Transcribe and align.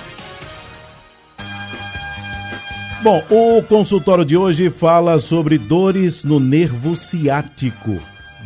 Bom, 3.01 3.23
o 3.31 3.63
consultório 3.63 4.23
de 4.23 4.37
hoje 4.37 4.69
fala 4.69 5.19
sobre 5.19 5.57
dores 5.57 6.23
no 6.23 6.39
nervo 6.39 6.95
ciático 6.95 7.99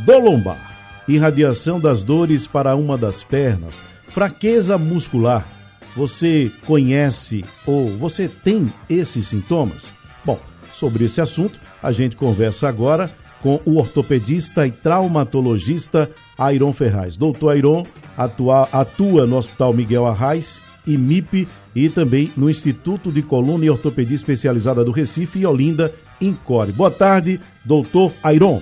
do 0.05 0.17
lombar, 0.17 0.77
irradiação 1.09 1.77
das 1.77 2.05
dores 2.05 2.47
para 2.47 2.73
uma 2.77 2.97
das 2.97 3.21
pernas, 3.21 3.83
fraqueza 4.07 4.77
muscular 4.77 5.58
você 5.99 6.49
conhece 6.65 7.43
ou 7.65 7.89
você 7.89 8.29
tem 8.29 8.71
esses 8.89 9.27
sintomas? 9.27 9.91
Bom, 10.23 10.39
sobre 10.73 11.03
esse 11.03 11.19
assunto, 11.19 11.59
a 11.83 11.91
gente 11.91 12.15
conversa 12.15 12.69
agora 12.69 13.11
com 13.41 13.59
o 13.65 13.77
ortopedista 13.77 14.65
e 14.65 14.71
traumatologista 14.71 16.09
Airon 16.37 16.71
Ferraz. 16.71 17.17
Doutor 17.17 17.49
Airon 17.49 17.85
atua, 18.15 18.69
atua 18.71 19.27
no 19.27 19.35
Hospital 19.35 19.73
Miguel 19.73 20.05
Arraes, 20.05 20.61
IMIP 20.87 21.49
e 21.75 21.89
também 21.89 22.31
no 22.37 22.49
Instituto 22.49 23.11
de 23.11 23.21
Coluna 23.21 23.65
e 23.65 23.69
Ortopedia 23.69 24.15
Especializada 24.15 24.85
do 24.85 24.91
Recife 24.91 25.39
e 25.39 25.45
Olinda, 25.45 25.93
Incore. 26.21 26.71
Boa 26.71 26.91
tarde, 26.91 27.41
doutor 27.65 28.13
Airon. 28.23 28.61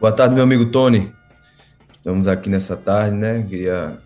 Boa 0.00 0.12
tarde, 0.12 0.36
meu 0.36 0.44
amigo 0.44 0.66
Tony. 0.66 1.12
Estamos 1.96 2.28
aqui 2.28 2.48
nessa 2.48 2.76
tarde, 2.76 3.16
né? 3.16 3.42
Queria 3.42 4.03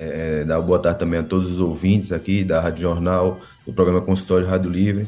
é, 0.00 0.44
dar 0.44 0.60
boa 0.62 0.78
tarde 0.78 0.98
também 0.98 1.20
a 1.20 1.22
todos 1.22 1.52
os 1.52 1.60
ouvintes 1.60 2.10
aqui 2.10 2.42
da 2.42 2.58
Rádio 2.58 2.80
Jornal, 2.80 3.38
do 3.66 3.72
programa 3.72 4.00
Consultório 4.00 4.46
Rádio 4.46 4.70
Livre. 4.70 5.06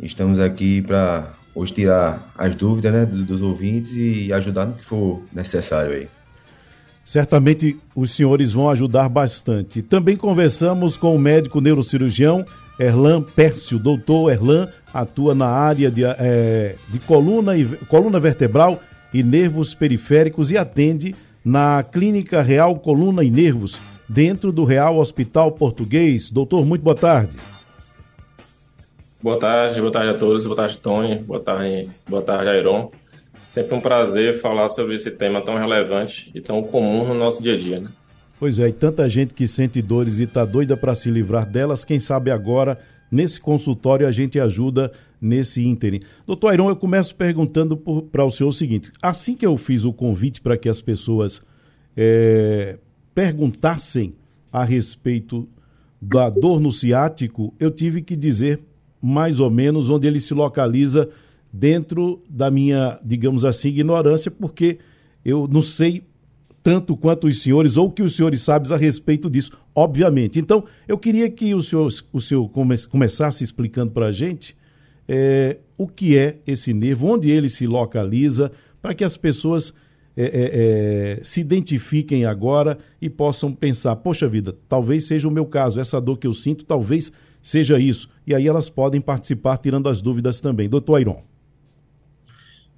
Estamos 0.00 0.38
aqui 0.38 0.80
para 0.80 1.32
hoje 1.54 1.74
tirar 1.74 2.30
as 2.38 2.54
dúvidas 2.54 2.92
né, 2.92 3.04
dos, 3.04 3.26
dos 3.26 3.42
ouvintes 3.42 3.90
e 3.96 4.32
ajudar 4.32 4.66
no 4.66 4.74
que 4.74 4.84
for 4.84 5.20
necessário 5.32 5.92
aí. 5.92 6.08
Certamente 7.04 7.76
os 7.94 8.12
senhores 8.12 8.52
vão 8.52 8.70
ajudar 8.70 9.08
bastante. 9.08 9.82
Também 9.82 10.16
conversamos 10.16 10.96
com 10.96 11.14
o 11.14 11.18
médico 11.18 11.60
neurocirurgião 11.60 12.46
Erlan 12.78 13.20
Pércio. 13.22 13.80
Doutor 13.80 14.30
Erlan 14.30 14.68
atua 14.94 15.34
na 15.34 15.48
área 15.48 15.90
de, 15.90 16.04
é, 16.04 16.76
de 16.88 17.00
coluna, 17.00 17.56
e, 17.56 17.64
coluna 17.88 18.20
vertebral 18.20 18.80
e 19.12 19.24
nervos 19.24 19.74
periféricos 19.74 20.52
e 20.52 20.56
atende 20.56 21.16
na 21.44 21.82
Clínica 21.82 22.42
Real 22.42 22.76
Coluna 22.76 23.24
e 23.24 23.30
Nervos, 23.30 23.78
dentro 24.10 24.50
do 24.50 24.64
Real 24.64 24.98
Hospital 24.98 25.52
Português. 25.52 26.30
Doutor, 26.30 26.66
muito 26.66 26.82
boa 26.82 26.96
tarde. 26.96 27.32
Boa 29.22 29.38
tarde, 29.38 29.80
boa 29.80 29.92
tarde 29.92 30.10
a 30.10 30.18
todos, 30.18 30.44
boa 30.44 30.56
tarde, 30.56 30.78
Tony, 30.78 31.16
boa 31.20 31.38
tarde, 31.38 31.88
boa 32.08 32.22
tarde, 32.22 32.48
Airon. 32.48 32.90
Sempre 33.46 33.76
um 33.76 33.80
prazer 33.80 34.40
falar 34.40 34.68
sobre 34.68 34.96
esse 34.96 35.10
tema 35.12 35.40
tão 35.42 35.56
relevante 35.56 36.30
e 36.34 36.40
tão 36.40 36.62
comum 36.62 37.06
no 37.06 37.14
nosso 37.14 37.40
dia 37.40 37.52
a 37.52 37.56
dia, 37.56 37.80
né? 37.80 37.88
Pois 38.38 38.58
é, 38.58 38.68
e 38.68 38.72
tanta 38.72 39.08
gente 39.08 39.34
que 39.34 39.46
sente 39.46 39.80
dores 39.80 40.18
e 40.18 40.24
está 40.24 40.44
doida 40.44 40.76
para 40.76 40.94
se 40.94 41.10
livrar 41.10 41.46
delas, 41.46 41.84
quem 41.84 42.00
sabe 42.00 42.30
agora, 42.30 42.78
nesse 43.12 43.38
consultório, 43.38 44.08
a 44.08 44.12
gente 44.12 44.40
ajuda 44.40 44.90
nesse 45.20 45.64
ínterim. 45.64 46.00
Doutor 46.26 46.48
Airon, 46.48 46.68
eu 46.68 46.76
começo 46.76 47.14
perguntando 47.14 47.76
para 47.76 48.24
o 48.24 48.30
senhor 48.30 48.48
o 48.48 48.52
seguinte: 48.52 48.90
assim 49.02 49.36
que 49.36 49.46
eu 49.46 49.56
fiz 49.58 49.84
o 49.84 49.92
convite 49.92 50.40
para 50.40 50.56
que 50.56 50.68
as 50.68 50.80
pessoas 50.80 51.42
é, 51.96 52.78
perguntassem 53.20 54.14
a 54.50 54.64
respeito 54.64 55.46
da 56.00 56.30
dor 56.30 56.58
no 56.58 56.72
ciático, 56.72 57.52
eu 57.60 57.70
tive 57.70 58.00
que 58.00 58.16
dizer 58.16 58.60
mais 58.98 59.40
ou 59.40 59.50
menos 59.50 59.90
onde 59.90 60.06
ele 60.06 60.18
se 60.18 60.32
localiza 60.32 61.06
dentro 61.52 62.22
da 62.30 62.50
minha, 62.50 62.98
digamos 63.04 63.44
assim, 63.44 63.68
ignorância, 63.68 64.30
porque 64.30 64.78
eu 65.22 65.46
não 65.46 65.60
sei 65.60 66.02
tanto 66.62 66.96
quanto 66.96 67.26
os 67.26 67.42
senhores 67.42 67.76
ou 67.76 67.90
que 67.90 68.02
os 68.02 68.16
senhores 68.16 68.40
sabem 68.40 68.72
a 68.72 68.76
respeito 68.78 69.28
disso, 69.28 69.52
obviamente. 69.74 70.38
Então, 70.38 70.64
eu 70.88 70.96
queria 70.96 71.28
que 71.28 71.54
o 71.54 71.62
senhor, 71.62 71.92
o 72.14 72.20
senhor 72.22 72.48
come, 72.48 72.74
começasse 72.86 73.44
explicando 73.44 73.92
para 73.92 74.06
a 74.06 74.12
gente 74.12 74.56
é, 75.06 75.58
o 75.76 75.86
que 75.86 76.16
é 76.16 76.38
esse 76.46 76.72
nervo, 76.72 77.06
onde 77.06 77.30
ele 77.30 77.50
se 77.50 77.66
localiza, 77.66 78.50
para 78.80 78.94
que 78.94 79.04
as 79.04 79.18
pessoas 79.18 79.74
é, 80.16 80.24
é, 80.24 81.18
é, 81.20 81.24
se 81.24 81.40
identifiquem 81.40 82.24
agora 82.24 82.78
e 83.00 83.08
possam 83.08 83.52
pensar: 83.52 83.96
poxa 83.96 84.28
vida, 84.28 84.56
talvez 84.68 85.06
seja 85.06 85.28
o 85.28 85.30
meu 85.30 85.46
caso, 85.46 85.80
essa 85.80 86.00
dor 86.00 86.18
que 86.18 86.26
eu 86.26 86.32
sinto, 86.32 86.64
talvez 86.64 87.12
seja 87.42 87.78
isso. 87.78 88.08
E 88.26 88.34
aí 88.34 88.46
elas 88.46 88.68
podem 88.68 89.00
participar 89.00 89.56
tirando 89.58 89.88
as 89.88 90.02
dúvidas 90.02 90.40
também. 90.40 90.68
Doutor 90.68 90.96
Airon. 90.96 91.22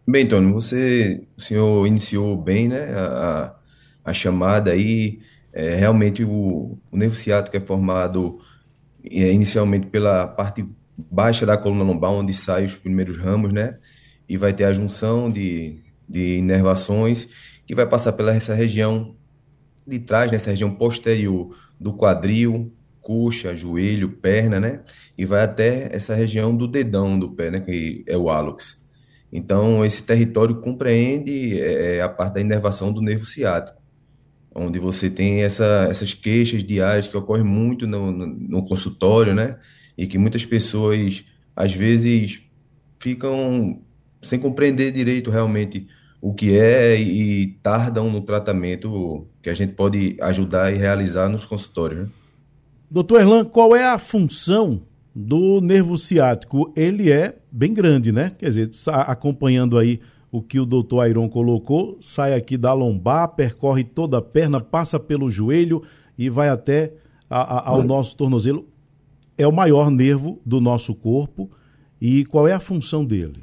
Bem, 0.06 0.26
Tony, 0.26 0.52
você, 0.52 1.22
o 1.36 1.40
senhor 1.40 1.86
iniciou 1.86 2.36
bem 2.36 2.68
né, 2.68 2.92
a, 2.92 3.54
a 4.04 4.12
chamada 4.12 4.72
aí. 4.72 5.20
É, 5.52 5.76
realmente 5.76 6.24
o, 6.24 6.78
o 6.90 6.96
nervo 6.96 7.14
ciático 7.14 7.56
é 7.56 7.60
formado 7.60 8.40
é, 9.04 9.32
inicialmente 9.32 9.86
pela 9.86 10.26
parte 10.26 10.64
baixa 10.96 11.44
da 11.44 11.56
coluna 11.56 11.84
lombar, 11.84 12.10
onde 12.10 12.32
saem 12.32 12.66
os 12.66 12.74
primeiros 12.74 13.16
ramos, 13.16 13.52
né? 13.52 13.76
E 14.28 14.36
vai 14.36 14.52
ter 14.52 14.64
a 14.64 14.72
junção 14.72 15.30
de 15.30 15.78
de 16.12 16.36
inervações 16.36 17.26
que 17.66 17.74
vai 17.74 17.86
passar 17.86 18.12
pela 18.12 18.34
essa 18.34 18.54
região 18.54 19.16
de 19.86 19.98
trás, 19.98 20.30
nessa 20.30 20.50
região 20.50 20.70
posterior 20.74 21.56
do 21.80 21.94
quadril, 21.94 22.70
coxa, 23.00 23.54
joelho, 23.54 24.10
perna, 24.10 24.60
né? 24.60 24.80
E 25.16 25.24
vai 25.24 25.42
até 25.42 25.88
essa 25.90 26.14
região 26.14 26.54
do 26.54 26.68
dedão 26.68 27.18
do 27.18 27.30
pé, 27.30 27.50
né? 27.50 27.60
Que 27.60 28.04
é 28.06 28.16
o 28.16 28.28
hálux. 28.28 28.80
Então, 29.32 29.84
esse 29.84 30.04
território 30.04 30.56
compreende 30.60 31.58
é, 31.58 32.02
a 32.02 32.08
parte 32.08 32.34
da 32.34 32.40
inervação 32.42 32.92
do 32.92 33.00
nervo 33.00 33.24
ciático, 33.24 33.80
onde 34.54 34.78
você 34.78 35.08
tem 35.08 35.42
essa, 35.42 35.88
essas 35.90 36.12
queixas 36.12 36.62
diárias 36.62 37.08
que 37.08 37.16
ocorrem 37.16 37.44
muito 37.44 37.86
no, 37.86 38.12
no, 38.12 38.26
no 38.26 38.64
consultório, 38.66 39.34
né? 39.34 39.58
E 39.96 40.06
que 40.06 40.18
muitas 40.18 40.44
pessoas, 40.44 41.24
às 41.56 41.72
vezes, 41.72 42.42
ficam 43.00 43.80
sem 44.22 44.38
compreender 44.38 44.92
direito 44.92 45.30
realmente 45.30 45.88
o 46.22 46.32
que 46.32 46.56
é 46.56 46.96
e 47.00 47.48
tardam 47.64 48.08
no 48.08 48.20
tratamento 48.20 49.26
que 49.42 49.50
a 49.50 49.54
gente 49.54 49.72
pode 49.72 50.16
ajudar 50.20 50.72
e 50.72 50.78
realizar 50.78 51.28
nos 51.28 51.44
consultórios. 51.44 52.02
Né? 52.02 52.08
Doutor 52.88 53.20
Erlan, 53.20 53.44
qual 53.44 53.74
é 53.74 53.84
a 53.84 53.98
função 53.98 54.82
do 55.12 55.60
nervo 55.60 55.96
ciático? 55.96 56.72
Ele 56.76 57.10
é 57.10 57.36
bem 57.50 57.74
grande, 57.74 58.12
né? 58.12 58.30
Quer 58.38 58.48
dizer, 58.50 58.70
acompanhando 58.86 59.76
aí 59.76 59.98
o 60.30 60.40
que 60.40 60.60
o 60.60 60.64
doutor 60.64 61.00
Airon 61.00 61.28
colocou, 61.28 61.98
sai 62.00 62.34
aqui 62.34 62.56
da 62.56 62.72
lombar, 62.72 63.34
percorre 63.34 63.82
toda 63.82 64.18
a 64.18 64.22
perna, 64.22 64.60
passa 64.60 65.00
pelo 65.00 65.28
joelho 65.28 65.82
e 66.16 66.30
vai 66.30 66.48
até 66.48 66.92
a, 67.28 67.40
a, 67.40 67.68
ao 67.70 67.82
nosso 67.82 68.16
tornozelo. 68.16 68.68
É 69.36 69.46
o 69.46 69.52
maior 69.52 69.90
nervo 69.90 70.40
do 70.46 70.60
nosso 70.60 70.94
corpo. 70.94 71.50
E 72.00 72.24
qual 72.26 72.46
é 72.46 72.52
a 72.52 72.60
função 72.60 73.04
dele? 73.04 73.42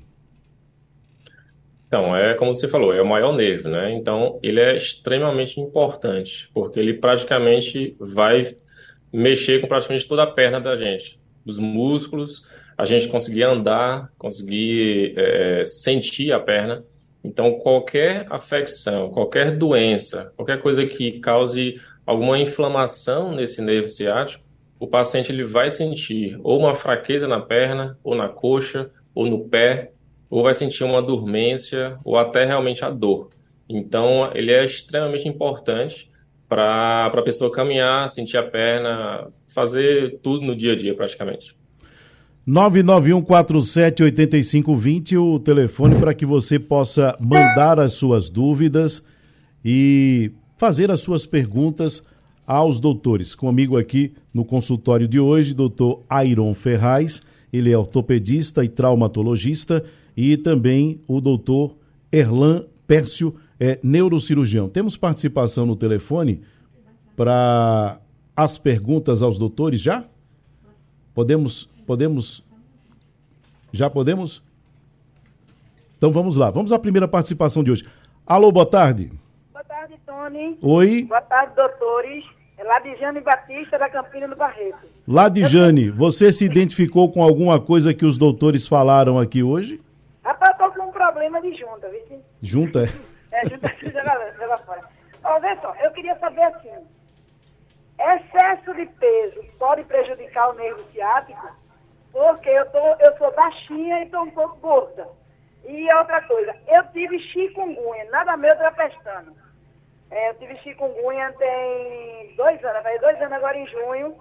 Então, 1.89 2.15
é 2.15 2.35
como 2.35 2.53
você 2.53 2.67
falou, 2.67 2.93
é 2.93 3.01
o 3.01 3.07
maior 3.07 3.35
nervo, 3.35 3.67
né? 3.67 3.91
Então, 3.93 4.39
ele 4.43 4.59
é 4.59 4.77
extremamente 4.77 5.59
importante, 5.59 6.47
porque 6.53 6.79
ele 6.79 6.93
praticamente 6.93 7.97
vai 7.99 8.55
mexer 9.11 9.59
com 9.59 9.67
praticamente 9.67 10.07
toda 10.07 10.21
a 10.21 10.27
perna 10.27 10.61
da 10.61 10.75
gente. 10.75 11.19
Os 11.43 11.57
músculos, 11.57 12.43
a 12.77 12.85
gente 12.85 13.07
conseguir 13.07 13.41
andar, 13.41 14.13
conseguir 14.19 15.15
é, 15.17 15.63
sentir 15.65 16.31
a 16.31 16.39
perna. 16.39 16.85
Então, 17.23 17.53
qualquer 17.53 18.27
afecção, 18.29 19.09
qualquer 19.09 19.57
doença, 19.57 20.31
qualquer 20.35 20.61
coisa 20.61 20.85
que 20.85 21.19
cause 21.19 21.81
alguma 22.05 22.37
inflamação 22.37 23.33
nesse 23.33 23.63
nervo 23.63 23.87
ciático, 23.87 24.45
o 24.79 24.85
paciente 24.87 25.31
ele 25.31 25.43
vai 25.43 25.71
sentir 25.71 26.39
ou 26.43 26.59
uma 26.59 26.75
fraqueza 26.75 27.27
na 27.27 27.41
perna, 27.41 27.97
ou 28.03 28.13
na 28.13 28.29
coxa, 28.29 28.91
ou 29.15 29.25
no 29.25 29.49
pé, 29.49 29.91
ou 30.29 30.43
vai 30.43 30.53
sentir 30.53 30.83
uma 30.83 31.01
dormência, 31.01 31.97
ou 32.03 32.17
até 32.17 32.43
realmente 32.45 32.85
a 32.85 32.89
dor. 32.89 33.29
Então, 33.67 34.29
ele 34.33 34.51
é 34.51 34.63
extremamente 34.63 35.27
importante 35.27 36.07
para 36.47 37.05
a 37.05 37.21
pessoa 37.21 37.51
caminhar, 37.51 38.09
sentir 38.09 38.37
a 38.37 38.43
perna, 38.43 39.27
fazer 39.53 40.19
tudo 40.23 40.45
no 40.45 40.55
dia 40.55 40.71
a 40.73 40.75
dia 40.75 40.95
praticamente. 40.95 41.55
991478520, 42.47 45.21
o 45.21 45.39
telefone 45.39 45.95
para 45.95 46.13
que 46.15 46.25
você 46.25 46.57
possa 46.57 47.15
mandar 47.19 47.79
as 47.79 47.93
suas 47.93 48.29
dúvidas 48.29 49.05
e 49.63 50.31
fazer 50.57 50.89
as 50.89 51.01
suas 51.01 51.27
perguntas 51.27 52.01
aos 52.47 52.79
doutores. 52.79 53.35
Comigo 53.35 53.77
aqui 53.77 54.15
no 54.33 54.43
consultório 54.43 55.07
de 55.07 55.19
hoje, 55.19 55.53
doutor 55.53 56.03
Airon 56.09 56.55
Ferraz, 56.55 57.21
ele 57.53 57.71
é 57.71 57.77
ortopedista 57.77 58.63
e 58.63 58.69
traumatologista 58.69 59.85
e 60.21 60.35
também 60.35 60.99
o 61.07 61.21
doutor 61.21 61.77
Erlan 62.11 62.65
Pércio, 62.85 63.39
é, 63.57 63.79
neurocirurgião. 63.81 64.67
Temos 64.67 64.97
participação 64.97 65.65
no 65.65 65.77
telefone 65.77 66.43
para 67.15 68.01
as 68.35 68.57
perguntas 68.57 69.21
aos 69.21 69.39
doutores 69.39 69.79
já? 69.79 70.03
Podemos, 71.15 71.69
podemos, 71.87 72.43
já 73.71 73.89
podemos? 73.89 74.43
Então 75.97 76.11
vamos 76.11 76.35
lá, 76.35 76.51
vamos 76.51 76.73
à 76.73 76.79
primeira 76.79 77.07
participação 77.07 77.63
de 77.63 77.71
hoje. 77.71 77.85
Alô, 78.27 78.51
boa 78.51 78.65
tarde. 78.65 79.09
Boa 79.53 79.63
tarde, 79.63 79.93
Tony. 80.05 80.57
Oi. 80.61 81.03
Boa 81.03 81.21
tarde, 81.21 81.55
doutores. 81.55 82.25
É 82.57 82.63
Ladijane 82.65 83.21
Batista, 83.21 83.77
da 83.77 83.89
Campina 83.89 84.27
do 84.27 84.35
Barreto. 84.35 84.85
Ladijane, 85.07 85.89
você 85.89 86.33
se 86.33 86.43
identificou 86.43 87.09
com 87.09 87.23
alguma 87.23 87.57
coisa 87.57 87.93
que 87.93 88.05
os 88.05 88.17
doutores 88.17 88.67
falaram 88.67 89.17
aqui 89.17 89.41
hoje? 89.41 89.79
Rapaz, 90.21 90.51
eu 90.59 90.67
tô 90.67 90.73
com 90.75 90.87
um 90.87 90.91
junta, 92.41 92.83
é? 93.31 93.45
Junta 93.47 93.67
joga, 93.81 94.33
joga 94.37 94.57
fora. 94.59 94.81
Ó, 95.23 95.39
vê 95.39 95.55
só, 95.57 95.75
eu 95.75 95.91
queria 95.91 96.17
saber 96.19 96.43
assim, 96.43 96.71
excesso 97.99 98.73
de 98.73 98.85
peso 98.85 99.43
pode 99.57 99.83
prejudicar 99.83 100.49
o 100.49 100.53
nervo 100.53 100.83
ciático? 100.91 101.49
Porque 102.11 102.49
eu, 102.49 102.65
tô, 102.71 102.95
eu 102.99 103.17
sou 103.17 103.31
baixinha 103.33 104.03
e 104.03 104.09
tô 104.09 104.21
um 104.21 104.31
pouco 104.31 104.57
gorda. 104.57 105.07
E 105.65 105.93
outra 105.93 106.21
coisa, 106.23 106.55
eu 106.67 106.83
tive 106.91 107.19
chikungunya, 107.19 108.05
nada 108.09 108.37
meu 108.37 108.55
trapestando. 108.57 109.35
É, 110.09 110.29
eu 110.29 110.33
tive 110.35 110.57
chikungunya 110.57 111.31
tem 111.33 112.33
dois 112.35 112.63
anos, 112.63 112.83
vai 112.83 112.97
dois 112.99 113.21
anos 113.21 113.33
agora 113.33 113.57
em 113.57 113.67
junho. 113.67 114.17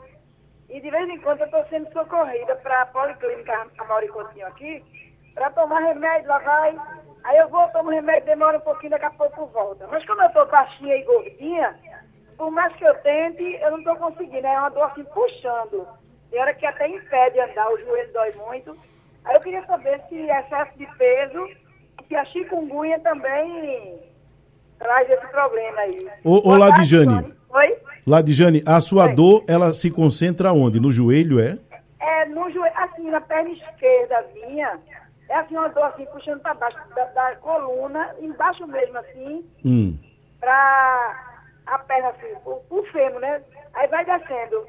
E 0.69 0.81
de 0.81 0.91
vez 0.91 1.09
em 1.09 1.19
quando 1.21 1.41
eu 1.41 1.47
estou 1.47 1.65
sendo 1.71 1.91
socorrida 1.93 2.55
para 2.57 2.83
a 2.83 2.87
Policlínica 2.87 3.69
Amaury 3.79 4.09
Coutinho 4.09 4.47
aqui, 4.47 4.85
para 5.35 5.51
tomar 5.51 5.81
remédio, 5.81 6.29
lá 6.29 6.39
vai. 6.41 6.79
Aí 7.29 7.37
eu 7.37 7.49
vou, 7.51 7.69
tomo 7.69 7.91
remédio, 7.91 8.25
demora 8.25 8.57
um 8.57 8.63
pouquinho, 8.63 8.93
daqui 8.93 9.05
a 9.05 9.11
pouco 9.11 9.45
volta. 9.49 9.87
Mas 9.91 10.03
como 10.07 10.23
eu 10.23 10.29
estou 10.29 10.47
baixinha 10.47 10.97
e 10.97 11.05
gordinha, 11.05 11.77
por 12.39 12.51
mais 12.51 12.75
que 12.77 12.85
eu 12.85 12.95
tente, 13.03 13.43
eu 13.61 13.71
não 13.71 13.79
estou 13.81 13.97
conseguindo. 13.97 14.47
É 14.47 14.59
uma 14.59 14.71
dor 14.71 14.85
assim 14.85 15.05
puxando. 15.05 15.87
Tem 16.31 16.41
hora 16.41 16.55
que 16.55 16.65
até 16.65 16.89
impede 16.89 17.39
andar, 17.39 17.71
o 17.71 17.79
joelho 17.81 18.13
dói 18.15 18.33
muito. 18.47 18.75
Aí 19.27 19.35
eu 19.37 19.43
queria 19.43 19.63
saber 19.67 20.01
se 20.09 20.17
excesso 20.17 20.79
de 20.79 20.87
peso, 20.97 21.49
se 22.09 22.17
a 22.17 22.25
chikungunya 22.25 22.99
também 23.01 24.01
traz 24.79 25.11
esse 25.11 25.27
problema 25.27 25.81
aí. 25.83 26.11
Ô, 26.25 26.49
ô 26.49 26.57
Ladijane. 26.57 27.35
Oi? 27.51 27.77
Ladijane, 28.07 28.63
a 28.67 28.81
sua 28.81 29.05
Oi. 29.05 29.15
dor, 29.15 29.45
ela 29.47 29.75
se 29.75 29.91
concentra 29.91 30.51
onde? 30.51 30.81
No 30.81 30.91
joelho, 30.91 31.41
é? 31.41 31.59
É, 32.01 32.25
no 32.25 32.51
joelho, 32.51 32.73
assim, 32.75 33.11
na 33.11 33.21
perna 33.21 33.51
esquerda 33.51 34.25
minha, 34.33 34.81
é 35.29 35.37
assim 35.37 35.57
uma 35.57 35.69
dor 35.69 35.85
assim, 35.85 36.07
puxando 36.07 36.41
para 36.41 36.55
baixo 36.55 36.79
da, 36.95 37.05
da, 37.05 37.37
coluna, 37.37 38.15
embaixo 38.21 38.67
mesmo 38.67 38.99
assim, 38.99 39.45
hum. 39.65 39.99
pra 40.41 41.45
a 41.67 41.79
perna 41.81 42.09
assim, 42.09 42.35
o, 42.47 42.63
o 42.71 42.83
fêmur, 42.85 43.21
né? 43.21 43.43
Aí 43.75 43.87
vai 43.89 44.05
descendo. 44.05 44.67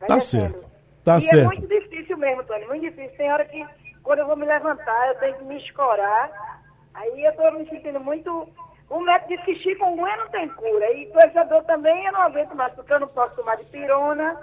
Vai 0.00 0.08
tá 0.08 0.14
descendo. 0.16 0.58
certo. 0.58 0.70
Tá 1.02 1.16
e 1.16 1.20
certo. 1.22 1.40
é 1.40 1.44
muito 1.44 1.66
difícil 1.66 2.16
mesmo, 2.18 2.44
Tony, 2.44 2.66
muito 2.66 2.82
difícil. 2.82 3.16
Tem 3.16 3.32
hora 3.32 3.44
que, 3.46 3.66
quando 4.02 4.18
eu 4.18 4.26
vou 4.26 4.36
me 4.36 4.44
levantar, 4.44 5.08
eu 5.08 5.14
tenho 5.18 5.38
que 5.38 5.44
me 5.44 5.56
escorar. 5.64 6.30
Aí 6.92 7.24
eu 7.24 7.34
tô 7.34 7.50
me 7.52 7.66
sentindo 7.68 8.00
muito... 8.00 8.48
O 8.90 9.00
médico 9.00 9.28
disse 9.28 9.44
que 9.44 9.56
chikungunya 9.56 10.16
não 10.16 10.28
tem 10.28 10.48
cura. 10.48 10.92
E 10.92 11.06
com 11.06 11.18
essa 11.20 11.44
dor 11.44 11.62
também 11.64 12.06
eu 12.06 12.12
não 12.12 12.22
aguento 12.22 12.54
mais, 12.54 12.72
porque 12.74 12.92
eu 12.92 13.00
não 13.00 13.08
posso 13.08 13.36
tomar 13.36 13.56
de 13.56 13.64
pirona. 13.64 14.38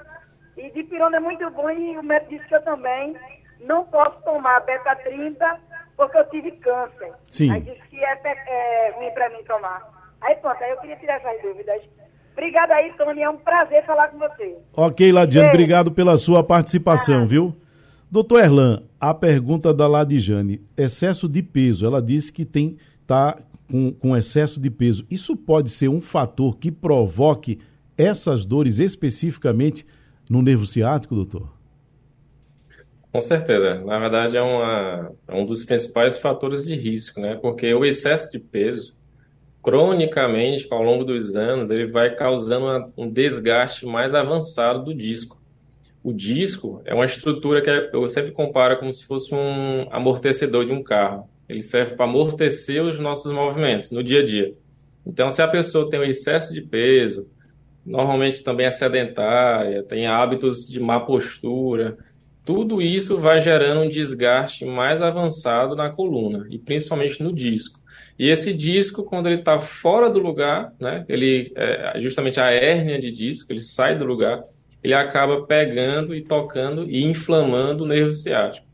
E 0.57 0.69
de 0.72 0.84
pirona 0.84 1.18
é 1.18 1.19
muito 1.19 1.50
bom 1.52 1.69
e 1.69 1.98
o 1.98 2.04
médico 2.04 2.31
disse 2.31 2.48
que 2.48 2.56
eu 2.56 2.63
também 2.63 3.16
não 3.60 3.86
posso 3.86 4.22
tomar 4.24 4.60
beta 4.62 4.96
30 4.96 5.60
porque 5.98 6.18
eu 6.18 6.30
tive 6.30 6.52
câncer. 6.54 7.13
Sim. 7.30 7.52
Aí 7.52 7.62
disse 7.62 7.81
que 7.90 8.04
é, 8.04 8.19
é 8.24 8.94
ruim 8.96 9.12
para 9.12 9.30
mim 9.30 9.44
tomar. 9.46 9.81
Aí 10.22 10.36
pronto, 10.38 10.62
aí 10.63 10.72
eu 10.72 10.78
queria 10.78 10.98
tirar 10.98 11.16
essas 11.16 11.42
dúvidas. 11.42 11.81
Obrigada 12.34 12.74
aí, 12.74 12.92
Tony. 12.98 13.22
É 13.22 13.30
um 13.30 13.38
prazer 13.38 13.86
falar 13.86 14.10
com 14.10 14.19
você. 14.19 14.57
Ok, 14.75 15.12
Ladiane, 15.12 15.50
obrigado 15.50 15.92
pela 15.92 16.18
sua 16.18 16.44
participação, 16.44 17.24
ah. 17.24 17.25
viu? 17.25 17.56
Doutor 18.12 18.44
Erlan, 18.44 18.84
a 19.00 19.13
pergunta 19.13 19.74
da 19.74 19.88
Ladijane, 19.88 20.62
excesso 20.78 21.30
de 21.30 21.42
peso. 21.42 21.86
Ela 21.86 22.02
disse 22.02 22.31
que 22.31 22.46
tem 22.46 22.78
tá 23.07 23.38
com, 23.69 23.92
com 23.94 24.18
excesso 24.18 24.60
de 24.60 24.69
peso. 24.69 25.06
Isso 25.10 25.36
pode 25.36 25.69
ser 25.69 25.88
um 25.88 26.02
fator 26.02 26.57
que 26.57 26.72
provoque 26.72 27.60
essas 27.98 28.46
dores 28.46 28.80
especificamente 28.80 29.86
no 30.30 30.42
nervo 30.42 30.66
ciático, 30.66 31.16
doutor? 31.16 31.55
Com 33.15 33.21
certeza. 33.21 33.75
Na 33.75 33.97
verdade, 33.97 34.35
é, 34.35 34.41
uma, 34.41 35.09
é 35.25 35.33
um 35.33 35.45
dos 35.45 35.63
principais 35.63 36.17
fatores 36.17 36.65
de 36.65 36.75
risco, 36.75 37.21
né? 37.21 37.39
Porque 37.41 37.73
o 37.73 37.85
excesso 37.85 38.29
de 38.29 38.38
peso 38.38 38.97
cronicamente, 39.63 40.67
ao 40.69 40.83
longo 40.83 41.06
dos 41.06 41.33
anos, 41.33 41.69
ele 41.69 41.85
vai 41.85 42.13
causando 42.13 42.65
uma, 42.65 42.91
um 42.97 43.09
desgaste 43.09 43.85
mais 43.85 44.13
avançado 44.13 44.83
do 44.83 44.94
disco. 44.94 45.41
O 46.03 46.12
disco 46.12 46.81
é 46.83 46.94
uma 46.94 47.06
estrutura 47.06 47.62
que 47.62 47.95
eu 47.95 48.09
sempre 48.09 48.33
comparo 48.33 48.77
como 48.79 48.91
se 48.91 49.06
fosse 49.06 49.33
um 49.33 49.88
amortecedor 49.91 50.65
de 50.65 50.73
um 50.73 50.83
carro. 50.83 51.29
Ele 51.47 51.61
serve 51.61 51.95
para 51.95 52.03
amortecer 52.03 52.83
os 52.83 53.00
nossos 53.00 53.31
movimentos 53.31 53.91
no 53.91 54.03
dia 54.03 54.19
a 54.19 54.25
dia. 54.25 54.53
Então, 55.06 55.29
se 55.29 55.41
a 55.41 55.47
pessoa 55.47 55.89
tem 55.89 56.01
um 56.01 56.03
excesso 56.03 56.53
de 56.53 56.61
peso, 56.61 57.29
normalmente 57.85 58.44
também 58.44 58.65
é 58.65 58.71
sedentária, 58.71 59.83
tem 59.83 60.06
hábitos 60.06 60.68
de 60.68 60.81
má 60.81 61.00
postura, 61.00 61.97
tudo 62.45 62.80
isso 62.80 63.18
vai 63.18 63.39
gerando 63.39 63.81
um 63.81 63.89
desgaste 63.89 64.63
mais 64.63 65.01
avançado 65.01 65.75
na 65.75 65.89
coluna 65.89 66.45
e 66.50 66.59
principalmente 66.59 67.21
no 67.21 67.33
disco. 67.33 67.80
E 68.18 68.30
esse 68.30 68.53
disco, 68.53 69.03
quando 69.03 69.25
ele 69.25 69.39
está 69.39 69.57
fora 69.57 70.09
do 70.09 70.19
lugar, 70.19 70.71
né, 70.80 71.03
ele 71.09 71.51
é 71.56 72.00
justamente 72.00 72.39
a 72.39 72.51
hérnia 72.51 73.00
de 73.00 73.12
disco, 73.12 73.51
ele 73.51 73.59
sai 73.59 73.97
do 73.97 74.06
lugar, 74.06 74.44
ele 74.83 74.94
acaba 74.94 75.45
pegando 75.45 76.13
e 76.13 76.21
tocando 76.21 76.89
e 76.89 77.03
inflamando 77.03 77.83
o 77.83 77.88
nervo 77.88 78.12
ciático. 78.12 78.68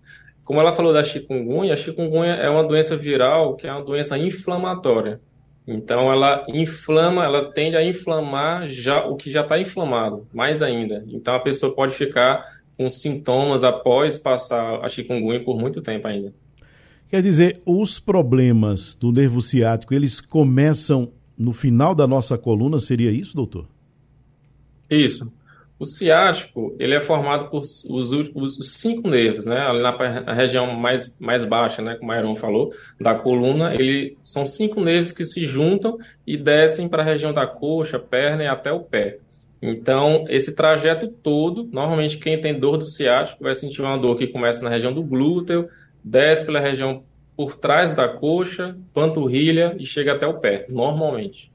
Como 0.44 0.59
ela 0.59 0.73
falou 0.73 0.91
da 0.91 1.03
chikungunya, 1.03 1.73
a 1.73 1.77
chikungunya 1.77 2.33
é 2.33 2.50
uma 2.50 2.63
doença 2.63 2.97
viral 2.97 3.56
que 3.56 3.65
é 3.65 3.71
uma 3.71 3.85
doença 3.85 4.18
inflamatória. 4.18 5.21
Então 5.65 6.12
ela 6.12 6.45
inflama, 6.50 7.23
ela 7.23 7.51
tende 7.53 7.77
a 7.77 7.83
inflamar 7.83 8.68
já 8.68 9.06
o 9.06 9.15
que 9.15 9.31
já 9.31 9.41
está 9.41 9.57
inflamado, 9.59 10.27
mais 10.33 10.62
ainda. 10.62 11.06
Então 11.07 11.33
a 11.33 11.39
pessoa 11.39 11.73
pode 11.73 11.94
ficar 11.94 12.45
com 12.81 12.89
sintomas 12.89 13.63
após 13.63 14.18
passar 14.18 14.83
a 14.83 14.89
chikungunya 14.89 15.44
por 15.44 15.56
muito 15.60 15.83
tempo 15.83 16.07
ainda. 16.07 16.33
Quer 17.07 17.22
dizer, 17.22 17.62
os 17.63 18.00
problemas 18.00 18.95
do 18.95 19.12
nervo 19.12 19.39
ciático, 19.39 19.94
eles 19.94 20.19
começam 20.19 21.12
no 21.38 21.54
final 21.54 21.94
da 21.94 22.07
nossa 22.07 22.39
coluna, 22.39 22.80
seria 22.80 23.12
isso, 23.12 23.36
doutor? 23.36 23.68
Isso. 24.89 25.31
O 25.78 25.86
ciático, 25.86 26.75
ele 26.80 26.95
é 26.95 27.00
formado 27.00 27.50
por 27.50 27.60
os, 27.60 27.86
os, 27.86 28.12
os 28.36 28.73
cinco 28.73 29.07
nervos, 29.07 29.45
né? 29.45 29.59
Ali 29.59 29.83
na, 29.83 30.21
na, 30.21 30.33
região 30.33 30.73
mais, 30.76 31.16
mais 31.19 31.44
baixa, 31.44 31.83
né? 31.83 31.95
Como 31.95 32.11
o 32.11 32.16
Aaron 32.16 32.35
falou, 32.35 32.71
da 33.00 33.14
coluna, 33.14 33.76
ele 33.76 34.18
são 34.23 34.44
cinco 34.45 34.81
nervos 34.81 35.11
que 35.11 35.23
se 35.23 35.45
juntam 35.45 36.00
e 36.26 36.35
descem 36.35 36.90
para 36.90 37.04
a 37.04 37.06
região 37.06 37.31
da 37.31 37.45
coxa, 37.45 38.00
perna 38.00 38.44
e 38.44 38.47
até 38.47 38.71
o 38.71 38.80
pé. 38.80 39.19
Então, 39.61 40.25
esse 40.27 40.56
trajeto 40.56 41.07
todo, 41.07 41.69
normalmente 41.71 42.18
quem 42.18 42.41
tem 42.41 42.59
dor 42.59 42.77
do 42.77 42.85
ciático 42.85 43.44
vai 43.44 43.53
sentir 43.53 43.81
uma 43.81 43.97
dor 43.97 44.18
que 44.18 44.25
começa 44.27 44.63
na 44.63 44.69
região 44.71 44.91
do 44.91 45.03
glúteo, 45.03 45.68
desce 46.03 46.44
pela 46.45 46.59
região 46.59 47.03
por 47.37 47.56
trás 47.56 47.91
da 47.91 48.07
coxa, 48.07 48.75
panturrilha 48.94 49.75
e 49.80 49.85
chega 49.85 50.13
até 50.13 50.25
o 50.25 50.39
pé, 50.39 50.65
normalmente. 50.68 51.51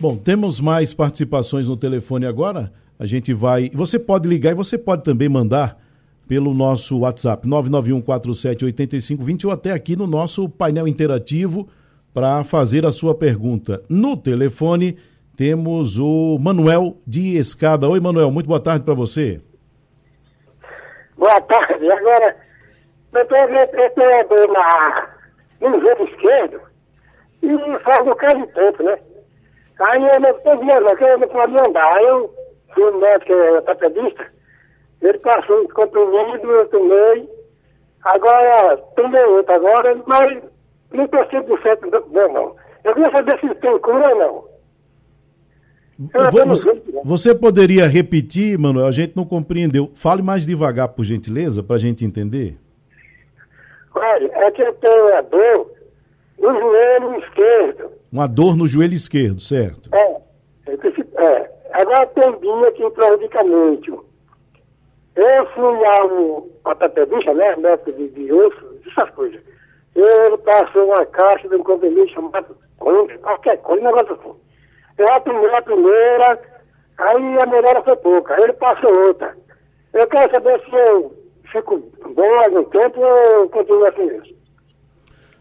Bom, 0.00 0.16
temos 0.16 0.58
mais 0.58 0.94
participações 0.94 1.68
no 1.68 1.76
telefone 1.76 2.24
agora. 2.26 2.72
A 2.98 3.04
gente 3.06 3.32
vai. 3.34 3.70
Você 3.74 3.98
pode 3.98 4.26
ligar 4.28 4.52
e 4.52 4.54
você 4.54 4.78
pode 4.78 5.04
também 5.04 5.28
mandar 5.28 5.78
pelo 6.26 6.54
nosso 6.54 7.00
WhatsApp 7.00 7.46
991478520 7.46 9.44
ou 9.44 9.50
até 9.50 9.72
aqui 9.72 9.94
no 9.94 10.06
nosso 10.06 10.48
painel 10.48 10.88
interativo 10.88 11.68
para 12.14 12.42
fazer 12.42 12.86
a 12.86 12.90
sua 12.90 13.14
pergunta. 13.14 13.82
No 13.88 14.16
telefone 14.16 14.96
temos 15.36 15.98
o 15.98 16.38
Manuel 16.38 16.96
de 17.06 17.36
Escada. 17.38 17.88
Oi, 17.88 18.00
Manuel, 18.00 18.30
muito 18.30 18.46
boa 18.46 18.62
tarde 18.62 18.84
para 18.84 18.94
você. 18.94 19.40
Boa 21.16 21.40
tarde. 21.42 21.90
Agora, 21.90 22.36
eu 23.14 24.28
dor 24.28 24.48
na, 24.52 25.08
no 25.60 25.80
joelho 25.80 26.08
esquerdo 26.08 26.60
e 27.42 27.78
faz 27.80 28.06
um 28.06 28.10
caso 28.10 28.40
de 28.40 28.46
tempo, 28.52 28.82
né? 28.82 28.98
Aí 29.80 30.02
eu 30.02 30.20
não 30.20 30.58
dinheiro, 30.58 30.96
que 30.96 31.04
eu 31.04 31.18
não 31.18 31.28
pode 31.28 31.68
andar. 31.68 31.96
Aí 31.96 32.04
eu 32.04 32.34
fui 32.74 32.90
no 32.90 33.00
médico 33.00 33.32
ortopedista, 33.34 34.26
ele 35.00 35.18
passou 35.18 35.62
um 35.62 35.68
comprimido, 35.68 36.50
eu 36.50 36.68
tomei. 36.68 37.28
Agora, 38.04 38.76
tomei 38.96 39.24
outro 39.24 39.54
agora, 39.54 39.96
mas 40.06 40.42
não 40.92 41.04
estou 41.04 41.24
100% 41.24 42.04
bom, 42.08 42.32
não. 42.32 42.56
Eu 42.84 42.94
queria 42.94 43.12
saber 43.12 43.38
se 43.40 43.54
tem 43.56 43.78
cura 43.78 44.14
ou 44.14 44.18
não. 44.18 44.51
Você, 46.46 46.82
você, 47.04 47.34
poderia 47.34 47.86
repetir, 47.86 48.58
Manuel? 48.58 48.86
A 48.86 48.90
gente 48.90 49.16
não 49.16 49.24
compreendeu. 49.24 49.90
Fale 49.94 50.22
mais 50.22 50.46
devagar, 50.46 50.88
por 50.88 51.04
gentileza, 51.04 51.62
para 51.62 51.76
a 51.76 51.78
gente 51.78 52.04
entender. 52.04 52.56
Olha, 53.94 54.30
é 54.32 54.50
que 54.50 54.62
eu 54.62 54.72
tenho 54.74 55.08
uma 55.08 55.22
dor 55.22 55.70
no 56.38 56.60
joelho 56.60 57.18
esquerdo. 57.18 57.90
Uma 58.10 58.26
dor 58.26 58.56
no 58.56 58.66
joelho 58.66 58.94
esquerdo, 58.94 59.40
certo? 59.40 59.90
É. 59.94 60.22
É. 60.66 61.50
Agora 61.72 62.06
tem 62.06 62.38
dia 62.40 62.72
que 62.72 62.90
prejudica 62.90 63.44
muito. 63.44 64.04
Eu 65.14 65.46
fui 65.54 65.84
ao 65.84 66.46
ortopedista, 66.64 67.34
né? 67.34 67.56
Médico 67.56 67.92
de, 67.92 68.08
de 68.08 68.32
osso, 68.32 68.78
essas 68.86 69.10
coisas. 69.10 69.40
Ele 69.94 70.38
passou 70.38 70.86
uma 70.86 71.04
caixa 71.06 71.48
de 71.48 71.56
um 71.56 71.62
comprimido 71.62 72.08
chamado 72.10 72.56
Conde, 72.78 73.18
qualquer 73.18 73.58
coisa, 73.58 73.84
negócio 73.84 74.14
assim. 74.14 74.34
Eu 75.02 75.14
aprendi 75.16 75.46
a 75.46 75.62
primeira, 75.62 76.40
aí 76.96 77.38
a 77.42 77.46
melhora 77.46 77.82
foi 77.82 77.96
pouca. 77.96 78.34
Aí 78.34 78.42
ele 78.44 78.52
passou 78.52 79.06
outra. 79.08 79.36
Eu 79.92 80.06
quero 80.06 80.32
saber 80.32 80.60
se 80.60 80.76
eu 80.76 81.12
fico 81.50 81.82
bom 82.14 82.34
algum 82.46 82.64
tempo 82.70 83.00
ou 83.00 83.48
continuo 83.48 83.84
assim 83.86 84.06
mesmo. 84.06 84.36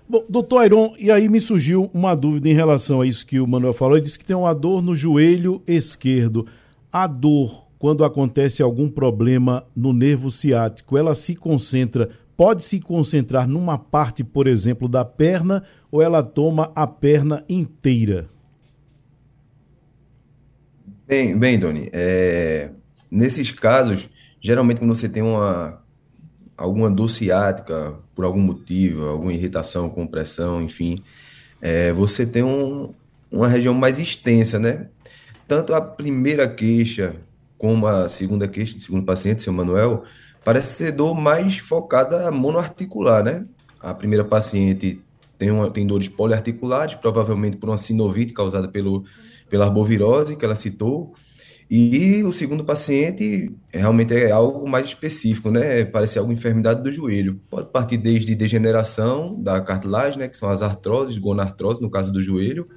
Bom, 0.09 0.25
doutor 0.27 0.61
Airon, 0.63 0.95
e 0.97 1.11
aí 1.11 1.29
me 1.29 1.39
surgiu 1.39 1.91
uma 1.93 2.15
dúvida 2.15 2.49
em 2.49 2.53
relação 2.53 3.01
a 3.01 3.05
isso 3.05 3.25
que 3.25 3.39
o 3.39 3.45
Manuel 3.45 3.71
falou. 3.73 3.95
Ele 3.95 4.03
disse 4.03 4.17
que 4.17 4.25
tem 4.25 4.35
uma 4.35 4.53
dor 4.55 4.81
no 4.81 4.95
joelho 4.95 5.61
esquerdo. 5.67 6.47
A 6.91 7.05
dor, 7.05 7.67
quando 7.77 8.03
acontece 8.03 8.63
algum 8.63 8.89
problema 8.89 9.63
no 9.75 9.93
nervo 9.93 10.31
ciático, 10.31 10.97
ela 10.97 11.13
se 11.13 11.35
concentra, 11.35 12.09
pode 12.35 12.63
se 12.63 12.81
concentrar 12.81 13.47
numa 13.47 13.77
parte, 13.77 14.23
por 14.23 14.47
exemplo, 14.47 14.89
da 14.89 15.05
perna, 15.05 15.63
ou 15.91 16.01
ela 16.01 16.23
toma 16.23 16.71
a 16.75 16.87
perna 16.87 17.45
inteira? 17.47 18.30
Bem, 21.11 21.37
bem 21.37 21.59
Doni, 21.59 21.89
é, 21.91 22.69
nesses 23.11 23.51
casos, 23.51 24.07
geralmente 24.39 24.77
quando 24.77 24.95
você 24.95 25.09
tem 25.09 25.21
uma 25.21 25.83
alguma 26.55 26.89
dor 26.89 27.09
ciática 27.09 27.95
por 28.15 28.23
algum 28.23 28.39
motivo, 28.39 29.07
alguma 29.07 29.33
irritação, 29.33 29.89
compressão, 29.89 30.61
enfim, 30.61 31.03
é, 31.61 31.91
você 31.91 32.25
tem 32.25 32.43
um, 32.43 32.93
uma 33.29 33.49
região 33.49 33.73
mais 33.73 33.99
extensa, 33.99 34.57
né? 34.57 34.87
Tanto 35.49 35.73
a 35.73 35.81
primeira 35.81 36.47
queixa 36.47 37.17
como 37.57 37.87
a 37.87 38.07
segunda 38.07 38.47
queixa 38.47 38.75
do 38.77 38.81
segundo 38.81 39.03
paciente, 39.03 39.41
seu 39.41 39.51
Manuel, 39.51 40.05
parece 40.45 40.77
ser 40.77 40.93
dor 40.93 41.13
mais 41.13 41.57
focada 41.57 42.31
monoarticular, 42.31 43.21
né? 43.21 43.43
A 43.81 43.93
primeira 43.93 44.23
paciente 44.23 45.01
tem, 45.37 45.51
uma, 45.51 45.69
tem 45.69 45.85
dores 45.85 46.07
poliarticulares, 46.07 46.95
provavelmente 46.95 47.57
por 47.57 47.67
uma 47.67 47.77
sinovite 47.77 48.31
causada 48.31 48.69
pelo, 48.69 49.03
pela 49.51 49.65
arbovirose 49.65 50.38
que 50.38 50.46
ela 50.46 50.55
citou, 50.55 51.13
e 51.70 52.24
o 52.24 52.34
segundo 52.34 52.65
paciente 52.65 53.50
realmente 53.70 54.13
é 54.13 54.31
algo 54.31 54.67
mais 54.67 54.88
específico, 54.88 55.50
né? 55.50 55.86
Parece 55.86 56.17
alguma 56.17 56.34
enfermidade 56.34 56.84
do 56.84 56.91
joelho. 56.91 57.39
Pode 57.50 57.70
partir 57.70 57.98
desde 57.98 58.36
degeneração 58.36 59.41
da 59.41 59.62
cartilagem, 59.62 60.20
né? 60.20 60.27
Que 60.27 60.36
são 60.36 60.50
as 60.50 60.62
artroses, 60.62 61.17
gonartrose, 61.17 61.81
no 61.81 61.89
caso 61.89 62.12
do 62.12 62.22
joelho, 62.22 62.67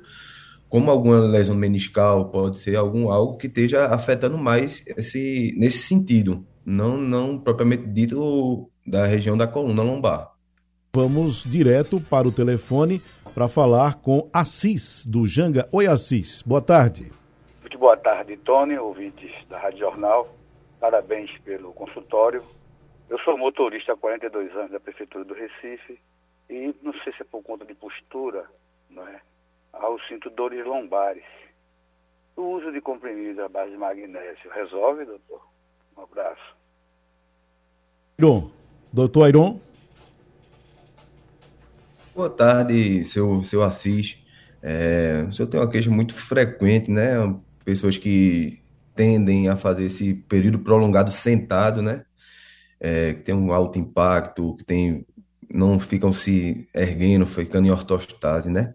como 0.69 0.93
alguma 0.93 1.21
lesão 1.21 1.57
meniscal, 1.57 2.31
pode 2.31 2.59
ser 2.59 2.77
algum 2.77 3.11
algo 3.11 3.37
que 3.37 3.49
esteja 3.49 3.87
afetando 3.87 4.39
mais 4.39 4.85
esse, 4.97 5.55
nesse 5.57 5.79
sentido, 5.79 6.45
não, 6.65 6.97
não 6.97 7.39
propriamente 7.39 7.89
dito 7.89 8.71
da 8.87 9.07
região 9.07 9.37
da 9.37 9.47
coluna 9.47 9.83
lombar. 9.83 10.31
Vamos 10.95 11.43
direto 11.45 12.01
para 12.01 12.29
o 12.29 12.33
telefone 12.33 13.03
para 13.35 13.49
falar 13.49 13.97
com 13.97 14.31
Assis, 14.33 15.05
do 15.05 15.27
Janga. 15.27 15.69
Oi, 15.73 15.89
Assis, 15.89 16.41
boa 16.43 16.63
tarde. 16.63 17.11
Muito 17.61 17.77
boa 17.77 17.97
tarde, 17.97 18.37
Tony, 18.37 18.79
ouvintes 18.79 19.33
da 19.49 19.59
Rádio 19.59 19.81
Jornal. 19.81 20.33
Parabéns 20.79 21.37
pelo 21.39 21.73
consultório. 21.73 22.45
Eu 23.11 23.19
sou 23.19 23.37
motorista 23.37 23.93
há 23.93 23.97
42 23.97 24.55
anos 24.55 24.71
da 24.71 24.79
Prefeitura 24.79 25.25
do 25.25 25.35
Recife 25.35 25.99
e 26.49 26.75
não 26.81 26.93
sei 27.03 27.13
se 27.15 27.23
é 27.23 27.25
por 27.25 27.43
conta 27.43 27.65
de 27.65 27.75
postura, 27.75 28.45
não 28.89 29.07
é? 29.09 29.21
Eu 29.75 29.99
sinto 30.09 30.31
dores 30.31 30.65
lombares. 30.65 31.25
O 32.37 32.43
uso 32.43 32.71
de 32.71 32.81
comprimidos 32.81 33.41
à 33.41 33.49
base 33.49 33.73
de 33.73 33.77
magnésio 33.77 34.51
resolve, 34.53 35.05
doutor? 35.05 35.43
Um 35.97 36.03
abraço. 36.03 36.57
Doutor 38.93 39.25
Airon? 39.25 39.61
Boa 42.15 42.31
tarde, 42.31 43.05
seu, 43.07 43.43
seu 43.43 43.61
Assis. 43.65 44.19
É, 44.63 45.25
o 45.29 45.33
senhor 45.33 45.49
tem 45.49 45.59
uma 45.59 45.69
queixa 45.69 45.91
muito 45.91 46.15
frequente, 46.15 46.89
né? 46.89 47.15
pessoas 47.65 47.99
que 47.99 48.63
tendem 48.95 49.49
a 49.49 49.57
fazer 49.57 49.85
esse 49.87 50.15
período 50.15 50.61
prolongado 50.61 51.11
sentado, 51.11 51.83
né? 51.83 52.05
É, 52.79 53.15
que 53.15 53.23
tem 53.23 53.35
um 53.35 53.53
alto 53.53 53.81
impacto, 53.81 54.55
que 54.57 54.65
tem, 54.65 55.05
não 55.53 55.77
ficam 55.79 56.13
se 56.13 56.69
erguendo, 56.73 57.27
ficando 57.27 57.67
em 57.67 57.71
ortostase, 57.73 58.49
né? 58.49 58.75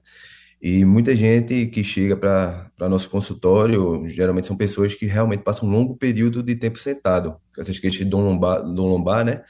E 0.61 0.83
muita 0.83 1.15
gente 1.15 1.67
que 1.67 1.81
chega 1.81 2.17
para 2.17 2.89
nosso 2.89 3.09
consultório, 3.09 4.05
geralmente 4.07 4.47
são 4.47 4.57
pessoas 4.57 4.93
que 4.93 5.05
realmente 5.05 5.43
passam 5.43 5.69
um 5.69 5.71
longo 5.71 5.95
período 5.95 6.43
de 6.43 6.55
tempo 6.55 6.77
sentado, 6.77 7.37
essas 7.57 7.79
queixas 7.79 7.99
de 7.99 8.05
dom 8.05 8.21
lombar, 8.21 8.61
dom 8.63 8.89
lombar, 8.89 9.23
né? 9.23 9.43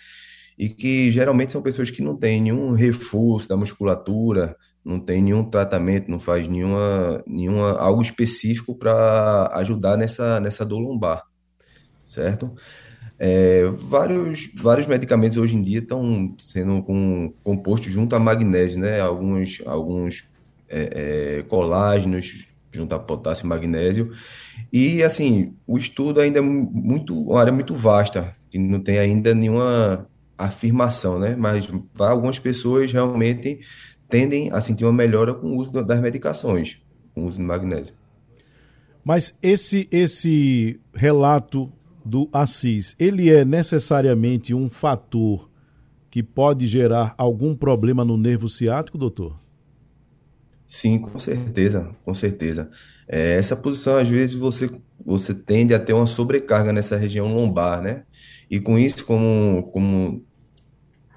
E 0.60 0.68
que 0.68 1.10
geralmente 1.10 1.54
são 1.54 1.62
pessoas 1.62 1.90
que 1.90 2.02
não 2.02 2.18
têm 2.18 2.42
nenhum 2.42 2.74
reforço 2.74 3.48
da 3.48 3.56
musculatura, 3.56 4.58
não 4.84 5.00
tem 5.00 5.22
nenhum 5.22 5.44
tratamento, 5.44 6.12
não 6.12 6.20
faz 6.20 6.50
nenhuma, 6.50 7.24
nenhuma 7.26 7.78
algo 7.80 8.02
específico 8.02 8.76
para 8.76 9.50
ajudar 9.54 9.96
nessa, 9.96 10.40
nessa 10.42 10.66
dor 10.66 10.80
lombar, 10.80 11.24
certo? 12.10 12.54
É, 13.18 13.66
vários, 13.74 14.50
vários 14.56 14.86
medicamentos 14.86 15.38
hoje 15.38 15.56
em 15.56 15.62
dia 15.62 15.80
estão 15.80 16.36
sendo 16.40 16.84
com, 16.84 17.34
compostos 17.44 17.92
junto 17.92 18.16
a 18.16 18.20
magnésio, 18.20 18.82
né? 18.82 19.00
Alguns, 19.00 19.62
alguns 19.66 20.30
é, 20.68 21.40
é, 21.40 21.44
colágenos 21.44 22.48
junto 22.72 22.94
a 22.94 23.00
potássio 23.00 23.46
e 23.46 23.50
magnésio. 23.50 24.14
E, 24.72 25.04
assim, 25.04 25.54
o 25.66 25.78
estudo 25.78 26.22
ainda 26.22 26.40
é 26.40 26.42
muito, 26.42 27.18
uma 27.18 27.40
área 27.40 27.52
muito 27.52 27.76
vasta, 27.76 28.36
e 28.54 28.60
não 28.60 28.80
tem 28.80 29.00
ainda 29.00 29.34
nenhuma 29.34 30.08
afirmação, 30.46 31.20
né? 31.20 31.36
Mas 31.36 31.68
algumas 31.98 32.40
pessoas 32.40 32.92
realmente 32.92 33.60
tendem 34.10 34.52
a 34.52 34.62
sentir 34.62 34.86
uma 34.86 34.94
melhora 34.94 35.34
com 35.34 35.48
o 35.48 35.58
uso 35.58 35.72
das 35.72 36.00
medicações, 36.00 36.78
com 37.14 37.24
o 37.24 37.28
uso 37.28 37.38
de 37.38 37.44
magnésio. 37.44 37.94
Mas 39.04 39.34
esse, 39.42 39.88
esse 39.92 40.80
relato 40.94 41.72
do 42.06 42.30
Assis, 42.32 42.96
ele 42.98 43.30
é 43.30 43.44
necessariamente 43.44 44.54
um 44.54 44.70
fator 44.70 45.50
que 46.10 46.24
pode 46.24 46.68
gerar 46.68 47.14
algum 47.18 47.56
problema 47.56 48.04
no 48.04 48.18
nervo 48.18 48.48
ciático, 48.48 48.98
doutor? 48.98 49.40
Sim, 50.66 51.00
com 51.00 51.18
certeza, 51.20 51.90
com 52.04 52.14
certeza. 52.14 52.70
É, 53.08 53.36
essa 53.38 53.56
posição, 53.56 53.98
às 53.98 54.08
vezes, 54.08 54.36
você, 54.36 54.70
você 55.04 55.34
tende 55.34 55.74
a 55.74 55.80
ter 55.80 55.94
uma 55.94 56.06
sobrecarga 56.06 56.72
nessa 56.72 56.96
região 56.96 57.34
lombar, 57.34 57.82
né? 57.82 58.04
E 58.50 58.60
com 58.60 58.78
isso, 58.78 59.06
como, 59.06 59.70
como 59.72 60.24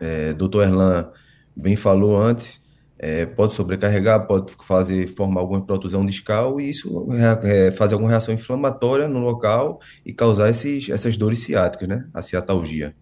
é, 0.02 0.32
doutor 0.32 0.64
Erlan 0.64 1.08
bem 1.54 1.76
falou 1.76 2.20
antes, 2.20 2.60
é, 2.98 3.24
pode 3.26 3.52
sobrecarregar, 3.52 4.26
pode 4.26 4.52
fazer 4.62 5.06
formar 5.08 5.40
alguma 5.40 5.64
protusão 5.64 6.04
discal 6.04 6.60
e 6.60 6.70
isso 6.70 7.08
é, 7.42 7.70
fazer 7.72 7.94
alguma 7.94 8.10
reação 8.10 8.34
inflamatória 8.34 9.08
no 9.08 9.20
local 9.20 9.80
e 10.04 10.12
causar 10.12 10.50
esses, 10.50 10.88
essas 10.88 11.16
dores 11.16 11.40
ciáticas, 11.40 11.88
né? 11.88 12.06
A 12.12 12.22
ciatalgia. 12.22 12.94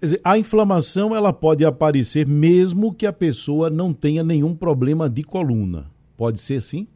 Quer 0.00 0.06
dizer, 0.06 0.20
a 0.24 0.36
inflamação 0.36 1.14
ela 1.14 1.32
pode 1.32 1.64
aparecer 1.64 2.26
mesmo 2.26 2.92
que 2.92 3.06
a 3.06 3.12
pessoa 3.12 3.70
não 3.70 3.92
tenha 3.92 4.24
nenhum 4.24 4.54
problema 4.54 5.08
de 5.08 5.22
coluna. 5.22 5.90
Pode 6.16 6.40
ser 6.40 6.56
assim? 6.56 6.88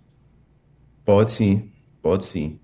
Pode 1.05 1.33
sim, 1.33 1.71
pode 2.03 2.25
sim. 2.25 2.59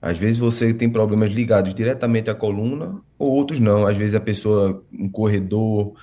Às 0.00 0.18
vezes 0.18 0.38
você 0.38 0.74
tem 0.74 0.90
problemas 0.90 1.30
ligados 1.30 1.74
diretamente 1.74 2.28
à 2.28 2.34
coluna, 2.34 3.00
ou 3.18 3.30
outros 3.30 3.60
não. 3.60 3.86
Às 3.86 3.96
vezes 3.96 4.14
a 4.14 4.20
pessoa, 4.20 4.84
um 4.92 5.08
corredor, 5.08 5.94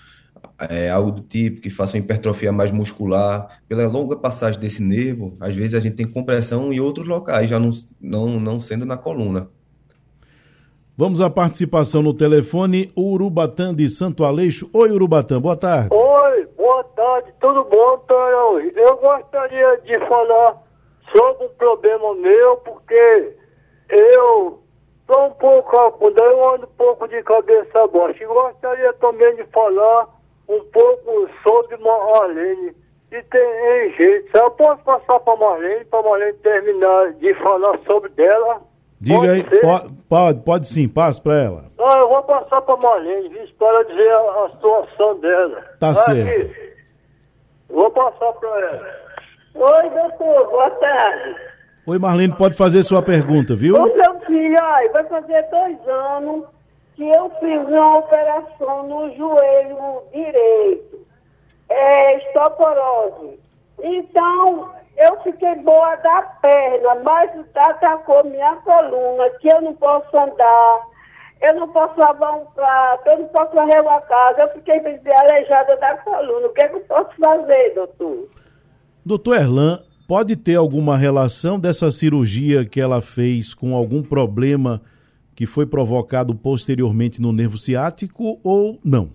é, 0.67 0.89
algo 0.89 1.11
do 1.11 1.21
tipo 1.21 1.61
que 1.61 1.69
faça 1.69 1.95
uma 1.95 2.03
hipertrofia 2.03 2.51
mais 2.51 2.71
muscular, 2.71 3.61
pela 3.67 3.87
longa 3.87 4.15
passagem 4.15 4.59
desse 4.59 4.81
nervo, 4.81 5.37
às 5.39 5.55
vezes 5.55 5.75
a 5.75 5.79
gente 5.79 5.95
tem 5.95 6.07
compressão 6.07 6.73
em 6.73 6.79
outros 6.79 7.07
locais, 7.07 7.49
já 7.49 7.59
não, 7.59 7.71
não, 8.01 8.39
não 8.39 8.59
sendo 8.59 8.85
na 8.85 8.97
coluna. 8.97 9.47
Vamos 10.97 11.21
à 11.21 11.29
participação 11.29 12.01
no 12.01 12.13
telefone, 12.13 12.91
Urubatã 12.97 13.73
de 13.73 13.87
Santo 13.87 14.25
Aleixo. 14.25 14.69
Oi, 14.73 14.91
Urubatã, 14.91 15.39
boa 15.39 15.55
tarde. 15.55 15.87
Oi, 15.93 16.45
boa 16.57 16.83
tarde, 16.83 17.31
tudo 17.39 17.63
bom, 17.63 17.97
Tonhão? 17.99 18.59
Eu 18.59 18.97
gostaria 18.97 19.77
de 19.85 19.97
falar 20.09 20.61
sobre 21.15 21.45
um 21.45 21.49
problema 21.57 22.15
meu, 22.15 22.57
porque 22.57 23.33
eu 23.89 24.59
estou 24.99 25.27
um 25.27 25.31
pouco, 25.31 25.91
quando 25.93 26.19
eu 26.19 26.53
ando 26.53 26.65
um 26.65 26.75
pouco 26.77 27.07
de 27.07 27.23
cabeça 27.23 27.87
baixa, 27.87 28.21
e 28.21 28.27
gostaria 28.27 28.91
também 28.95 29.37
de 29.37 29.45
falar 29.45 30.18
um 30.49 30.63
pouco 30.71 31.29
sobre 31.43 31.77
Marlene. 31.77 32.75
E 33.11 33.23
tem 33.23 33.93
jeito. 33.95 34.37
Eu 34.37 34.51
posso 34.51 34.83
passar 34.83 35.19
para 35.19 35.35
Marlene, 35.35 35.85
para 35.85 36.03
Marlene 36.03 36.33
terminar 36.39 37.13
de 37.13 37.33
falar 37.35 37.79
sobre 37.89 38.09
dela? 38.09 38.61
Diga 39.01 39.19
pode 39.19 39.31
aí, 39.31 39.43
pode, 39.43 39.93
pode, 40.09 40.39
pode, 40.41 40.67
sim, 40.67 40.89
passe 40.89 41.21
para 41.21 41.35
ela. 41.35 41.65
Ah, 41.79 41.99
eu 42.03 42.09
vou 42.09 42.21
passar 42.23 42.61
para 42.61 42.75
Marlene, 42.75 43.29
viu, 43.29 43.47
para 43.57 43.83
dizer 43.85 44.09
a, 44.09 44.45
a, 44.45 44.49
situação 44.49 45.19
dela. 45.19 45.63
Tá 45.79 45.95
certo. 45.95 46.53
Vou 47.69 47.89
passar 47.91 48.33
para 48.33 48.59
ela. 48.59 48.87
Oi, 49.55 49.89
doutor, 49.89 50.49
boa 50.49 50.69
tarde. 50.71 51.35
Oi, 51.87 51.97
Marlene, 51.97 52.35
pode 52.35 52.55
fazer 52.55 52.83
sua 52.83 53.01
pergunta, 53.01 53.55
viu? 53.55 53.75
O 53.75 53.95
meu 53.95 54.19
filho, 54.25 54.57
ai, 54.61 54.89
vai 54.89 55.03
fazer 55.05 55.43
dois 55.49 55.87
anos 55.87 56.45
que 56.99 57.09
eu 57.17 57.31
fiz 57.39 57.65
uma 57.65 57.99
operação 57.99 58.83
no 58.89 59.15
joelho 59.15 60.03
direito, 60.11 61.07
é, 61.69 62.17
osteoporose. 62.17 63.39
Então, 63.81 64.69
eu 64.97 65.21
fiquei 65.21 65.55
boa 65.55 65.95
da 65.95 66.23
perna, 66.41 66.95
mas 66.95 67.31
atacou 67.55 68.25
minha 68.25 68.53
coluna, 68.57 69.29
que 69.39 69.47
eu 69.47 69.61
não 69.61 69.73
posso 69.75 70.17
andar, 70.17 70.79
eu 71.41 71.55
não 71.55 71.69
posso 71.69 71.97
lavar 71.97 72.37
um 72.37 72.45
prato, 72.47 73.07
eu 73.07 73.19
não 73.19 73.27
posso 73.29 73.55
varrer 73.55 73.81
uma 73.81 74.01
casa, 74.01 74.41
eu 74.41 74.49
fiquei 74.49 74.79
aleijada 74.79 75.77
da 75.77 75.97
coluna. 75.99 76.47
O 76.47 76.53
que, 76.53 76.65
é 76.65 76.67
que 76.67 76.75
eu 76.75 76.81
posso 76.81 77.11
fazer, 77.17 77.75
doutor? 77.75 78.27
Doutor 79.05 79.35
Erlan, 79.37 79.79
pode 80.05 80.35
ter 80.35 80.55
alguma 80.55 80.97
relação 80.97 81.57
dessa 81.57 81.93
cirurgia 81.93 82.65
que 82.65 82.81
ela 82.81 83.01
fez 83.01 83.53
com 83.53 83.73
algum 83.73 84.03
problema 84.03 84.81
que 85.39 85.45
foi 85.45 85.65
provocado 85.65 86.35
posteriormente 86.35 87.21
no 87.21 87.31
nervo 87.31 87.57
ciático 87.57 88.41
ou 88.43 88.77
não? 88.83 89.09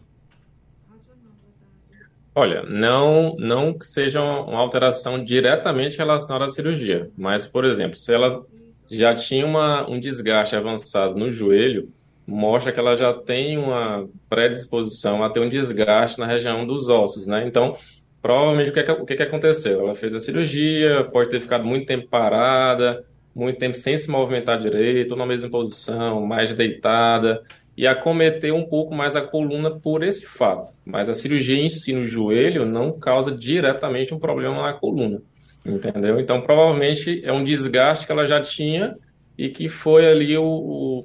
Olha, 2.34 2.62
não, 2.62 3.36
não 3.38 3.74
que 3.74 3.84
seja 3.84 4.22
uma 4.22 4.58
alteração 4.58 5.22
diretamente 5.22 5.98
relacionada 5.98 6.46
à 6.46 6.48
cirurgia, 6.48 7.10
mas, 7.14 7.46
por 7.46 7.66
exemplo, 7.66 7.96
se 7.96 8.14
ela 8.14 8.42
já 8.90 9.14
tinha 9.14 9.44
uma, 9.44 9.86
um 9.86 10.00
desgaste 10.00 10.56
avançado 10.56 11.14
no 11.14 11.30
joelho, 11.30 11.90
mostra 12.26 12.72
que 12.72 12.80
ela 12.80 12.96
já 12.96 13.12
tem 13.12 13.58
uma 13.58 14.08
predisposição 14.26 15.22
a 15.22 15.28
ter 15.28 15.40
um 15.40 15.48
desgaste 15.50 16.18
na 16.18 16.26
região 16.26 16.66
dos 16.66 16.88
ossos, 16.88 17.26
né? 17.26 17.46
Então, 17.46 17.76
provavelmente 18.22 18.70
o 18.70 18.72
que, 18.72 18.80
é 18.80 18.82
que, 18.82 18.92
o 18.92 19.04
que, 19.04 19.12
é 19.12 19.16
que 19.16 19.22
aconteceu? 19.24 19.80
Ela 19.80 19.94
fez 19.94 20.14
a 20.14 20.20
cirurgia, 20.20 21.04
pode 21.04 21.28
ter 21.28 21.38
ficado 21.38 21.66
muito 21.66 21.84
tempo 21.84 22.08
parada, 22.08 23.04
muito 23.34 23.58
tempo 23.58 23.76
sem 23.76 23.96
se 23.96 24.10
movimentar 24.10 24.58
direito, 24.58 25.16
na 25.16 25.26
mesma 25.26 25.50
posição, 25.50 26.24
mais 26.24 26.52
deitada, 26.52 27.42
e 27.76 27.86
acometer 27.86 28.54
um 28.54 28.64
pouco 28.64 28.94
mais 28.94 29.16
a 29.16 29.20
coluna 29.20 29.70
por 29.70 30.02
esse 30.04 30.24
fato. 30.24 30.72
Mas 30.84 31.08
a 31.08 31.14
cirurgia 31.14 31.58
em 31.58 31.68
si 31.68 31.92
no 31.92 32.04
joelho 32.04 32.64
não 32.64 32.92
causa 32.92 33.32
diretamente 33.32 34.14
um 34.14 34.18
problema 34.18 34.62
na 34.62 34.72
coluna, 34.72 35.20
entendeu? 35.66 36.20
Então, 36.20 36.40
provavelmente 36.40 37.20
é 37.24 37.32
um 37.32 37.42
desgaste 37.42 38.06
que 38.06 38.12
ela 38.12 38.26
já 38.26 38.40
tinha 38.40 38.96
e 39.36 39.48
que 39.48 39.68
foi 39.68 40.06
ali 40.06 40.36
o, 40.38 40.44
o, 40.44 41.04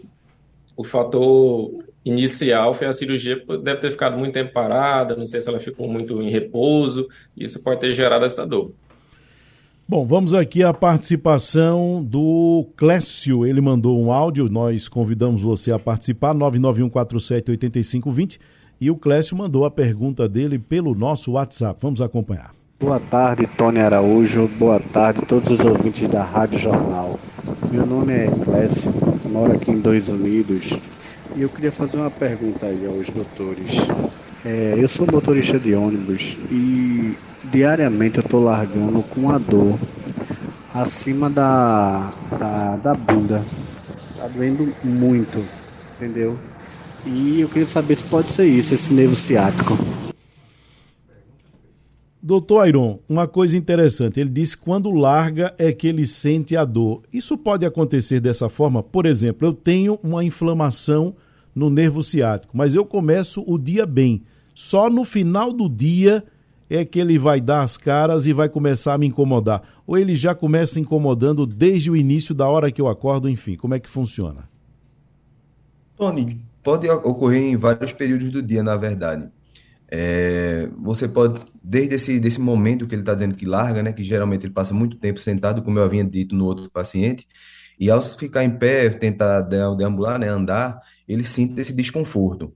o 0.77 0.83
fator 0.83 1.83
inicial 2.05 2.73
foi 2.73 2.87
a 2.87 2.93
cirurgia, 2.93 3.43
deve 3.61 3.81
ter 3.81 3.91
ficado 3.91 4.17
muito 4.17 4.33
tempo 4.33 4.53
parada, 4.53 5.15
não 5.15 5.27
sei 5.27 5.41
se 5.41 5.49
ela 5.49 5.59
ficou 5.59 5.87
muito 5.87 6.21
em 6.21 6.29
repouso, 6.29 7.07
isso 7.35 7.61
pode 7.61 7.81
ter 7.81 7.91
gerado 7.91 8.25
essa 8.25 8.45
dor. 8.45 8.73
Bom, 9.89 10.05
vamos 10.05 10.35
aqui 10.35 10.61
à 10.61 10.71
participação 10.71 12.05
do 12.07 12.67
Clécio. 12.77 13.43
Ele 13.43 13.59
mandou 13.59 13.99
um 13.99 14.11
áudio, 14.11 14.47
nós 14.47 14.87
convidamos 14.87 15.41
você 15.41 15.71
a 15.71 15.79
participar, 15.79 16.35
991478520. 16.35 18.37
E 18.79 18.91
o 18.91 18.95
Clécio 18.95 19.35
mandou 19.35 19.65
a 19.65 19.71
pergunta 19.71 20.29
dele 20.29 20.59
pelo 20.59 20.93
nosso 20.93 21.31
WhatsApp. 21.31 21.79
Vamos 21.81 22.03
acompanhar. 22.03 22.53
Boa 22.79 22.99
tarde, 22.99 23.47
Tony 23.57 23.79
Araújo. 23.79 24.47
Boa 24.59 24.79
tarde, 24.79 25.25
todos 25.25 25.49
os 25.49 25.65
ouvintes 25.65 26.07
da 26.07 26.23
Rádio 26.23 26.59
Jornal. 26.59 27.19
Meu 27.71 27.87
nome 27.87 28.13
é 28.13 28.27
Clécio, 28.45 28.93
moro 29.31 29.53
aqui 29.53 29.71
em 29.71 29.79
Dois 29.79 30.07
Unidos. 30.07 30.69
E 31.35 31.41
eu 31.41 31.49
queria 31.49 31.71
fazer 31.71 31.97
uma 31.97 32.11
pergunta 32.11 32.67
aí 32.67 32.85
aos 32.85 33.09
doutores. 33.09 33.73
É, 34.45 34.75
eu 34.77 34.87
sou 34.87 35.07
motorista 35.11 35.57
de 35.57 35.73
ônibus 35.73 36.37
e 36.51 37.17
diariamente 37.45 38.17
eu 38.17 38.23
tô 38.23 38.39
largando 38.39 39.01
com 39.03 39.29
a 39.29 39.37
dor 39.37 39.77
acima 40.73 41.29
da, 41.29 42.11
da, 42.37 42.75
da 42.77 42.93
bunda. 42.93 43.43
Tá 44.17 44.27
doendo 44.27 44.73
muito, 44.83 45.43
entendeu? 45.95 46.37
E 47.05 47.41
eu 47.41 47.47
queria 47.47 47.67
saber 47.67 47.95
se 47.95 48.03
pode 48.03 48.31
ser 48.31 48.45
isso, 48.45 48.73
esse 48.73 48.93
nervo 48.93 49.15
ciático. 49.15 49.77
Doutor 52.21 52.59
Airon, 52.59 52.99
uma 53.07 53.27
coisa 53.27 53.57
interessante, 53.57 54.19
ele 54.19 54.29
disse 54.29 54.57
que 54.57 54.63
quando 54.63 54.91
larga 54.91 55.55
é 55.57 55.71
que 55.71 55.87
ele 55.87 56.05
sente 56.05 56.55
a 56.55 56.65
dor. 56.65 57.01
Isso 57.11 57.37
pode 57.37 57.65
acontecer 57.65 58.19
dessa 58.19 58.49
forma? 58.49 58.83
Por 58.83 59.05
exemplo, 59.05 59.47
eu 59.47 59.53
tenho 59.53 59.97
uma 60.03 60.23
inflamação 60.23 61.15
no 61.55 61.69
nervo 61.69 62.03
ciático, 62.03 62.55
mas 62.55 62.75
eu 62.75 62.85
começo 62.85 63.43
o 63.47 63.57
dia 63.57 63.85
bem. 63.85 64.21
Só 64.53 64.89
no 64.89 65.05
final 65.05 65.53
do 65.53 65.69
dia 65.69 66.23
é 66.69 66.85
que 66.85 66.99
ele 66.99 67.17
vai 67.17 67.41
dar 67.41 67.63
as 67.63 67.77
caras 67.77 68.27
e 68.27 68.33
vai 68.33 68.47
começar 68.47 68.93
a 68.93 68.97
me 68.97 69.07
incomodar? 69.07 69.63
Ou 69.87 69.97
ele 69.97 70.15
já 70.15 70.35
começa 70.35 70.79
incomodando 70.79 71.45
desde 71.45 71.89
o 71.89 71.95
início 71.95 72.35
da 72.35 72.47
hora 72.47 72.71
que 72.71 72.79
eu 72.81 72.87
acordo, 72.87 73.27
enfim? 73.27 73.55
Como 73.55 73.73
é 73.73 73.79
que 73.79 73.89
funciona? 73.89 74.47
Tony, 75.95 76.39
pode 76.63 76.87
ocorrer 76.89 77.41
em 77.41 77.57
vários 77.57 77.91
períodos 77.91 78.31
do 78.31 78.41
dia, 78.41 78.61
na 78.61 78.77
verdade. 78.77 79.27
É, 79.91 80.69
você 80.77 81.07
pode, 81.07 81.43
desde 81.63 81.95
esse 81.95 82.19
desse 82.19 82.39
momento 82.39 82.85
que 82.85 82.93
ele 82.93 83.01
está 83.01 83.15
dizendo 83.15 83.35
que 83.35 83.45
larga, 83.45 83.81
né, 83.81 83.91
que 83.91 84.03
geralmente 84.03 84.45
ele 84.45 84.53
passa 84.53 84.71
muito 84.71 84.97
tempo 84.97 85.19
sentado, 85.19 85.63
como 85.63 85.79
eu 85.79 85.83
havia 85.83 86.03
dito 86.03 86.35
no 86.35 86.45
outro 86.45 86.69
paciente, 86.69 87.27
e 87.79 87.89
ao 87.89 88.01
ficar 88.01 88.43
em 88.43 88.51
pé, 88.51 88.89
tentar 88.89 89.41
deambular, 89.41 90.19
né, 90.19 90.27
andar, 90.27 90.79
ele 91.07 91.23
sente 91.23 91.59
esse 91.59 91.73
desconforto. 91.73 92.53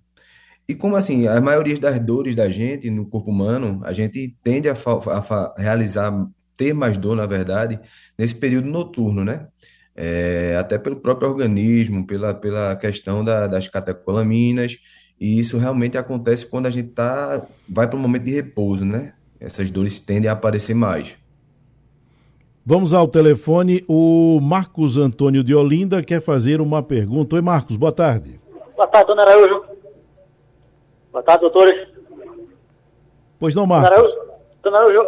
E 0.67 0.73
como 0.73 0.95
assim, 0.95 1.27
a 1.27 1.41
maioria 1.41 1.77
das 1.77 1.99
dores 1.99 2.35
da 2.35 2.49
gente 2.49 2.89
no 2.89 3.05
corpo 3.05 3.31
humano, 3.31 3.81
a 3.83 3.91
gente 3.91 4.35
tende 4.43 4.69
a, 4.69 4.73
a 4.73 5.53
realizar, 5.57 6.27
ter 6.55 6.73
mais 6.73 6.97
dor, 6.97 7.15
na 7.15 7.25
verdade, 7.25 7.79
nesse 8.17 8.35
período 8.35 8.67
noturno, 8.67 9.25
né? 9.25 9.47
É, 9.95 10.55
até 10.57 10.77
pelo 10.77 10.95
próprio 10.95 11.29
organismo, 11.29 12.07
pela, 12.07 12.33
pela 12.33 12.75
questão 12.75 13.23
da, 13.23 13.45
das 13.45 13.67
catecolaminas, 13.67 14.77
e 15.19 15.39
isso 15.39 15.57
realmente 15.57 15.97
acontece 15.97 16.45
quando 16.45 16.65
a 16.65 16.71
gente 16.71 16.89
tá, 16.89 17.45
vai 17.67 17.87
para 17.87 17.97
um 17.97 18.01
momento 18.01 18.23
de 18.23 18.31
repouso, 18.31 18.85
né? 18.85 19.13
Essas 19.39 19.69
dores 19.69 19.99
tendem 19.99 20.29
a 20.29 20.33
aparecer 20.33 20.73
mais. 20.73 21.15
Vamos 22.65 22.93
ao 22.93 23.07
telefone. 23.07 23.83
O 23.89 24.39
Marcos 24.41 24.97
Antônio 24.97 25.43
de 25.43 25.53
Olinda 25.53 26.01
quer 26.01 26.21
fazer 26.21 26.61
uma 26.61 26.81
pergunta. 26.81 27.35
Oi, 27.35 27.41
Marcos, 27.41 27.75
boa 27.75 27.91
tarde. 27.91 28.39
Boa 28.75 28.87
tarde, 28.87 29.07
dona 29.07 29.23
Araújo. 29.23 29.72
Boa 31.13 31.21
tarde, 31.21 31.41
doutores. 31.41 31.87
Pois 33.39 33.55
não, 33.55 33.67
Marcos. 33.67 34.13
Dona 34.63 34.77
Araújo, 34.77 35.05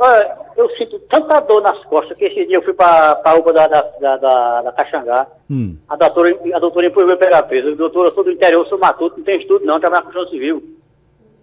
eu 0.56 0.70
sinto 0.78 1.00
tanta 1.10 1.40
dor 1.40 1.62
nas 1.62 1.82
costas 1.86 2.16
que 2.18 2.26
esse 2.26 2.46
dia 2.46 2.58
eu 2.58 2.62
fui 2.62 2.74
para 2.74 3.20
a 3.24 3.36
UPA 3.36 3.54
da, 3.54 3.68
da, 3.68 4.18
da, 4.18 4.62
da 4.62 4.72
Caxangá. 4.74 5.26
Hum. 5.50 5.78
A 5.90 5.96
doutora, 5.96 6.38
a 6.54 6.60
doutora 6.60 6.88
impôs 6.88 7.12
pegar 7.18 7.42
peso. 7.44 7.76
Doutora, 7.76 8.10
eu 8.10 8.14
sou 8.14 8.24
do 8.24 8.32
interior, 8.32 8.68
sou 8.68 8.78
matuto, 8.78 9.18
não 9.18 9.24
tenho 9.24 9.42
estudo 9.42 9.66
não, 9.66 9.80
trabalho 9.80 10.04
com 10.04 10.12
construção 10.12 10.32
civil. 10.32 10.64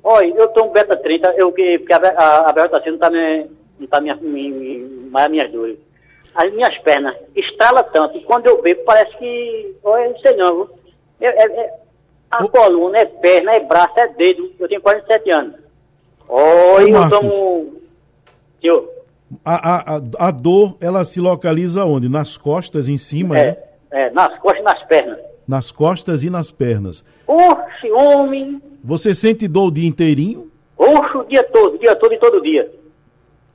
Olha, 0.05 0.27
eu 0.27 0.48
tomo 0.48 0.70
beta 0.70 0.96
30, 0.96 1.35
eu, 1.38 1.51
que, 1.53 1.79
porque 1.79 1.94
a, 1.94 1.96
a, 1.96 2.51
a 2.51 2.53
beta 2.53 2.83
não 2.87 2.94
está 2.94 3.11
me, 3.11 3.46
não 3.81 3.87
tá 3.88 4.01
me, 4.01 4.14
me, 4.14 4.51
me, 4.51 5.09
mais 5.11 5.29
minhas 5.29 5.51
dores. 5.51 5.79
As 6.35 6.53
minhas 6.53 6.77
pernas 6.79 7.16
estrala 7.35 7.83
tanto, 7.83 8.16
e 8.18 8.22
quando 8.25 8.46
eu 8.46 8.61
bebo 8.62 8.85
parece 8.85 9.16
que, 9.16 9.75
olha, 9.83 10.11
não 10.11 10.18
sei 10.18 10.37
não, 10.37 10.68
é, 11.20 11.29
é, 11.29 11.75
a 12.33 12.49
coluna 12.49 12.99
é 12.99 13.05
perna, 13.05 13.53
é 13.53 13.61
braço, 13.61 13.99
é 13.99 14.09
dedo. 14.09 14.51
Eu 14.59 14.68
tenho 14.68 14.81
47 14.81 15.37
anos. 15.37 15.55
Oi, 16.29 16.90
eu 16.90 17.09
tomo. 17.11 17.75
Tio. 18.61 18.88
A, 19.45 19.97
a, 19.97 20.01
a 20.18 20.31
dor, 20.31 20.77
ela 20.81 21.05
se 21.05 21.21
localiza 21.21 21.85
onde? 21.85 22.09
Nas 22.09 22.37
costas, 22.37 22.88
em 22.88 22.97
cima, 22.97 23.38
é, 23.38 23.45
né? 23.45 23.57
É, 23.90 24.11
nas 24.11 24.38
costas 24.38 24.61
e 24.61 24.62
nas 24.62 24.83
pernas. 24.85 25.18
Nas 25.47 25.71
costas 25.71 26.25
e 26.25 26.31
nas 26.31 26.51
pernas. 26.51 27.05
Oxe, 27.27 27.90
homem! 27.90 28.62
Você 28.83 29.12
sente 29.14 29.47
dor 29.47 29.66
o 29.66 29.71
dia 29.71 29.88
inteirinho? 29.88 30.51
Oxe, 30.77 31.16
o 31.18 31.25
dia 31.25 31.42
todo, 31.45 31.75
o 31.75 31.79
dia 31.79 31.95
todo 31.95 32.14
e 32.14 32.18
todo 32.18 32.42
dia. 32.42 32.71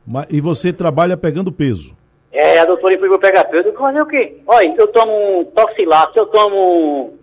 Mas, 0.06 0.28
e 0.30 0.40
você 0.40 0.72
trabalha 0.72 1.18
pegando 1.18 1.52
peso? 1.52 1.96
É, 2.32 2.60
a 2.60 2.66
doutora 2.66 2.98
foi 3.00 3.18
pegar 3.18 3.46
peso. 3.46 3.70
Eu 3.70 3.74
fazer 3.74 4.02
o 4.02 4.06
quê? 4.06 4.38
Olha, 4.46 4.76
eu 4.78 4.88
tomo 4.88 5.46
toxilato, 5.56 6.20
eu 6.20 6.28
tomo 6.28 7.14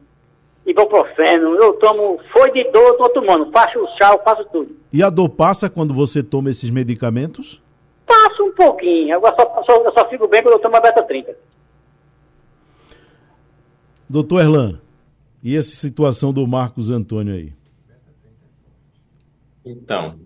ibuprofeno, 0.67 1.57
eu 1.57 1.75
tomo 1.75 2.19
foi 2.33 2.51
de 2.53 2.65
dor, 2.71 2.89
eu 2.89 2.97
tô 2.97 3.09
tomando, 3.11 3.51
faço 3.53 3.79
o 3.79 3.87
chá, 3.99 4.13
eu 4.13 4.23
faço 4.23 4.45
tudo. 4.51 4.77
E 4.93 5.03
a 5.03 5.11
dor 5.11 5.29
passa 5.29 5.69
quando 5.69 5.93
você 5.93 6.23
toma 6.23 6.51
esses 6.51 6.71
medicamentos? 6.71 7.63
Passa 8.07 8.43
um 8.43 8.53
pouquinho, 8.53 9.17
agora 9.17 9.35
só, 9.39 9.63
só, 9.65 9.83
eu 9.83 9.93
só 9.93 10.09
fico 10.09 10.27
bem 10.27 10.43
quando 10.43 10.55
eu 10.55 10.61
tomo 10.61 10.77
a 10.77 10.81
beta 10.81 11.03
30. 11.03 11.37
Doutor 14.09 14.41
Erlan, 14.41 14.81
e 15.43 15.57
essa 15.57 15.75
situação 15.77 16.33
do 16.33 16.47
Marcos 16.47 16.91
Antônio 16.91 17.35
aí? 17.35 17.53
Então, 19.65 20.19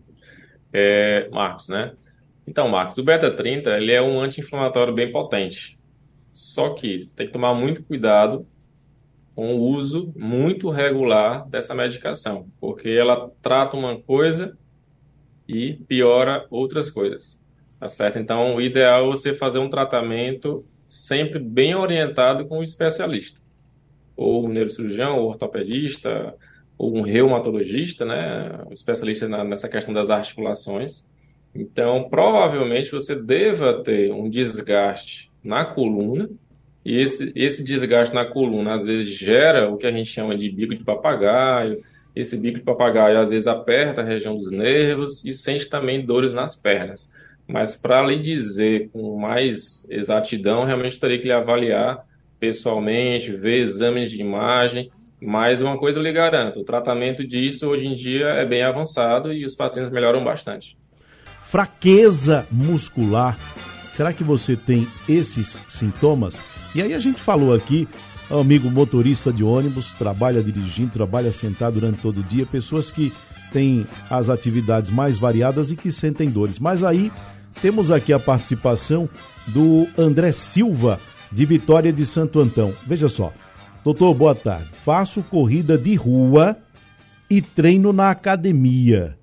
é, 0.73 1.29
Marcos, 1.31 1.69
né? 1.69 1.93
Então, 2.47 2.69
Marcos, 2.69 2.99
o 2.99 3.03
beta 3.03 3.31
30 3.31 3.77
ele 3.77 3.93
é 3.93 4.01
um 4.01 4.21
anti-inflamatório 4.21 4.93
bem 4.93 5.11
potente. 5.13 5.79
Só 6.33 6.71
que 6.75 6.99
você 6.99 7.15
tem 7.15 7.27
que 7.27 7.33
tomar 7.33 7.55
muito 7.55 7.83
cuidado 7.83 8.47
com 9.39 9.55
o 9.55 9.61
uso 9.61 10.13
muito 10.17 10.69
regular 10.69 11.49
dessa 11.49 11.73
medicação, 11.73 12.49
porque 12.61 12.89
ela 12.89 13.31
trata 13.41 13.77
uma 13.77 13.97
coisa 13.97 14.59
e 15.47 15.75
piora 15.87 16.45
outras 16.51 16.91
coisas. 16.91 17.41
Tá 17.79 17.89
certo? 17.89 18.19
Então, 18.19 18.57
o 18.57 18.61
ideal 18.61 19.05
é 19.05 19.07
você 19.07 19.33
fazer 19.33 19.61
um 19.61 19.71
tratamento 19.71 20.67
sempre 20.89 21.39
bem 21.39 21.73
orientado 21.77 22.47
com 22.47 22.59
o 22.59 22.65
especialista, 22.65 23.41
ou 24.17 24.45
o 24.45 24.49
neurocirurgião, 24.49 25.21
ou 25.21 25.29
ortopedista, 25.29 26.35
ou 26.77 26.99
um 26.99 27.03
reumatologista, 27.03 28.05
né, 28.05 28.65
um 28.69 28.73
especialista 28.73 29.29
na, 29.29 29.45
nessa 29.45 29.69
questão 29.69 29.95
das 29.95 30.11
articulações. 30.11 31.07
Então, 31.55 32.09
provavelmente 32.11 32.91
você 32.91 33.15
deva 33.15 33.85
ter 33.85 34.13
um 34.13 34.29
desgaste 34.29 35.31
na 35.45 35.65
coluna, 35.65 36.29
e 36.85 37.01
esse, 37.01 37.33
esse 37.35 37.63
desgaste 37.63 38.15
na 38.15 38.25
coluna 38.25 38.75
às 38.75 38.87
vezes 38.87 39.09
gera 39.09 39.71
o 39.71 39.77
que 39.77 39.87
a 39.87 39.93
gente 39.93 40.11
chama 40.11 40.37
de 40.37 40.51
bico 40.51 40.75
de 40.75 40.85
papagaio. 40.85 41.81
Esse 42.15 42.37
bico 42.37 42.59
de 42.59 42.65
papagaio 42.65 43.19
às 43.19 43.31
vezes 43.31 43.47
aperta 43.47 44.01
a 44.01 44.05
região 44.05 44.37
dos 44.37 44.51
nervos 44.51 45.25
e 45.25 45.33
sente 45.33 45.69
também 45.69 46.05
dores 46.05 46.35
nas 46.35 46.57
pernas. 46.57 47.11
Mas 47.47 47.77
para 47.77 48.03
lhe 48.03 48.19
dizer 48.19 48.91
com 48.93 49.19
mais 49.19 49.87
exatidão, 49.89 50.65
realmente 50.65 50.99
teria 50.99 51.19
que 51.19 51.27
lhe 51.27 51.33
avaliar 51.33 52.05
pessoalmente, 52.39 53.33
ver 53.33 53.59
exames 53.59 54.11
de 54.11 54.21
imagem. 54.21 54.91
Mas 55.21 55.61
uma 55.61 55.77
coisa 55.77 55.99
eu 55.99 56.03
lhe 56.03 56.13
garanto: 56.13 56.61
o 56.61 56.65
tratamento 56.65 57.27
disso 57.27 57.67
hoje 57.67 57.87
em 57.87 57.95
dia 57.95 58.29
é 58.29 58.47
bem 58.47 58.63
avançado 58.63 59.33
e 59.33 59.45
os 59.45 59.55
pacientes 59.55 59.91
melhoram 59.91 60.23
bastante. 60.23 60.77
Fraqueza 61.45 62.47
muscular. 62.51 63.39
Será 63.93 64.13
que 64.13 64.23
você 64.23 64.57
tem 64.57 64.87
esses 65.09 65.59
sintomas? 65.69 66.41
E 66.75 66.83
aí 66.83 66.93
a 66.95 66.99
gente 66.99 67.21
falou 67.21 67.55
aqui, 67.55 67.89
amigo 68.31 68.71
motorista 68.71 69.33
de 69.33 69.43
ônibus, 69.43 69.93
trabalha 69.93 70.43
dirigindo, 70.43 70.91
trabalha 70.93 71.33
sentado 71.33 71.75
durante 71.81 72.01
todo 72.01 72.21
o 72.21 72.23
dia, 72.23 72.45
pessoas 72.45 72.91
que 72.91 73.13
têm 73.53 73.87
as 74.11 74.29
atividades 74.29 74.91
mais 74.91 75.19
variadas 75.19 75.71
e 75.71 75.77
que 75.77 75.91
sentem 75.91 76.29
dores. 76.29 76.59
Mas 76.59 76.85
aí 76.85 77.11
temos 77.63 77.91
aqui 77.91 78.13
a 78.13 78.19
participação 78.19 79.09
do 79.47 79.87
André 79.97 80.33
Silva, 80.33 81.01
de 81.33 81.45
Vitória 81.45 81.93
de 81.93 82.05
Santo 82.05 82.41
Antão. 82.41 82.73
Veja 82.87 83.09
só. 83.09 83.33
Doutor, 83.83 84.15
boa 84.15 84.35
tarde. 84.35 84.69
Faço 84.85 85.23
corrida 85.23 85.79
de 85.79 85.95
rua 85.95 86.57
e 87.31 87.41
treino 87.41 87.93
na 87.93 88.11
academia. 88.11 89.17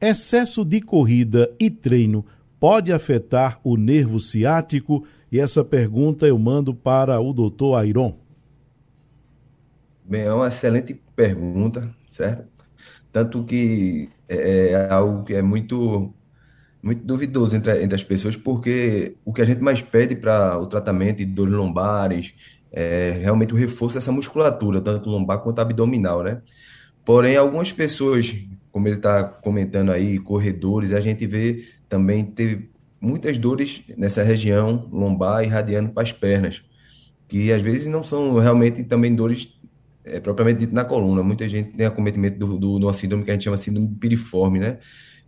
Excesso 0.00 0.64
de 0.64 0.80
corrida 0.80 1.50
e 1.58 1.70
treino 1.70 2.24
pode 2.58 2.92
afetar 2.92 3.60
o 3.62 3.76
nervo 3.76 4.18
ciático? 4.18 5.06
E 5.34 5.40
essa 5.40 5.64
pergunta 5.64 6.28
eu 6.28 6.38
mando 6.38 6.72
para 6.72 7.18
o 7.18 7.32
doutor 7.32 7.74
Airon. 7.74 8.16
Bem, 10.04 10.20
é 10.20 10.32
uma 10.32 10.46
excelente 10.46 10.94
pergunta, 11.16 11.92
certo? 12.08 12.46
Tanto 13.10 13.42
que 13.42 14.10
é, 14.28 14.68
é 14.68 14.88
algo 14.92 15.24
que 15.24 15.34
é 15.34 15.42
muito 15.42 16.14
muito 16.80 17.04
duvidoso 17.04 17.56
entre, 17.56 17.82
entre 17.82 17.96
as 17.96 18.04
pessoas, 18.04 18.36
porque 18.36 19.16
o 19.24 19.32
que 19.32 19.42
a 19.42 19.44
gente 19.44 19.60
mais 19.60 19.82
pede 19.82 20.14
para 20.14 20.56
o 20.56 20.66
tratamento 20.66 21.16
de 21.16 21.24
dores 21.24 21.52
lombares 21.52 22.32
é 22.70 23.18
realmente 23.20 23.52
o 23.52 23.56
reforço 23.56 23.96
dessa 23.96 24.12
musculatura, 24.12 24.80
tanto 24.80 25.10
lombar 25.10 25.40
quanto 25.40 25.58
abdominal, 25.58 26.22
né? 26.22 26.42
Porém, 27.04 27.36
algumas 27.36 27.72
pessoas, 27.72 28.32
como 28.70 28.86
ele 28.86 28.98
está 28.98 29.24
comentando 29.24 29.90
aí, 29.90 30.16
corredores, 30.16 30.92
a 30.92 31.00
gente 31.00 31.26
vê 31.26 31.64
também 31.88 32.24
ter 32.24 32.70
muitas 33.04 33.38
dores 33.38 33.82
nessa 33.96 34.22
região 34.22 34.88
lombar 34.90 35.44
irradiando 35.44 35.90
para 35.90 36.02
as 36.02 36.12
pernas, 36.12 36.62
que 37.28 37.52
às 37.52 37.62
vezes 37.62 37.86
não 37.86 38.02
são 38.02 38.38
realmente 38.38 38.84
também 38.84 39.14
dores 39.14 39.54
é, 40.04 40.20
propriamente 40.20 40.60
dito 40.60 40.74
na 40.74 40.84
coluna. 40.84 41.22
Muita 41.22 41.48
gente 41.48 41.76
tem 41.76 41.86
acometimento 41.86 42.38
do, 42.38 42.58
do, 42.58 42.78
de 42.78 42.84
uma 42.84 42.92
síndrome 42.92 43.24
que 43.24 43.30
a 43.30 43.34
gente 43.34 43.44
chama 43.44 43.56
síndrome 43.56 43.88
piriforme, 44.00 44.58
né? 44.58 44.78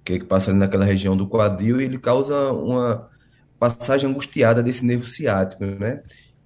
que, 0.07 0.21
que 0.21 0.25
passa 0.25 0.51
ali 0.51 0.59
naquela 0.59 0.85
região 0.85 1.17
do 1.17 1.27
quadril, 1.27 1.81
e 1.81 1.85
ele 1.85 1.99
causa 1.99 2.53
uma 2.53 3.11
passagem 3.59 4.09
angustiada 4.09 4.63
desse 4.63 4.87
nervo 4.87 5.05
ciático, 5.05 5.65
né? 5.65 6.03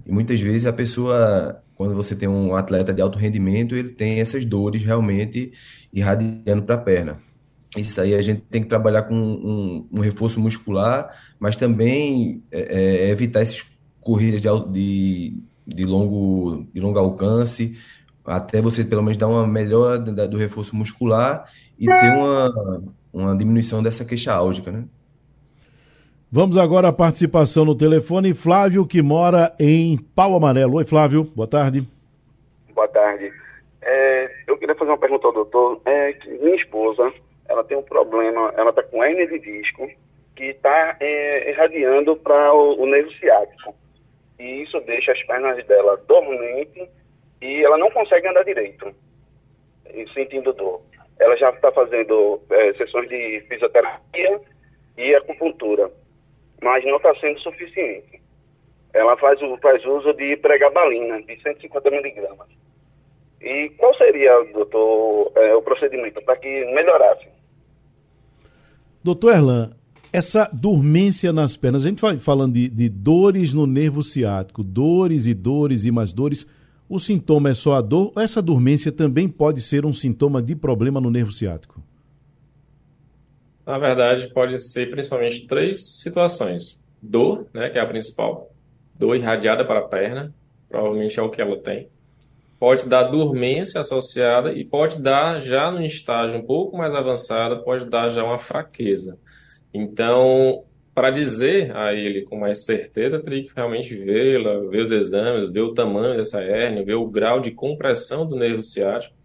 E 0.06 0.10
muitas 0.10 0.40
vezes 0.40 0.66
a 0.66 0.72
pessoa, 0.72 1.62
quando 1.74 1.94
você 1.94 2.16
tem 2.16 2.28
um 2.28 2.56
atleta 2.56 2.94
de 2.94 3.02
alto 3.02 3.18
rendimento, 3.18 3.76
ele 3.76 3.90
tem 3.90 4.20
essas 4.20 4.46
dores 4.46 4.82
realmente 4.82 5.52
irradiando 5.92 6.62
para 6.62 6.76
a 6.76 6.78
perna. 6.78 7.18
Isso 7.76 8.00
aí 8.00 8.14
a 8.14 8.22
gente 8.22 8.40
tem 8.42 8.62
que 8.62 8.68
trabalhar 8.68 9.02
com 9.02 9.14
um, 9.14 9.88
um 9.92 10.00
reforço 10.00 10.40
muscular, 10.40 11.14
mas 11.38 11.56
também 11.56 12.42
é, 12.50 12.60
é, 12.60 13.10
evitar 13.10 13.40
essas 13.40 13.64
corridas 14.00 14.42
de, 14.42 14.48
de, 14.72 15.36
de, 15.66 15.84
longo, 15.84 16.66
de 16.72 16.80
longo 16.80 16.98
alcance, 16.98 17.78
até 18.24 18.60
você 18.60 18.84
pelo 18.84 19.02
menos 19.02 19.16
dar 19.16 19.28
uma 19.28 19.46
melhora 19.46 19.98
do 19.98 20.36
reforço 20.36 20.74
muscular 20.74 21.48
e 21.78 21.86
ter 21.86 22.10
uma, 22.10 22.82
uma 23.12 23.36
diminuição 23.36 23.82
dessa 23.82 24.04
queixa 24.04 24.32
álgica, 24.32 24.72
né? 24.72 24.84
Vamos 26.32 26.56
agora 26.56 26.88
à 26.88 26.92
participação 26.92 27.64
no 27.64 27.74
telefone. 27.74 28.32
Flávio, 28.34 28.86
que 28.86 29.02
mora 29.02 29.52
em 29.58 29.98
Pau 30.14 30.36
Amarelo. 30.36 30.76
Oi, 30.76 30.84
Flávio, 30.84 31.24
boa 31.24 31.48
tarde. 31.48 31.84
Boa 32.72 32.86
tarde. 32.86 33.32
É, 33.82 34.30
eu 34.46 34.56
queria 34.56 34.76
fazer 34.76 34.92
uma 34.92 34.98
pergunta 34.98 35.26
ao 35.26 35.32
doutor. 35.32 35.80
É, 35.84 36.16
minha 36.40 36.54
esposa, 36.54 37.12
ela 37.50 37.64
tem 37.64 37.76
um 37.76 37.82
problema, 37.82 38.54
ela 38.56 38.70
está 38.70 38.82
com 38.82 39.04
hernia 39.04 39.26
de 39.26 39.38
disco, 39.38 39.90
que 40.34 40.44
está 40.44 40.96
é, 41.00 41.50
irradiando 41.50 42.16
para 42.16 42.54
o, 42.54 42.80
o 42.80 42.86
nervo 42.86 43.12
ciático. 43.12 43.74
E 44.38 44.62
isso 44.62 44.80
deixa 44.80 45.12
as 45.12 45.22
pernas 45.26 45.64
dela 45.66 45.96
dormentes 46.08 46.88
e 47.42 47.62
ela 47.64 47.76
não 47.76 47.90
consegue 47.90 48.26
andar 48.28 48.44
direito, 48.44 48.94
sentindo 50.14 50.52
dor 50.54 50.80
ela 51.20 51.36
já 51.36 51.50
está 51.50 51.70
fazendo 51.70 52.40
é, 52.50 52.72
sessões 52.72 53.08
de 53.08 53.40
fisioterapia 53.42 54.40
e 54.96 55.14
acupuntura, 55.14 55.90
mas 56.62 56.84
não 56.84 56.96
está 56.96 57.14
sendo 57.16 57.38
suficiente. 57.40 58.20
Ela 58.92 59.16
faz, 59.18 59.38
faz 59.60 59.84
uso 59.84 60.14
de 60.14 60.36
pregabalina, 60.38 61.22
de 61.22 61.40
150 61.42 61.90
miligramas. 61.90 62.48
E 63.40 63.68
qual 63.78 63.94
seria, 63.94 64.42
doutor, 64.52 65.32
é, 65.36 65.54
o 65.54 65.62
procedimento 65.62 66.22
para 66.22 66.36
que 66.36 66.64
melhorasse? 66.72 67.28
Doutor 69.02 69.32
Erlan, 69.32 69.70
essa 70.12 70.48
dormência 70.52 71.32
nas 71.32 71.56
pernas, 71.56 71.84
a 71.84 71.88
gente 71.88 72.02
vai 72.02 72.18
falando 72.18 72.54
de, 72.54 72.68
de 72.68 72.88
dores 72.88 73.54
no 73.54 73.66
nervo 73.66 74.02
ciático, 74.02 74.62
dores 74.62 75.26
e 75.26 75.34
dores 75.34 75.84
e 75.84 75.90
mais 75.90 76.12
dores 76.12 76.46
o 76.90 76.98
sintoma 76.98 77.50
é 77.50 77.54
só 77.54 77.74
a 77.74 77.80
dor 77.80 78.12
ou 78.16 78.20
essa 78.20 78.42
dormência 78.42 78.90
também 78.90 79.28
pode 79.28 79.60
ser 79.60 79.86
um 79.86 79.92
sintoma 79.92 80.42
de 80.42 80.56
problema 80.56 81.00
no 81.00 81.08
nervo 81.08 81.30
ciático? 81.30 81.80
Na 83.64 83.78
verdade, 83.78 84.28
pode 84.34 84.58
ser 84.58 84.90
principalmente 84.90 85.46
três 85.46 85.86
situações. 86.00 86.80
Dor, 87.00 87.46
né, 87.54 87.70
que 87.70 87.78
é 87.78 87.80
a 87.80 87.86
principal. 87.86 88.50
Dor 88.98 89.14
irradiada 89.14 89.64
para 89.64 89.78
a 89.78 89.86
perna, 89.86 90.34
provavelmente 90.68 91.16
é 91.16 91.22
o 91.22 91.30
que 91.30 91.40
ela 91.40 91.56
tem. 91.56 91.88
Pode 92.60 92.86
dar 92.86 93.04
dormência 93.04 93.80
associada 93.80 94.52
e 94.52 94.66
pode 94.66 95.00
dar, 95.00 95.40
já 95.40 95.70
no 95.70 95.82
estágio 95.82 96.38
um 96.38 96.44
pouco 96.44 96.76
mais 96.76 96.94
avançado, 96.94 97.64
pode 97.64 97.86
dar 97.86 98.10
já 98.10 98.22
uma 98.22 98.36
fraqueza. 98.36 99.18
Então, 99.72 100.62
para 100.94 101.10
dizer 101.10 101.74
a 101.74 101.94
ele 101.94 102.20
com 102.22 102.38
mais 102.38 102.66
certeza, 102.66 103.18
teria 103.18 103.44
que 103.44 103.52
realmente 103.56 103.96
vê-la, 103.96 104.68
ver 104.68 104.82
os 104.82 104.90
exames, 104.90 105.50
ver 105.50 105.62
o 105.62 105.72
tamanho 105.72 106.18
dessa 106.18 106.42
hérnia, 106.42 106.84
ver 106.84 106.96
o 106.96 107.08
grau 107.08 107.40
de 107.40 107.50
compressão 107.50 108.26
do 108.26 108.36
nervo 108.36 108.62
ciático. 108.62 109.16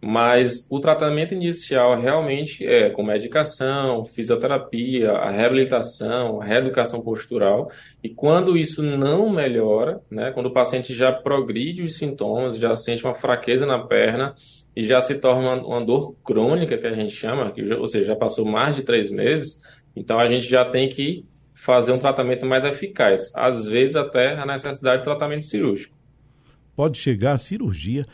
Mas 0.00 0.66
o 0.70 0.78
tratamento 0.78 1.32
inicial 1.32 1.98
realmente 1.98 2.64
é 2.66 2.90
com 2.90 3.02
medicação, 3.02 4.04
fisioterapia, 4.04 5.12
a 5.12 5.30
reabilitação, 5.30 6.40
a 6.40 6.44
reeducação 6.44 7.00
postural. 7.00 7.70
E 8.02 8.08
quando 8.08 8.58
isso 8.58 8.82
não 8.82 9.30
melhora, 9.30 10.00
né, 10.10 10.30
quando 10.32 10.46
o 10.46 10.52
paciente 10.52 10.94
já 10.94 11.10
progride 11.10 11.82
os 11.82 11.96
sintomas, 11.96 12.58
já 12.58 12.76
sente 12.76 13.04
uma 13.04 13.14
fraqueza 13.14 13.64
na 13.64 13.78
perna 13.78 14.34
e 14.76 14.84
já 14.84 15.00
se 15.00 15.14
torna 15.14 15.54
uma, 15.54 15.82
dor 15.82 16.14
crônica, 16.22 16.76
que 16.76 16.86
a 16.86 16.92
gente 16.92 17.14
chama, 17.14 17.50
que, 17.50 17.62
ou 17.74 17.86
seja, 17.86 18.08
já 18.08 18.16
passou 18.16 18.44
mais 18.44 18.76
de 18.76 18.82
três 18.82 19.10
meses, 19.10 19.58
então 19.96 20.18
a 20.18 20.26
gente 20.26 20.46
já 20.46 20.64
tem 20.66 20.88
que 20.90 21.24
fazer 21.54 21.92
um 21.92 21.98
tratamento 21.98 22.44
mais 22.44 22.64
eficaz, 22.64 23.32
às 23.34 23.66
vezes 23.66 23.96
até 23.96 24.38
a 24.38 24.44
necessidade 24.44 24.98
de 24.98 25.04
tratamento 25.04 25.44
cirúrgico. 25.44 25.96
Pode 26.76 26.98
chegar 26.98 27.32
a 27.32 27.38
cirurgia. 27.38 28.06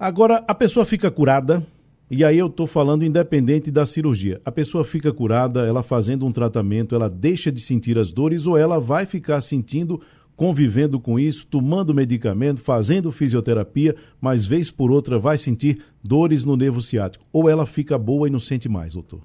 Agora, 0.00 0.42
a 0.48 0.54
pessoa 0.54 0.86
fica 0.86 1.10
curada, 1.10 1.62
e 2.10 2.24
aí 2.24 2.38
eu 2.38 2.46
estou 2.46 2.66
falando 2.66 3.04
independente 3.04 3.70
da 3.70 3.84
cirurgia. 3.84 4.40
A 4.46 4.50
pessoa 4.50 4.82
fica 4.82 5.12
curada, 5.12 5.66
ela 5.66 5.82
fazendo 5.82 6.24
um 6.24 6.32
tratamento, 6.32 6.94
ela 6.94 7.10
deixa 7.10 7.52
de 7.52 7.60
sentir 7.60 7.98
as 7.98 8.10
dores 8.10 8.46
ou 8.46 8.56
ela 8.56 8.80
vai 8.80 9.04
ficar 9.04 9.42
sentindo, 9.42 10.00
convivendo 10.34 10.98
com 10.98 11.20
isso, 11.20 11.46
tomando 11.46 11.94
medicamento, 11.94 12.62
fazendo 12.62 13.12
fisioterapia, 13.12 13.94
mas 14.18 14.46
vez 14.46 14.70
por 14.70 14.90
outra 14.90 15.18
vai 15.18 15.36
sentir 15.36 15.82
dores 16.02 16.46
no 16.46 16.56
nervo 16.56 16.80
ciático. 16.80 17.26
Ou 17.30 17.46
ela 17.46 17.66
fica 17.66 17.98
boa 17.98 18.26
e 18.26 18.30
não 18.30 18.40
sente 18.40 18.70
mais, 18.70 18.94
doutor? 18.94 19.20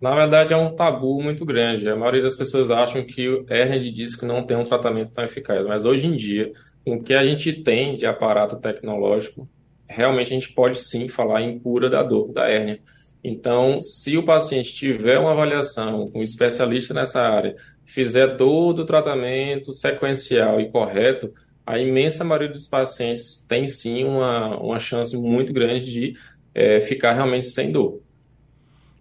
Na 0.00 0.16
verdade, 0.16 0.52
é 0.52 0.56
um 0.56 0.74
tabu 0.74 1.22
muito 1.22 1.44
grande. 1.44 1.88
A 1.88 1.94
maioria 1.94 2.22
das 2.22 2.34
pessoas 2.34 2.72
acham 2.72 3.04
que 3.06 3.44
hérnia 3.48 3.78
de 3.78 3.92
disco 3.92 4.26
não 4.26 4.42
tem 4.42 4.56
um 4.56 4.64
tratamento 4.64 5.12
tão 5.12 5.22
eficaz, 5.22 5.64
mas 5.64 5.84
hoje 5.84 6.08
em 6.08 6.16
dia, 6.16 6.52
com 6.86 6.94
o 6.94 7.02
que 7.02 7.14
a 7.14 7.24
gente 7.24 7.52
tem 7.52 7.96
de 7.96 8.06
aparato 8.06 8.54
tecnológico, 8.60 9.48
realmente 9.88 10.28
a 10.28 10.38
gente 10.38 10.52
pode 10.52 10.78
sim 10.78 11.08
falar 11.08 11.42
em 11.42 11.58
cura 11.58 11.90
da 11.90 12.00
dor 12.00 12.32
da 12.32 12.48
hérnia. 12.48 12.78
Então, 13.24 13.80
se 13.80 14.16
o 14.16 14.24
paciente 14.24 14.72
tiver 14.72 15.18
uma 15.18 15.32
avaliação 15.32 16.08
com 16.08 16.20
um 16.20 16.22
especialista 16.22 16.94
nessa 16.94 17.20
área, 17.20 17.56
fizer 17.84 18.36
todo 18.36 18.82
o 18.82 18.84
tratamento 18.84 19.72
sequencial 19.72 20.60
e 20.60 20.70
correto, 20.70 21.32
a 21.66 21.76
imensa 21.76 22.22
maioria 22.22 22.50
dos 22.50 22.68
pacientes 22.68 23.44
tem 23.48 23.66
sim 23.66 24.04
uma, 24.04 24.56
uma 24.56 24.78
chance 24.78 25.16
muito 25.16 25.52
grande 25.52 25.86
de 25.86 26.14
é, 26.54 26.80
ficar 26.80 27.14
realmente 27.14 27.46
sem 27.46 27.72
dor. 27.72 28.00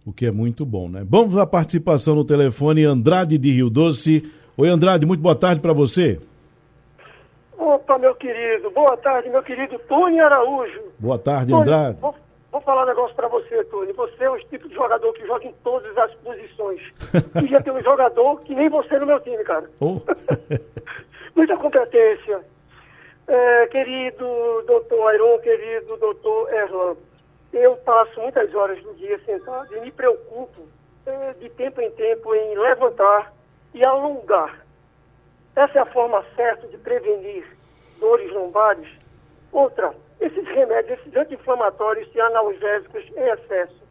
O 0.04 0.12
que 0.12 0.26
é 0.26 0.32
muito 0.32 0.66
bom, 0.66 0.90
né? 0.90 1.06
Vamos 1.08 1.38
à 1.38 1.46
participação 1.46 2.16
no 2.16 2.26
telefone 2.26 2.84
Andrade 2.84 3.38
de 3.38 3.52
Rio 3.52 3.70
Doce. 3.70 4.24
Oi, 4.58 4.70
Andrade, 4.70 5.06
muito 5.06 5.22
boa 5.22 5.36
tarde 5.36 5.62
para 5.62 5.74
você. 5.74 6.20
Opa, 7.66 7.98
meu 7.98 8.14
querido. 8.14 8.70
Boa 8.70 8.96
tarde, 8.96 9.28
meu 9.28 9.42
querido 9.42 9.80
Tony 9.88 10.20
Araújo. 10.20 10.84
Boa 11.00 11.18
tarde, 11.18 11.50
Tony, 11.50 11.64
Andrade. 11.64 12.00
Vou, 12.00 12.14
vou, 12.52 12.62
falar 12.62 12.84
um 12.84 12.86
negócio 12.86 13.16
para 13.16 13.28
você, 13.28 13.64
Tony. 13.66 13.92
Você 13.94 14.24
é 14.24 14.30
um 14.30 14.38
tipo 14.38 14.70
de 14.70 14.76
jogador 14.76 15.12
que 15.14 15.26
joga 15.26 15.46
em 15.46 15.54
todas 15.64 15.98
as 15.98 16.14
posições. 16.14 16.80
e 17.44 17.48
já 17.48 17.60
tem 17.60 17.74
um 17.74 17.82
jogador 17.82 18.40
que 18.42 18.54
nem 18.54 18.70
você 18.70 19.00
no 19.00 19.08
meu 19.08 19.20
time, 19.20 19.44
cara. 19.44 19.68
Oh. 19.80 20.00
Muita 21.36 21.58
competência. 21.58 22.42
É, 23.28 23.68
querido 23.68 24.64
doutor 24.68 25.08
Airon, 25.08 25.40
querido 25.40 25.98
doutor 25.98 26.54
Erlan, 26.54 26.96
eu 27.52 27.76
passo 27.78 28.22
muitas 28.22 28.54
horas 28.54 28.80
do 28.84 28.94
dia 28.94 29.20
sentado 29.26 29.76
e 29.76 29.80
me 29.80 29.92
preocupo 29.92 30.68
é, 31.08 31.34
de 31.34 31.50
tempo 31.50 31.82
em 31.82 31.90
tempo 31.90 32.36
em 32.36 32.56
levantar 32.60 33.34
e 33.74 33.84
alongar. 33.84 34.65
Essa 35.56 35.80
é 35.80 35.82
a 35.82 35.86
forma 35.86 36.24
certa 36.36 36.68
de 36.68 36.78
prevenir 36.78 37.46
dores 38.00 38.32
lombares. 38.34 38.88
Outra, 39.52 39.96
esses 40.20 40.46
remédios, 40.46 41.00
esses 41.00 41.16
anti-inflamatórios 41.16 42.10
e 42.14 42.20
analgésicos 42.20 43.04
em 43.16 43.30
excesso, 43.30 43.82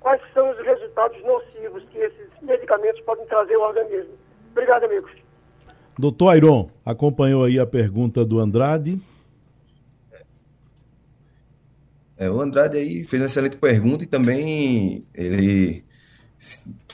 quais 0.00 0.20
são 0.32 0.50
os 0.50 0.58
resultados 0.58 1.22
nocivos 1.22 1.84
que 1.90 1.98
esses 1.98 2.28
medicamentos 2.42 3.00
podem 3.02 3.24
trazer 3.26 3.54
ao 3.54 3.68
organismo? 3.68 4.14
Obrigado, 4.50 4.84
amigos. 4.84 5.12
Doutor 5.96 6.30
Airon, 6.30 6.68
acompanhou 6.84 7.44
aí 7.44 7.60
a 7.60 7.66
pergunta 7.66 8.24
do 8.24 8.40
Andrade. 8.40 9.00
É, 12.16 12.28
o 12.28 12.40
Andrade 12.40 12.76
aí 12.76 13.04
fez 13.04 13.22
uma 13.22 13.26
excelente 13.26 13.56
pergunta 13.56 14.02
e 14.02 14.06
também 14.06 15.06
ele 15.14 15.84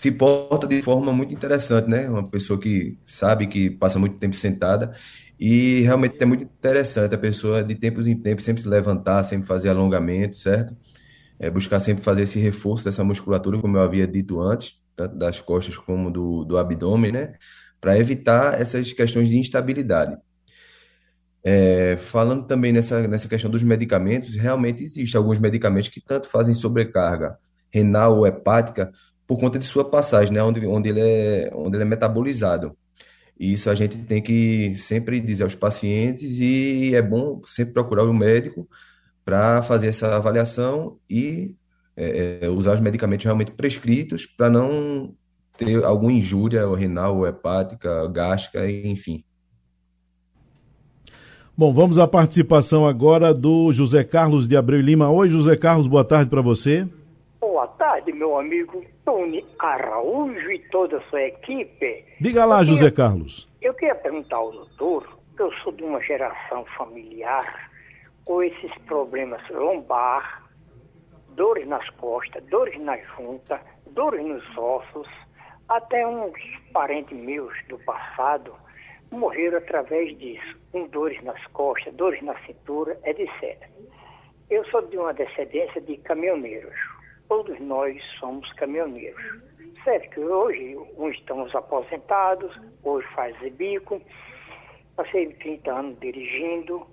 se 0.00 0.12
porta 0.12 0.66
de 0.66 0.80
forma 0.80 1.12
muito 1.12 1.34
interessante, 1.34 1.88
né? 1.88 2.08
Uma 2.08 2.26
pessoa 2.26 2.58
que 2.58 2.96
sabe 3.04 3.46
que 3.48 3.70
passa 3.70 3.98
muito 3.98 4.16
tempo 4.16 4.36
sentada 4.36 4.94
e 5.38 5.80
realmente 5.80 6.16
é 6.20 6.24
muito 6.24 6.44
interessante 6.44 7.14
a 7.14 7.18
pessoa 7.18 7.64
de 7.64 7.74
tempos 7.74 8.06
em 8.06 8.16
tempos 8.16 8.44
sempre 8.44 8.62
se 8.62 8.68
levantar, 8.68 9.24
sempre 9.24 9.46
fazer 9.46 9.70
alongamento, 9.70 10.36
certo? 10.36 10.76
É, 11.38 11.50
buscar 11.50 11.80
sempre 11.80 12.04
fazer 12.04 12.22
esse 12.22 12.38
reforço 12.38 12.84
dessa 12.84 13.02
musculatura, 13.02 13.58
como 13.58 13.76
eu 13.76 13.82
havia 13.82 14.06
dito 14.06 14.40
antes, 14.40 14.78
tanto 14.94 15.16
das 15.16 15.40
costas 15.40 15.76
como 15.76 16.10
do, 16.10 16.44
do 16.44 16.56
abdômen, 16.56 17.12
né? 17.12 17.34
Para 17.80 17.98
evitar 17.98 18.60
essas 18.60 18.92
questões 18.92 19.28
de 19.28 19.38
instabilidade. 19.38 20.16
É, 21.42 21.96
falando 21.96 22.46
também 22.46 22.72
nessa, 22.72 23.08
nessa 23.08 23.26
questão 23.26 23.50
dos 23.50 23.62
medicamentos, 23.62 24.34
realmente 24.34 24.84
existem 24.84 25.18
alguns 25.18 25.38
medicamentos 25.38 25.88
que 25.88 26.00
tanto 26.00 26.28
fazem 26.28 26.54
sobrecarga 26.54 27.38
renal 27.72 28.18
ou 28.18 28.26
hepática 28.26 28.92
por 29.30 29.38
conta 29.38 29.60
de 29.60 29.64
sua 29.64 29.84
passagem, 29.84 30.34
né, 30.34 30.42
onde, 30.42 30.66
onde, 30.66 30.88
ele 30.88 31.00
é, 31.00 31.52
onde 31.54 31.76
ele 31.76 31.84
é 31.84 31.86
metabolizado. 31.86 32.76
E 33.38 33.52
isso 33.52 33.70
a 33.70 33.76
gente 33.76 33.96
tem 33.98 34.20
que 34.20 34.74
sempre 34.74 35.20
dizer 35.20 35.44
aos 35.44 35.54
pacientes 35.54 36.40
e 36.40 36.96
é 36.96 37.00
bom 37.00 37.40
sempre 37.46 37.72
procurar 37.72 38.02
o 38.02 38.12
médico 38.12 38.68
para 39.24 39.62
fazer 39.62 39.86
essa 39.86 40.16
avaliação 40.16 40.98
e 41.08 41.54
é, 41.96 42.40
é 42.42 42.48
usar 42.48 42.74
os 42.74 42.80
medicamentos 42.80 43.24
realmente 43.24 43.52
prescritos 43.52 44.26
para 44.26 44.50
não 44.50 45.14
ter 45.56 45.84
alguma 45.84 46.10
injúria 46.10 46.68
renal 46.74 47.18
ou 47.18 47.24
hepática, 47.24 48.08
gástrica, 48.08 48.68
enfim. 48.68 49.22
Bom, 51.56 51.72
vamos 51.72 52.00
à 52.00 52.08
participação 52.08 52.84
agora 52.84 53.32
do 53.32 53.70
José 53.70 54.02
Carlos 54.02 54.48
de 54.48 54.56
Abreu 54.56 54.80
Lima. 54.80 55.08
Oi, 55.08 55.28
José 55.28 55.56
Carlos, 55.56 55.86
boa 55.86 56.02
tarde 56.02 56.28
para 56.28 56.42
você. 56.42 56.88
Boa 57.60 57.68
tarde, 57.76 58.10
meu 58.10 58.38
amigo 58.38 58.82
Tony 59.04 59.46
Araújo 59.58 60.50
e 60.50 60.60
toda 60.70 60.96
a 60.96 61.02
sua 61.10 61.24
equipe. 61.24 62.06
Diga 62.18 62.46
lá, 62.46 62.60
queria, 62.60 62.72
José 62.72 62.90
Carlos. 62.90 63.50
Eu 63.60 63.74
queria 63.74 63.94
perguntar 63.96 64.36
ao 64.36 64.50
doutor, 64.50 65.06
eu 65.38 65.52
sou 65.62 65.70
de 65.70 65.84
uma 65.84 66.00
geração 66.00 66.64
familiar 66.78 67.70
com 68.24 68.42
esses 68.42 68.72
problemas 68.86 69.46
lombar, 69.50 70.42
dores 71.36 71.68
nas 71.68 71.86
costas, 71.90 72.42
dores 72.44 72.80
na 72.80 72.96
junta, 73.14 73.60
dores 73.90 74.24
nos 74.24 74.56
ossos, 74.56 75.08
até 75.68 76.06
uns 76.06 76.40
parentes 76.72 77.14
meus 77.14 77.52
do 77.68 77.78
passado 77.80 78.54
morreram 79.10 79.58
através 79.58 80.16
disso, 80.16 80.58
com 80.72 80.86
dores 80.86 81.22
nas 81.22 81.46
costas, 81.48 81.92
dores 81.92 82.22
na 82.22 82.34
cintura, 82.46 82.98
etc. 83.04 83.68
Eu 84.48 84.64
sou 84.70 84.80
de 84.80 84.96
uma 84.96 85.12
descendência 85.12 85.78
de 85.82 85.98
caminhoneiros. 85.98 86.99
Todos 87.30 87.60
nós 87.60 87.96
somos 88.18 88.52
caminhoneiros. 88.54 89.22
Certo 89.84 90.10
que 90.10 90.18
hoje 90.18 90.76
uns 90.98 91.16
estamos 91.16 91.54
aposentados, 91.54 92.52
hoje 92.82 93.06
faz 93.14 93.36
bico. 93.52 94.02
Passei 94.96 95.32
30 95.34 95.72
anos 95.72 96.00
dirigindo. 96.00 96.84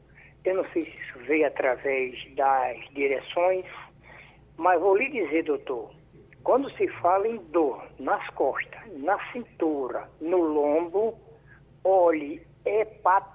Eu 0.45 0.57
não 0.57 0.65
sei 0.69 0.83
se 0.83 0.95
isso 0.95 1.17
veio 1.25 1.47
através 1.47 2.13
das 2.35 2.77
direções, 2.93 3.65
mas 4.57 4.79
vou 4.79 4.95
lhe 4.95 5.09
dizer, 5.09 5.43
doutor, 5.43 5.89
quando 6.43 6.69
se 6.77 6.87
fala 7.01 7.27
em 7.27 7.37
dor 7.51 7.83
nas 7.97 8.29
costas, 8.29 8.79
na 8.93 9.17
cintura, 9.31 10.07
no 10.21 10.37
lombo, 10.37 11.17
Olhe, 11.83 12.45
é 12.63 12.85
para. 12.85 13.25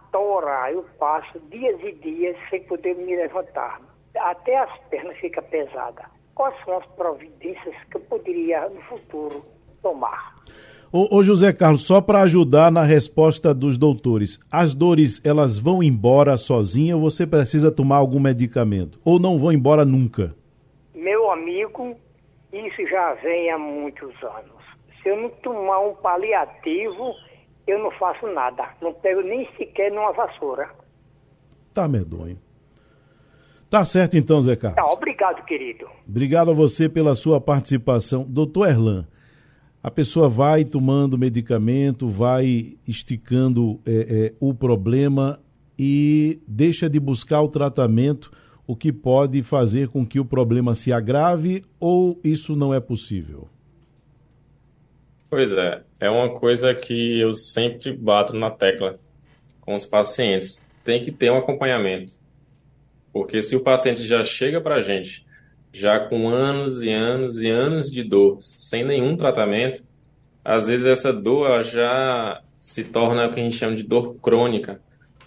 Eu 0.71 0.85
passo 0.99 1.41
dias 1.49 1.81
e 1.83 1.93
dias 1.93 2.37
sem 2.49 2.63
poder 2.65 2.95
me 2.95 3.17
levantar. 3.17 3.81
Até 4.15 4.57
as 4.57 4.79
pernas 4.91 5.17
ficam 5.17 5.43
pesadas. 5.45 6.22
Quais 6.35 6.55
são 6.65 6.79
as 6.79 6.87
providências 6.87 7.75
que 7.91 7.97
eu 7.97 8.01
poderia 8.03 8.69
no 8.69 8.81
futuro 8.83 9.45
tomar? 9.83 10.35
Ô, 10.91 11.17
ô 11.17 11.23
José 11.23 11.53
Carlos, 11.53 11.87
só 11.87 12.01
para 12.01 12.21
ajudar 12.21 12.71
na 12.71 12.83
resposta 12.83 13.55
dos 13.55 13.79
doutores, 13.79 14.39
as 14.51 14.75
dores 14.75 15.21
elas 15.25 15.59
vão 15.59 15.83
embora 15.83 16.37
sozinha 16.37 16.97
ou 16.97 17.03
você 17.03 17.27
precisa 17.27 17.73
tomar 17.73 17.97
algum 17.97 18.21
medicamento? 18.21 19.01
Ou 19.05 19.19
não 19.19 19.39
vão 19.39 19.53
embora 19.53 19.85
nunca? 19.85 20.35
Meu 20.95 21.31
amigo, 21.31 21.97
isso 22.53 22.87
já 22.91 23.15
vem 23.15 23.51
há 23.51 23.59
muitos 23.59 24.13
anos. 24.23 24.63
Se 25.03 25.09
eu 25.09 25.17
não 25.17 25.31
tomar 25.31 25.81
um 25.81 25.95
paliativo, 25.95 27.15
eu 27.67 27.79
não 27.79 27.91
faço 27.93 28.27
nada. 28.27 28.69
Não 28.81 28.93
pego 28.93 29.23
nem 29.23 29.49
sequer 29.57 29.91
numa 29.91 30.13
vassoura. 30.13 30.69
Tá 31.73 31.89
medonho. 31.89 32.39
Tá 33.73 33.87
certo 33.87 34.19
então, 34.19 34.43
Zé 34.43 34.55
Carlos. 34.55 34.85
Tá, 34.85 34.93
obrigado, 34.93 35.43
querido. 35.47 35.89
Obrigado 36.07 36.51
a 36.51 36.53
você 36.53 36.91
pela 36.91 37.15
sua 37.15 37.41
participação. 37.41 38.23
Doutor 38.29 38.69
Erlan, 38.69 39.07
a 39.83 39.91
pessoa 39.91 40.29
vai 40.29 40.63
tomando 40.63 41.17
medicamento, 41.17 42.07
vai 42.07 42.77
esticando 42.87 43.81
é, 43.87 43.93
é, 43.93 44.33
o 44.39 44.53
problema 44.53 45.41
e 45.79 46.39
deixa 46.47 46.87
de 46.87 47.01
buscar 47.01 47.41
o 47.41 47.49
tratamento, 47.49 48.31
o 48.67 48.77
que 48.77 48.93
pode 48.93 49.43
fazer 49.43 49.89
com 49.89 50.05
que 50.05 50.21
o 50.21 50.25
problema 50.27 50.75
se 50.75 50.93
agrave 50.93 51.65
ou 51.81 52.21
isso 52.23 52.55
não 52.55 52.75
é 52.75 52.79
possível? 52.79 53.49
Pois 55.31 55.51
é, 55.51 55.83
é 55.99 56.11
uma 56.11 56.29
coisa 56.39 56.75
que 56.75 57.19
eu 57.19 57.33
sempre 57.33 57.97
bato 57.97 58.37
na 58.37 58.51
tecla 58.51 58.99
com 59.63 59.75
os 59.75 59.87
pacientes. 59.87 60.61
Tem 60.85 61.03
que 61.03 61.11
ter 61.11 61.33
um 61.33 61.39
acompanhamento. 61.39 62.21
Porque 63.13 63.43
se 63.43 63.55
o 63.55 63.61
paciente 63.61 64.07
já 64.07 64.23
chega 64.23 64.61
para 64.61 64.77
a 64.77 64.81
gente 64.81 65.25
já 65.73 65.99
com 65.99 66.29
anos 66.29 66.83
e 66.83 66.91
anos 66.91 67.41
e 67.41 67.49
anos 67.49 67.91
de 67.91 68.05
dor, 68.05 68.37
sem 68.41 68.85
nenhum 68.85 69.17
tratamento, 69.17 69.83
às 70.45 70.67
vezes 70.67 70.87
essa 70.87 71.13
dor 71.13 71.63
já 71.63 72.43
se 72.61 72.85
torna 72.85 73.27
o 73.27 73.33
que 73.33 73.41
a 73.41 73.43
gente 73.43 73.57
chama 73.57 73.75
de 73.75 73.83
dor 73.83 74.17
crônica. 74.17 74.81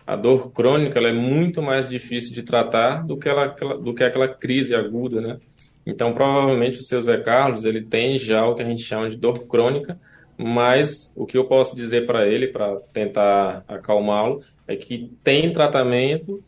A 0.06 0.16
dor 0.16 0.52
crônica 0.52 1.00
é 1.00 1.12
muito 1.12 1.62
mais 1.62 1.90
difícil 1.90 2.34
de 2.34 2.44
tratar 2.44 3.06
do 3.06 3.18
que, 3.18 3.28
ela, 3.28 3.48
do 3.48 3.94
que 3.94 4.04
aquela 4.04 4.28
crise 4.28 4.76
aguda, 4.76 5.20
né? 5.20 5.40
Então, 5.86 6.14
provavelmente 6.14 6.80
o 6.80 6.84
seu 6.84 7.02
Zé 7.02 7.18
Carlos, 7.18 7.66
ele 7.66 7.82
tem 7.82 8.18
já 8.18 8.46
o 8.46 8.56
que 8.56 8.62
a 8.62 8.66
gente 8.66 8.84
chama 8.84 9.10
de 9.10 9.18
dor 9.18 9.46
crônica, 9.48 10.00
mas 10.38 11.12
o 11.16 11.26
que 11.26 11.38
eu 11.38 11.46
posso 11.46 11.76
dizer 11.76 12.06
para 12.06 12.28
ele, 12.28 12.48
para 12.48 12.78
tentar 12.94 13.64
acalmá-lo, 13.68 14.42
é 14.68 14.76
que 14.76 15.12
tem 15.24 15.52
tratamento, 15.52 16.44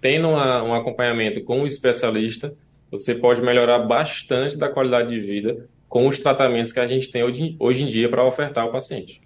tem 0.00 0.24
uma, 0.24 0.62
um 0.62 0.74
acompanhamento 0.74 1.42
com 1.42 1.60
o 1.60 1.62
um 1.62 1.66
especialista, 1.66 2.54
você 2.90 3.14
pode 3.14 3.42
melhorar 3.42 3.80
bastante 3.80 4.56
da 4.56 4.68
qualidade 4.68 5.08
de 5.08 5.20
vida 5.20 5.68
com 5.88 6.06
os 6.06 6.18
tratamentos 6.18 6.72
que 6.72 6.80
a 6.80 6.86
gente 6.86 7.10
tem 7.10 7.22
hoje, 7.22 7.56
hoje 7.58 7.82
em 7.82 7.86
dia 7.86 8.08
para 8.08 8.24
ofertar 8.24 8.64
ao 8.64 8.72
paciente. 8.72 9.20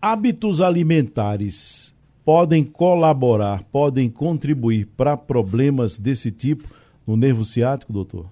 Hábitos 0.00 0.60
alimentares 0.60 1.94
podem 2.24 2.64
colaborar, 2.64 3.62
podem 3.70 4.10
contribuir 4.10 4.86
para 4.96 5.16
problemas 5.16 5.98
desse 5.98 6.30
tipo 6.30 6.68
no 7.06 7.16
nervo 7.16 7.44
ciático, 7.44 7.92
doutor? 7.92 8.26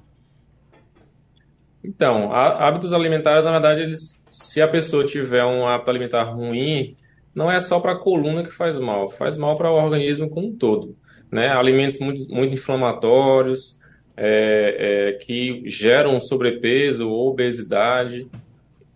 Então, 1.82 2.32
hábitos 2.32 2.94
alimentares, 2.94 3.44
na 3.44 3.52
verdade, 3.52 3.82
eles, 3.82 4.22
se 4.30 4.60
a 4.62 4.66
pessoa 4.66 5.04
tiver 5.04 5.44
um 5.44 5.66
hábito 5.66 5.90
alimentar 5.90 6.24
ruim, 6.24 6.96
não 7.34 7.50
é 7.50 7.60
só 7.60 7.78
para 7.78 7.92
a 7.92 7.98
coluna 7.98 8.42
que 8.42 8.50
faz 8.50 8.78
mal, 8.78 9.10
faz 9.10 9.36
mal 9.36 9.54
para 9.54 9.70
o 9.70 9.74
organismo 9.74 10.30
como 10.30 10.48
um 10.48 10.56
todo. 10.56 10.96
Né? 11.30 11.48
Alimentos 11.48 11.98
muito, 12.00 12.28
muito 12.28 12.54
inflamatórios, 12.54 13.80
é, 14.16 14.76
é, 14.78 15.12
que 15.24 15.62
geram 15.66 16.20
sobrepeso 16.20 17.08
ou 17.08 17.30
obesidade, 17.30 18.28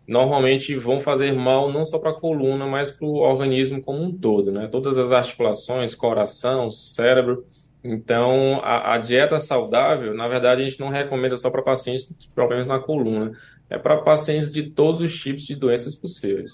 normalmente 0.07 0.75
vão 0.75 1.01
fazer 1.01 1.33
mal 1.33 1.71
não 1.71 1.85
só 1.85 1.99
para 1.99 2.11
a 2.11 2.15
coluna, 2.15 2.67
mas 2.67 2.91
para 2.91 3.07
o 3.07 3.17
organismo 3.17 3.83
como 3.83 4.03
um 4.03 4.13
todo, 4.13 4.51
né? 4.51 4.67
Todas 4.69 4.97
as 4.97 5.11
articulações, 5.11 5.95
coração, 5.95 6.71
cérebro. 6.71 7.45
Então, 7.85 8.61
a, 8.63 8.95
a 8.95 8.99
dieta 8.99 9.39
saudável, 9.39 10.15
na 10.15 10.27
verdade, 10.27 10.63
a 10.63 10.69
gente 10.69 10.81
não 10.81 10.89
recomenda 10.89 11.37
só 11.37 11.51
para 11.51 11.63
pacientes 11.63 12.07
com 12.07 12.15
problemas 12.35 12.67
na 12.67 12.79
coluna, 12.79 13.33
é 13.69 13.79
para 13.79 13.99
pacientes 13.99 14.51
de 14.51 14.71
todos 14.71 15.01
os 15.01 15.15
tipos 15.21 15.43
de 15.43 15.55
doenças 15.55 15.95
possíveis. 15.95 16.53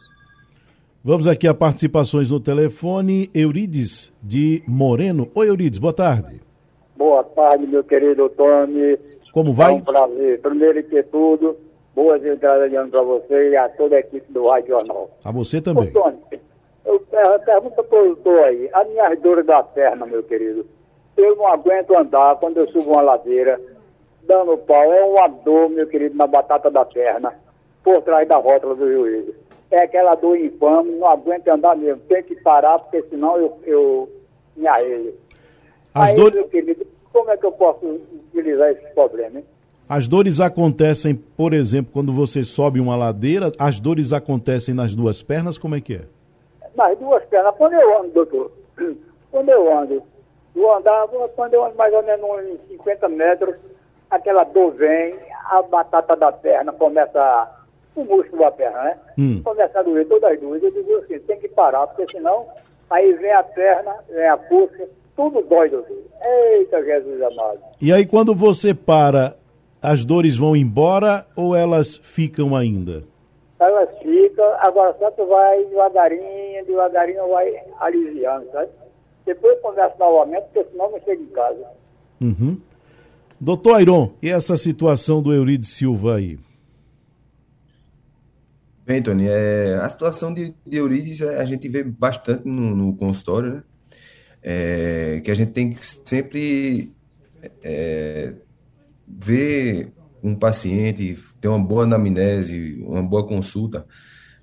Vamos 1.06 1.26
aqui 1.26 1.46
a 1.46 1.52
participações 1.52 2.30
no 2.30 2.40
telefone. 2.40 3.30
Eurides 3.34 4.10
de 4.22 4.62
Moreno. 4.66 5.30
Oi, 5.34 5.50
Eurides, 5.50 5.78
boa 5.78 5.92
tarde. 5.92 6.40
Boa 6.96 7.22
tarde, 7.22 7.66
meu 7.66 7.84
querido 7.84 8.26
Tony. 8.30 8.98
Como 9.30 9.52
vai? 9.52 9.72
É 9.72 9.74
um 9.74 9.80
prazer. 9.82 10.40
Primeiro 10.40 10.82
que 10.84 11.02
tudo, 11.02 11.58
boas 11.94 12.24
entradas 12.24 12.70
de 12.70 12.76
ano 12.76 12.88
para 12.88 13.02
você 13.02 13.50
e 13.50 13.54
a 13.54 13.68
toda 13.68 13.96
a 13.96 13.98
equipe 13.98 14.32
do 14.32 14.48
Rádio 14.48 14.68
Jornal. 14.68 15.10
A 15.22 15.30
você 15.30 15.60
também. 15.60 15.90
Ô, 15.90 15.92
Tony, 15.92 16.16
eu, 16.86 16.98
pergunta 17.44 17.82
para 17.82 18.02
o 18.02 18.06
doutor 18.06 18.38
aí. 18.44 18.70
As 18.72 18.88
minhas 18.88 19.20
dores 19.20 19.44
da 19.44 19.62
perna, 19.62 20.06
meu 20.06 20.22
querido. 20.22 20.64
Eu 21.18 21.36
não 21.36 21.46
aguento 21.48 21.98
andar 21.98 22.36
quando 22.36 22.56
eu 22.56 22.66
subo 22.68 22.92
uma 22.92 23.02
ladeira, 23.02 23.60
dando 24.26 24.56
pau. 24.56 24.90
É 24.90 25.04
uma 25.04 25.28
dor, 25.28 25.68
meu 25.68 25.86
querido, 25.86 26.16
na 26.16 26.26
batata 26.26 26.70
da 26.70 26.86
perna, 26.86 27.34
por 27.82 28.00
trás 28.00 28.26
da 28.26 28.38
rótula 28.38 28.74
do 28.74 28.90
juízo. 28.90 29.43
É 29.74 29.82
aquela 29.82 30.14
dor 30.14 30.38
infame, 30.38 30.92
não 30.92 31.08
aguento 31.08 31.48
andar 31.48 31.76
mesmo. 31.76 32.00
Tem 32.08 32.22
que 32.22 32.36
parar, 32.36 32.78
porque 32.78 33.02
senão 33.10 33.36
eu, 33.36 33.58
eu 33.64 34.08
me 34.56 34.68
arreio. 34.68 35.14
As 35.92 36.10
aí, 36.10 36.14
dores... 36.14 36.34
meu 36.34 36.48
querido, 36.48 36.86
como 37.12 37.28
é 37.28 37.36
que 37.36 37.44
eu 37.44 37.50
posso 37.50 37.84
utilizar 38.32 38.70
esse 38.70 38.86
problema, 38.94 39.38
hein? 39.38 39.44
As 39.88 40.06
dores 40.06 40.40
acontecem, 40.40 41.14
por 41.14 41.52
exemplo, 41.52 41.92
quando 41.92 42.12
você 42.12 42.44
sobe 42.44 42.78
uma 42.78 42.96
ladeira, 42.96 43.50
as 43.58 43.80
dores 43.80 44.12
acontecem 44.12 44.74
nas 44.74 44.94
duas 44.94 45.22
pernas, 45.22 45.58
como 45.58 45.74
é 45.74 45.80
que 45.80 45.94
é? 45.94 46.02
Nas 46.76 46.96
duas 46.96 47.24
pernas, 47.24 47.54
quando 47.56 47.72
eu 47.74 47.98
ando, 47.98 48.10
doutor, 48.10 48.52
quando 49.30 49.48
eu 49.48 49.76
ando, 49.76 50.02
vou 50.54 50.72
andar, 50.74 51.08
quando 51.34 51.54
eu 51.54 51.64
ando 51.64 51.74
mais 51.74 51.92
ou 51.92 52.02
menos 52.04 52.24
uns 52.24 52.68
50 52.68 53.08
metros, 53.08 53.56
aquela 54.08 54.44
dor 54.44 54.72
vem, 54.72 55.16
a 55.50 55.62
batata 55.62 56.16
da 56.16 56.30
perna 56.30 56.72
começa, 56.72 57.63
o 57.96 58.04
músculo 58.04 58.42
da 58.42 58.50
perna, 58.50 58.82
né? 58.82 58.98
Hum. 59.18 59.42
Começa 59.42 59.78
a 59.78 59.82
doer 59.82 60.06
todas 60.08 60.32
as 60.32 60.40
duas. 60.40 60.62
Eu 60.62 60.70
digo 60.70 60.96
assim, 60.96 61.18
tem 61.20 61.38
que 61.38 61.48
parar, 61.48 61.86
porque 61.86 62.10
senão, 62.16 62.46
aí 62.90 63.12
vem 63.14 63.32
a 63.32 63.42
perna, 63.42 63.94
vem 64.08 64.26
a 64.26 64.36
pulsa, 64.36 64.88
tudo 65.16 65.42
dói, 65.42 65.68
doutor. 65.68 65.96
Eita, 66.22 66.82
Jesus 66.84 67.22
amado. 67.22 67.60
E 67.80 67.92
aí, 67.92 68.06
quando 68.06 68.34
você 68.34 68.74
para, 68.74 69.36
as 69.82 70.04
dores 70.04 70.36
vão 70.36 70.56
embora 70.56 71.26
ou 71.36 71.54
elas 71.54 71.96
ficam 71.96 72.56
ainda? 72.56 73.04
Elas 73.60 73.88
ficam, 73.98 74.44
agora 74.58 74.94
só 74.98 75.10
tu 75.12 75.26
vai 75.26 75.64
devagarinho, 75.66 76.64
devagarinho 76.66 77.28
vai 77.28 77.54
aliviando, 77.80 78.50
sabe? 78.50 78.70
Depois 79.24 79.60
conversa 79.60 79.94
novamente, 79.98 80.44
porque 80.52 80.70
senão 80.70 80.90
não 80.90 81.00
chega 81.00 81.22
em 81.22 81.26
casa. 81.26 81.66
Uhum. 82.20 82.60
Doutor 83.40 83.76
Airon, 83.76 84.10
e 84.22 84.30
essa 84.30 84.56
situação 84.56 85.22
do 85.22 85.32
Eurides 85.32 85.70
Silva 85.70 86.16
aí? 86.16 86.38
Bem, 88.86 89.02
Tony, 89.02 89.26
é, 89.28 89.78
a 89.80 89.88
situação 89.88 90.34
de, 90.34 90.54
de 90.66 90.76
Eurides 90.76 91.22
é, 91.22 91.40
a 91.40 91.44
gente 91.46 91.66
vê 91.68 91.82
bastante 91.82 92.46
no, 92.46 92.76
no 92.76 92.94
consultório, 92.94 93.54
né? 93.54 93.62
É, 94.42 95.22
que 95.24 95.30
a 95.30 95.34
gente 95.34 95.52
tem 95.52 95.72
que 95.72 95.82
sempre 95.82 96.92
é, 97.62 98.34
ver 99.08 99.90
um 100.22 100.34
paciente, 100.34 101.18
ter 101.40 101.48
uma 101.48 101.58
boa 101.58 101.84
anamnese, 101.84 102.84
uma 102.86 103.02
boa 103.02 103.26
consulta, 103.26 103.86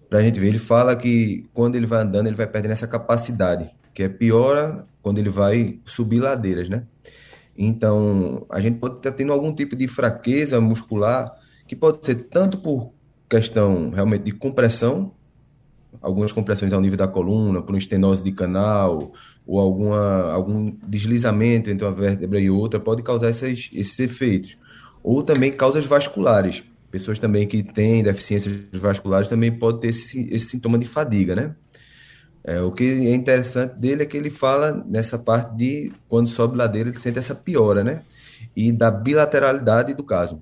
para 0.09 0.17
a 0.17 0.23
gente 0.23 0.39
ver. 0.39 0.47
Ele 0.47 0.59
fala 0.59 0.95
que 0.95 1.47
quando 1.53 1.75
ele 1.75 1.85
vai 1.85 2.01
andando, 2.01 2.25
ele 2.25 2.35
vai 2.35 2.47
perdendo 2.47 2.71
essa 2.71 2.87
capacidade, 2.87 3.69
que 3.93 4.01
é 4.01 4.09
piora 4.09 4.87
quando 5.03 5.19
ele 5.19 5.29
vai 5.29 5.79
subir 5.85 6.19
ladeiras, 6.19 6.67
né? 6.67 6.83
Então, 7.55 8.47
a 8.49 8.59
gente 8.59 8.79
pode 8.79 8.97
estar 8.97 9.11
tendo 9.11 9.33
algum 9.33 9.53
tipo 9.53 9.75
de 9.75 9.87
fraqueza 9.87 10.59
muscular, 10.59 11.31
que 11.67 11.75
pode 11.75 12.03
ser 12.03 12.15
tanto 12.23 12.57
por 12.57 12.91
questão 13.31 13.91
realmente 13.91 14.25
de 14.25 14.33
compressão, 14.33 15.13
algumas 16.01 16.33
compressões 16.33 16.73
ao 16.73 16.81
nível 16.81 16.97
da 16.97 17.07
coluna, 17.07 17.61
por 17.61 17.77
estenose 17.77 18.21
de 18.21 18.33
canal, 18.33 19.13
ou 19.47 19.57
alguma, 19.57 20.31
algum 20.33 20.75
deslizamento 20.85 21.69
entre 21.69 21.85
uma 21.85 21.93
vértebra 21.93 22.41
e 22.41 22.49
outra, 22.49 22.77
pode 22.77 23.01
causar 23.01 23.29
esses, 23.29 23.69
esses 23.71 23.97
efeitos. 23.99 24.57
Ou 25.01 25.23
também 25.23 25.53
causas 25.53 25.85
vasculares. 25.85 26.61
Pessoas 26.91 27.19
também 27.19 27.47
que 27.47 27.63
têm 27.63 28.03
deficiências 28.03 28.53
vasculares 28.73 29.29
também 29.29 29.49
podem 29.49 29.79
ter 29.79 29.87
esse, 29.87 30.27
esse 30.29 30.49
sintoma 30.49 30.77
de 30.77 30.85
fadiga, 30.85 31.33
né? 31.33 31.55
É, 32.43 32.59
o 32.61 32.71
que 32.71 32.83
é 32.83 33.15
interessante 33.15 33.75
dele 33.75 34.03
é 34.03 34.05
que 34.05 34.17
ele 34.17 34.29
fala 34.29 34.83
nessa 34.87 35.17
parte 35.17 35.55
de 35.55 35.91
quando 36.09 36.27
sobe 36.27 36.57
ladeira, 36.57 36.89
ele 36.89 36.97
sente 36.97 37.17
essa 37.17 37.33
piora, 37.33 37.81
né? 37.81 38.01
E 38.53 38.73
da 38.73 38.91
bilateralidade 38.91 39.93
do 39.93 40.03
caso. 40.03 40.41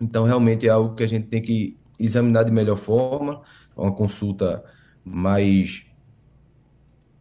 Então, 0.00 0.24
realmente 0.24 0.66
é 0.66 0.70
algo 0.70 0.94
que 0.94 1.02
a 1.02 1.06
gente 1.06 1.26
tem 1.26 1.42
que 1.42 1.76
examinar 2.04 2.44
de 2.44 2.50
melhor 2.50 2.76
forma, 2.76 3.42
uma 3.76 3.92
consulta 3.92 4.62
mais 5.04 5.84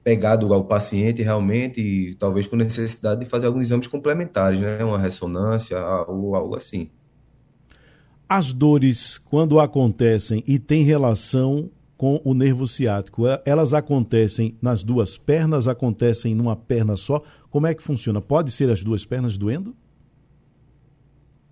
pegado 0.03 0.51
ao 0.53 0.65
paciente 0.65 1.21
realmente, 1.21 1.79
e 1.79 2.15
talvez 2.15 2.47
com 2.47 2.55
necessidade 2.55 3.23
de 3.23 3.29
fazer 3.29 3.47
alguns 3.47 3.67
exames 3.67 3.87
complementares, 3.87 4.59
né? 4.59 4.83
Uma 4.83 4.97
ressonância 4.97 5.77
ou 6.07 6.35
algo 6.35 6.55
assim. 6.55 6.89
As 8.27 8.53
dores, 8.53 9.17
quando 9.17 9.59
acontecem 9.59 10.43
e 10.47 10.57
têm 10.57 10.83
relação 10.83 11.69
com 11.97 12.19
o 12.23 12.33
nervo 12.33 12.65
ciático, 12.65 13.25
elas 13.45 13.75
acontecem 13.75 14.57
nas 14.59 14.83
duas 14.83 15.17
pernas, 15.17 15.67
acontecem 15.67 16.33
numa 16.33 16.55
perna 16.55 16.95
só? 16.95 17.21
Como 17.51 17.67
é 17.67 17.75
que 17.75 17.83
funciona? 17.83 18.19
Pode 18.19 18.49
ser 18.49 18.71
as 18.71 18.83
duas 18.83 19.05
pernas 19.05 19.37
doendo? 19.37 19.75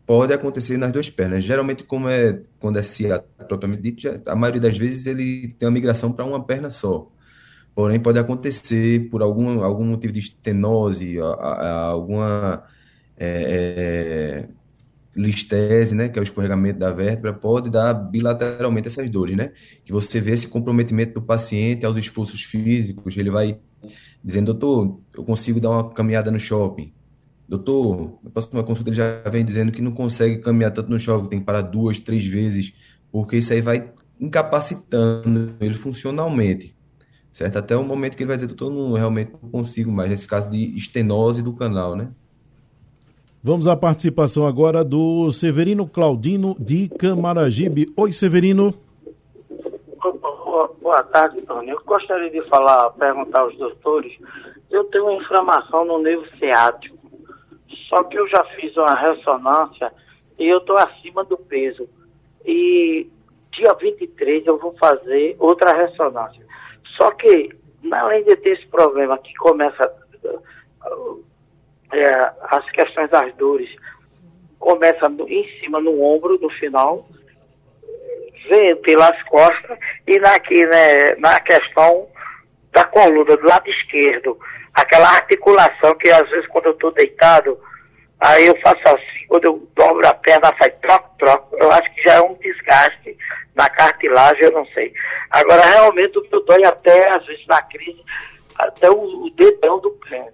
Pode 0.09 0.33
acontecer 0.33 0.75
nas 0.75 0.91
duas 0.91 1.07
pernas. 1.07 1.43
Geralmente, 1.43 1.83
como 1.83 2.09
é 2.09 2.41
quando 2.59 2.79
é 2.79 2.81
ciático 2.81 3.45
propriamente 3.47 3.83
dito, 3.83 4.21
a 4.25 4.35
maioria 4.35 4.59
das 4.59 4.75
vezes 4.75 5.05
ele 5.05 5.49
tem 5.49 5.67
uma 5.67 5.71
migração 5.71 6.11
para 6.11 6.25
uma 6.25 6.43
perna 6.43 6.71
só. 6.71 7.11
Porém, 7.75 7.99
pode 7.99 8.17
acontecer 8.17 9.07
por 9.11 9.21
algum, 9.21 9.63
algum 9.63 9.85
motivo 9.85 10.11
de 10.11 10.17
estenose, 10.17 11.19
alguma 11.19 12.63
é, 13.15 14.47
é, 14.47 14.49
listese, 15.15 15.93
né, 15.93 16.09
que 16.09 16.17
é 16.17 16.21
o 16.21 16.23
escorregamento 16.23 16.79
da 16.79 16.91
vértebra, 16.91 17.31
pode 17.31 17.69
dar 17.69 17.93
bilateralmente 17.93 18.87
essas 18.87 19.07
dores, 19.11 19.37
né? 19.37 19.51
Que 19.85 19.91
você 19.91 20.19
vê 20.19 20.31
esse 20.31 20.47
comprometimento 20.47 21.13
do 21.13 21.21
paciente 21.21 21.85
aos 21.85 21.97
esforços 21.97 22.41
físicos, 22.41 23.15
ele 23.15 23.29
vai 23.29 23.59
dizendo, 24.23 24.55
doutor, 24.55 24.99
eu 25.15 25.23
consigo 25.23 25.59
dar 25.59 25.69
uma 25.69 25.93
caminhada 25.93 26.31
no 26.31 26.39
shopping. 26.39 26.91
Doutor, 27.49 28.19
na 28.23 28.29
próxima 28.29 28.63
consulta 28.63 28.91
ele 28.91 28.95
já 28.95 29.21
vem 29.29 29.43
dizendo 29.43 29.71
que 29.71 29.81
não 29.81 29.91
consegue 29.91 30.37
caminhar 30.37 30.71
tanto 30.71 30.89
no 30.89 30.99
shopping, 30.99 31.27
tem 31.27 31.39
que 31.39 31.45
parar 31.45 31.63
duas, 31.63 31.99
três 31.99 32.25
vezes, 32.25 32.73
porque 33.11 33.37
isso 33.37 33.51
aí 33.51 33.59
vai 33.59 33.91
incapacitando 34.19 35.55
ele 35.59 35.73
funcionalmente 35.73 36.77
certo? 37.31 37.57
Até 37.57 37.75
o 37.75 37.83
momento 37.83 38.15
que 38.15 38.23
ele 38.23 38.27
vai 38.27 38.35
dizer, 38.35 38.47
doutor, 38.47 38.69
não 38.69 38.93
realmente 38.93 39.31
não 39.41 39.49
consigo 39.49 39.91
mais, 39.91 40.09
nesse 40.09 40.27
caso 40.27 40.49
de 40.49 40.75
estenose 40.75 41.41
do 41.41 41.53
canal, 41.53 41.95
né? 41.95 42.09
Vamos 43.41 43.67
à 43.67 43.75
participação 43.75 44.45
agora 44.45 44.83
do 44.83 45.31
Severino 45.31 45.87
Claudino 45.87 46.55
de 46.59 46.89
Camaragibe. 46.89 47.91
Oi, 47.95 48.11
Severino. 48.11 48.73
Boa 50.81 51.03
tarde, 51.03 51.41
Tony. 51.43 51.69
Eu 51.69 51.79
gostaria 51.85 52.29
de 52.29 52.41
falar, 52.49 52.89
perguntar 52.91 53.41
aos 53.41 53.55
doutores. 53.57 54.11
Eu 54.69 54.83
tenho 54.85 55.05
uma 55.05 55.21
inflamação 55.21 55.85
no 55.85 55.99
nervo 55.99 56.25
ciático, 56.37 56.97
só 57.87 58.03
que 58.03 58.17
eu 58.17 58.27
já 58.27 58.43
fiz 58.55 58.75
uma 58.77 58.93
ressonância 58.93 59.91
e 60.37 60.47
eu 60.47 60.59
estou 60.59 60.77
acima 60.77 61.23
do 61.23 61.37
peso. 61.37 61.89
E 62.45 63.09
dia 63.51 63.73
23 63.73 64.45
eu 64.47 64.57
vou 64.57 64.75
fazer 64.77 65.35
outra 65.39 65.75
ressonância. 65.75 66.45
Só 66.97 67.11
que, 67.11 67.49
além 67.91 68.23
de 68.23 68.35
ter 68.37 68.51
esse 68.51 68.67
problema 68.67 69.17
que 69.17 69.33
começa 69.35 69.91
é, 71.91 72.31
as 72.41 72.69
questões 72.71 73.09
das 73.09 73.33
dores, 73.35 73.69
começa 74.59 75.09
no, 75.09 75.27
em 75.27 75.43
cima 75.59 75.79
no 75.79 76.01
ombro, 76.01 76.39
no 76.39 76.49
final, 76.49 77.07
vem 78.49 78.75
pelas 78.77 79.21
costas 79.23 79.77
e 80.07 80.19
na, 80.19 80.35
aqui, 80.35 80.65
né, 80.65 81.15
na 81.17 81.39
questão 81.39 82.07
da 82.71 82.83
coluna, 82.85 83.37
do 83.37 83.47
lado 83.47 83.69
esquerdo. 83.69 84.37
Aquela 84.73 85.09
articulação 85.09 85.95
que 85.95 86.09
às 86.09 86.29
vezes 86.29 86.47
quando 86.47 86.65
eu 86.65 86.71
estou 86.71 86.91
deitado, 86.91 87.59
aí 88.19 88.47
eu 88.47 88.59
faço 88.61 88.81
assim, 88.85 89.27
quando 89.27 89.45
eu 89.45 89.67
dobro 89.75 90.07
a 90.07 90.13
perna, 90.13 90.53
faz 90.57 90.73
troco, 90.81 91.15
troco. 91.17 91.55
Eu 91.57 91.71
acho 91.71 91.93
que 91.93 92.03
já 92.03 92.15
é 92.15 92.21
um 92.21 92.35
desgaste 92.35 93.17
na 93.55 93.69
cartilagem, 93.69 94.43
eu 94.43 94.51
não 94.51 94.65
sei. 94.67 94.93
Agora, 95.29 95.61
realmente, 95.65 96.17
o 96.17 96.27
meu 96.31 96.43
dói 96.45 96.63
até, 96.63 97.11
às 97.11 97.25
vezes, 97.25 97.45
na 97.47 97.61
crise, 97.63 98.03
até 98.57 98.89
o, 98.89 99.25
o 99.25 99.29
dedão 99.31 99.79
do 99.79 99.91
pé. 99.91 100.31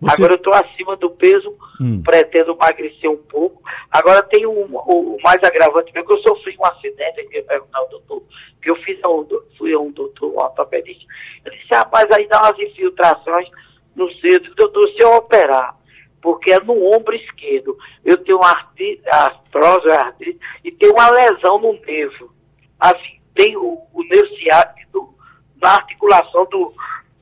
Você... 0.00 0.14
Agora 0.14 0.34
eu 0.34 0.36
estou 0.36 0.54
acima 0.54 0.96
do 0.96 1.10
peso, 1.10 1.54
hum. 1.80 2.02
pretendo 2.02 2.52
emagrecer 2.52 3.10
um 3.10 3.16
pouco. 3.16 3.62
Agora 3.90 4.22
tem 4.22 4.46
o, 4.46 4.50
o, 4.50 5.16
o 5.16 5.22
mais 5.22 5.42
agravante 5.42 5.92
mesmo, 5.92 6.08
que 6.08 6.14
eu 6.14 6.22
sofri 6.22 6.56
um 6.58 6.66
acidente, 6.66 7.28
eu 7.32 7.44
perguntar 7.44 7.78
ao 7.78 7.88
doutor, 7.88 8.22
que 8.62 8.70
eu 8.70 8.76
fiz 8.76 8.98
a 9.02 9.08
um, 9.08 9.26
fui 9.56 9.72
a 9.72 9.78
um 9.78 9.90
doutor, 9.90 10.32
um 10.32 10.36
ortopedista. 10.36 11.04
Ele 11.44 11.56
disse, 11.56 11.74
rapaz, 11.74 12.06
aí 12.12 12.26
dá 12.28 12.42
umas 12.42 12.58
infiltrações 12.58 13.48
no 13.94 14.10
cedo. 14.14 14.54
Doutor, 14.54 14.88
se 14.90 15.02
eu 15.02 15.14
operar, 15.14 15.76
porque 16.22 16.52
é 16.52 16.60
no 16.60 16.94
ombro 16.94 17.14
esquerdo, 17.14 17.76
eu 18.04 18.16
tenho 18.18 18.42
artrite, 18.42 19.02
artrose, 19.08 19.90
artrite, 19.90 20.38
e 20.64 20.70
tenho 20.72 20.92
uma 20.92 21.10
lesão 21.10 21.60
no 21.60 21.72
nervo. 21.72 22.32
Assim, 22.78 23.20
tem 23.34 23.56
o, 23.56 23.80
o 23.92 24.02
nervo 24.04 24.36
ciático 24.36 25.14
na 25.60 25.74
articulação 25.74 26.44
do, 26.46 26.72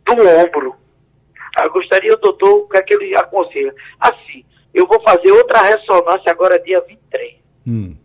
do 0.07 0.29
ombro. 0.29 0.77
Eu 1.63 1.73
gostaria, 1.73 2.17
doutor, 2.17 2.69
que 2.69 2.77
é 2.77 2.83
que 2.83 2.95
ele 2.95 3.17
aconselha? 3.17 3.75
Assim, 3.99 4.45
eu 4.75 4.87
vou 4.87 5.01
fazer 5.03 5.31
outra 5.33 5.63
ressonância 5.63 6.31
agora 6.31 6.59
dia 6.59 6.81
23. 6.87 7.37
Hum. 7.67 7.97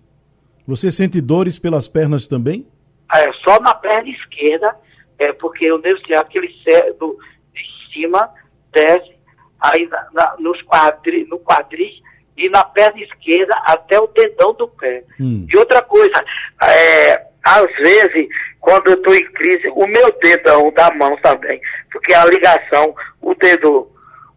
Você 0.68 0.92
sente 0.92 1.20
dores 1.20 1.60
pelas 1.60 1.88
pernas 1.88 2.28
também? 2.28 2.66
É, 3.14 3.32
só 3.44 3.60
na 3.60 3.76
perna 3.76 4.10
esquerda, 4.10 4.76
é 5.20 5.34
porque 5.34 5.70
o 5.72 5.78
nervo 5.80 6.00
ciático, 6.06 6.38
ele 6.38 6.94
do, 6.94 7.18
de 7.54 7.94
cima, 7.94 8.30
desce, 8.72 9.12
aí 9.60 9.86
na, 9.88 10.08
na, 10.14 10.36
nos 10.40 10.62
quadri, 10.62 11.26
no 11.26 11.40
quadris 11.40 12.02
e 12.38 12.50
na 12.50 12.64
perna 12.64 13.02
esquerda 13.02 13.54
até 13.66 14.00
o 14.00 14.08
dedão 14.08 14.54
do 14.54 14.68
pé. 14.68 15.04
Hum. 15.20 15.46
E 15.54 15.58
outra 15.58 15.82
coisa, 15.82 16.24
é, 16.64 17.28
às 17.44 17.70
vezes, 17.78 18.28
quando 18.62 18.88
eu 18.88 18.94
estou 18.94 19.14
em 19.14 19.26
crise, 19.34 19.68
o 19.70 19.88
meu 19.88 20.12
dedão 20.22 20.72
da 20.72 20.94
mão 20.96 21.18
também, 21.22 21.60
porque 21.92 22.14
a 22.14 22.26
ligação, 22.26 22.96
o 23.20 23.34
dedo, 23.36 23.92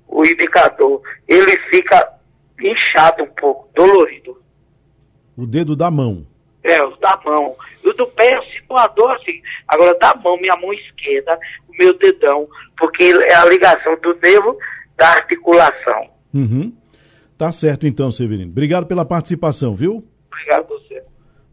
o 0.09 0.27
indicador, 0.27 1.01
ele 1.29 1.57
fica 1.70 2.11
inchado 2.61 3.22
um 3.22 3.29
pouco, 3.35 3.68
dolorido. 3.75 4.43
O 5.37 5.47
dedo 5.47 5.77
da 5.77 5.91
mão? 5.91 6.27
É, 6.62 6.83
o 6.83 6.97
da 6.97 7.20
mão. 7.25 7.55
E 7.85 7.89
o 7.91 7.93
do 7.93 8.07
pé, 8.07 8.35
eu 8.35 8.43
sinto 8.45 8.70
uma 8.70 8.87
dor 8.89 9.11
assim. 9.12 9.43
Agora, 9.68 9.97
da 9.99 10.14
mão, 10.14 10.39
minha 10.39 10.57
mão 10.57 10.72
esquerda, 10.72 11.39
o 11.68 11.77
meu 11.79 11.97
dedão, 11.99 12.49
porque 12.79 13.05
é 13.29 13.35
a 13.35 13.45
ligação 13.45 13.95
do 14.01 14.14
nervo 14.22 14.57
da 14.97 15.09
articulação. 15.09 16.09
Uhum. 16.33 16.72
Tá 17.37 17.53
certo 17.53 17.87
então, 17.87 18.11
Severino. 18.11 18.51
Obrigado 18.51 18.87
pela 18.87 19.05
participação, 19.05 19.75
viu? 19.75 20.03
Obrigado 20.33 20.64
a 20.64 20.79
você. 20.79 21.03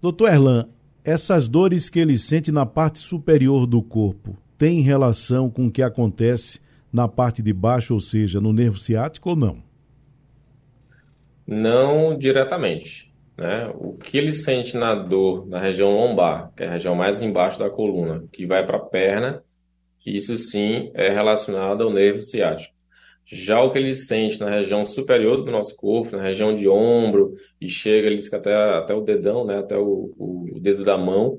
Doutor 0.02 0.30
Erlan, 0.30 0.70
essas 1.04 1.48
dores 1.48 1.90
que 1.90 2.00
ele 2.00 2.18
sente 2.18 2.52
na 2.52 2.66
parte 2.66 3.00
superior 3.00 3.66
do 3.66 3.82
corpo 3.82 4.38
têm 4.58 4.82
relação 4.82 5.50
com 5.50 5.68
o 5.68 5.72
que 5.72 5.82
acontece 5.82 6.60
na 6.94 7.08
parte 7.08 7.42
de 7.42 7.54
baixo, 7.54 7.94
ou 7.94 8.00
seja, 8.00 8.40
no 8.40 8.54
nervo 8.54 8.78
ciático 8.78 9.30
ou 9.32 9.36
não? 9.36 9.64
Não 11.48 12.18
diretamente. 12.18 13.12
Né? 13.38 13.72
O 13.74 13.94
que 13.94 14.18
ele 14.18 14.32
sente 14.32 14.78
na 14.78 14.94
dor 14.94 15.48
na 15.48 15.60
região 15.60 15.90
lombar, 15.90 16.52
que 16.56 16.64
é 16.64 16.68
a 16.68 16.72
região 16.72 16.94
mais 16.94 17.22
embaixo 17.22 17.58
da 17.58 17.70
coluna, 17.70 18.24
que 18.32 18.46
vai 18.46 18.66
para 18.66 18.78
a 18.78 18.82
perna, 18.82 19.42
isso 20.06 20.38
sim 20.38 20.92
é 20.94 21.10
relacionado 21.10 21.84
ao 21.84 21.92
nervo 21.92 22.22
ciático. 22.22 22.76
Já 23.32 23.62
o 23.62 23.72
que 23.72 23.78
ele 23.78 23.96
sente 23.96 24.40
na 24.42 24.50
região 24.50 24.84
superior 24.84 25.38
do 25.38 25.52
nosso 25.52 25.74
corpo, 25.76 26.18
na 26.18 26.24
região 26.24 26.54
de 26.54 26.68
ombro, 26.68 27.34
e 27.62 27.70
chega 27.70 28.08
ele 28.08 28.22
até, 28.34 28.54
até 28.54 28.94
o 28.94 29.00
dedão, 29.00 29.46
né, 29.46 29.60
até 29.60 29.78
o, 29.78 30.14
o, 30.18 30.60
dedo 30.60 30.84
da 30.84 30.98
mão, 30.98 31.38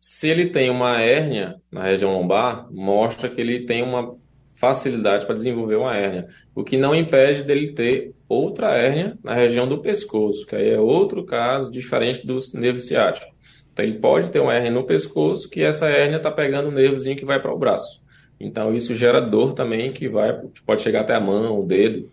se 0.00 0.28
ele 0.28 0.46
tem 0.50 0.70
uma 0.70 1.00
hérnia 1.00 1.56
na 1.70 1.84
região 1.84 2.12
lombar, 2.12 2.66
mostra 2.72 3.28
que 3.28 3.40
ele 3.40 3.64
tem 3.64 3.82
uma 3.82 4.16
facilidade 4.54 5.24
para 5.24 5.34
desenvolver 5.34 5.76
uma 5.76 5.94
hérnia, 5.94 6.26
o 6.54 6.64
que 6.64 6.76
não 6.76 6.94
impede 6.94 7.44
dele 7.44 7.72
ter 7.74 8.12
outra 8.28 8.76
hérnia 8.76 9.16
na 9.22 9.32
região 9.32 9.68
do 9.68 9.80
pescoço, 9.80 10.44
que 10.46 10.56
aí 10.56 10.70
é 10.70 10.80
outro 10.80 11.24
caso 11.24 11.70
diferente 11.70 12.26
do 12.26 12.38
nervo 12.54 12.78
ciático. 12.78 13.32
Então 13.72 13.84
ele 13.84 13.98
pode 13.98 14.30
ter 14.30 14.40
uma 14.40 14.54
hérnia 14.54 14.72
no 14.72 14.84
pescoço, 14.84 15.48
que 15.48 15.62
essa 15.62 15.88
hérnia 15.88 16.16
está 16.16 16.30
pegando 16.30 16.68
o 16.68 16.72
nervozinho 16.72 17.16
que 17.16 17.24
vai 17.24 17.40
para 17.40 17.54
o 17.54 17.58
braço. 17.58 17.99
Então 18.40 18.74
isso 18.74 18.96
gera 18.96 19.20
dor 19.20 19.52
também 19.52 19.92
que 19.92 20.08
vai 20.08 20.32
pode 20.64 20.80
chegar 20.80 21.02
até 21.02 21.14
a 21.14 21.20
mão, 21.20 21.60
o 21.60 21.66
dedo, 21.66 22.08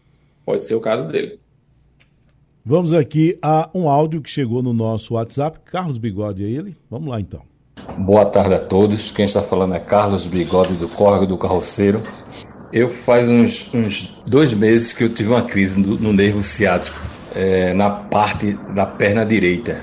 pode 0.45 0.61
ser 0.61 0.75
o 0.75 0.81
caso 0.81 1.07
dele. 1.07 1.39
Vamos 2.65 2.93
aqui 2.93 3.37
a 3.41 3.69
um 3.73 3.87
áudio 3.87 4.21
que 4.21 4.29
chegou 4.29 4.61
no 4.61 4.73
nosso 4.73 5.13
WhatsApp. 5.13 5.57
Carlos 5.63 5.97
Bigode 5.97 6.43
é 6.43 6.49
ele? 6.49 6.75
Vamos 6.91 7.07
lá 7.07 7.21
então. 7.21 7.41
Boa 7.99 8.25
tarde 8.25 8.55
a 8.55 8.59
todos. 8.59 9.09
Quem 9.09 9.23
está 9.23 9.41
falando 9.41 9.73
é 9.73 9.79
Carlos 9.79 10.27
Bigode 10.27 10.73
do 10.73 10.89
Córrego 10.89 11.25
do 11.25 11.37
Carroceiro. 11.37 12.03
Eu 12.73 12.89
faz 12.89 13.29
uns, 13.29 13.73
uns 13.73 14.21
dois 14.27 14.53
meses 14.53 14.91
que 14.91 15.05
eu 15.05 15.09
tive 15.09 15.29
uma 15.29 15.43
crise 15.43 15.79
no, 15.79 15.95
no 15.95 16.11
nervo 16.11 16.43
ciático, 16.43 16.99
é, 17.33 17.73
na 17.73 17.89
parte 17.89 18.51
da 18.75 18.85
perna 18.85 19.25
direita. 19.25 19.81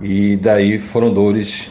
E 0.00 0.36
daí 0.38 0.78
foram 0.78 1.12
dores 1.12 1.70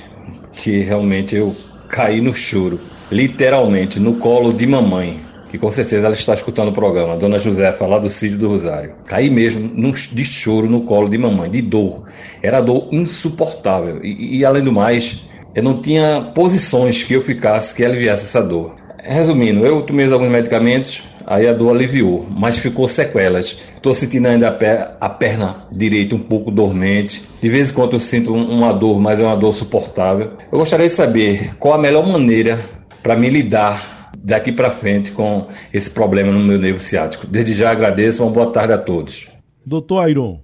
que 0.52 0.78
realmente 0.80 1.36
eu 1.36 1.52
caí 1.90 2.22
no 2.22 2.34
choro 2.36 2.80
literalmente 3.12 4.00
no 4.00 4.14
colo 4.14 4.54
de 4.54 4.66
mamãe, 4.66 5.20
que 5.50 5.58
com 5.58 5.70
certeza 5.70 6.08
ela 6.08 6.16
está 6.16 6.34
escutando 6.34 6.70
o 6.70 6.74
programa, 6.74 7.16
Dona 7.16 7.38
Josefa, 7.38 7.86
lá 7.86 8.00
do 8.00 8.10
Sítio 8.10 8.40
do 8.40 8.48
Rosário. 8.48 8.94
Caí 9.06 9.30
mesmo 9.30 9.70
de 10.12 10.26
choro 10.26 10.68
no 10.68 10.82
colo 10.82 11.08
de 11.08 11.18
mamãe, 11.18 11.50
de 11.50 11.62
dor. 11.62 12.06
Era 12.42 12.60
dor 12.60 12.88
insuportável. 12.92 14.04
E, 14.04 14.40
e 14.40 14.46
além 14.46 14.64
do 14.64 14.72
mais, 14.72 15.22
eu 15.54 15.62
não 15.62 15.80
tinha 15.80 16.32
posições 16.34 17.04
que 17.04 17.14
eu 17.14 17.22
ficasse 17.22 17.76
que 17.76 17.86
aliviasse 17.86 18.24
essa 18.24 18.42
dor. 18.42 18.76
Resumindo, 18.98 19.66
eu 19.66 19.84
tomei 19.84 20.12
alguns 20.12 20.32
medicamentos, 20.32 21.04
aí 21.28 21.48
a 21.48 21.54
dor 21.54 21.76
aliviou, 21.76 22.26
mas 22.32 22.58
ficou 22.58 22.88
sequelas. 22.88 23.60
Estou 23.76 23.94
sentindo 23.94 24.28
ainda 24.28 24.48
a, 24.48 24.52
per 24.52 24.92
a, 25.00 25.10
perna 25.10 25.58
direita 25.72 26.16
um 26.16 26.20
pouco 26.20 26.50
dormente. 26.50 27.22
De 27.40 27.50
vez 27.50 27.70
em 27.70 27.74
quando 27.74 27.94
eu 27.94 28.00
sinto 28.00 28.34
uma 28.34 28.72
dor, 28.72 29.00
mas 29.00 29.20
é 29.20 29.24
uma 29.24 29.36
dor 29.36 29.54
suportável. 29.54 30.32
Eu 30.52 30.58
gostaria 30.58 30.88
de 30.88 30.94
saber 30.94 31.52
qual 31.60 31.76
a 31.76 31.78
melhor 31.78 32.08
maneira 32.08 32.60
para 33.04 33.18
me 33.18 33.30
lidar 33.30 34.12
daqui 34.18 34.52
para 34.52 34.72
frente 34.72 35.12
com 35.12 35.48
esse 35.74 35.92
problema 35.92 36.32
no 36.32 36.40
meu 36.40 36.58
nervo 36.58 36.80
ciático. 36.80 37.28
Desde 37.28 37.54
já 37.54 37.70
agradeço, 37.70 38.24
uma 38.24 38.32
boa 38.32 38.50
tarde 38.50 38.72
a 38.72 38.78
todos. 38.78 39.30
Doutor 39.66 40.00
Airon, 40.00 40.40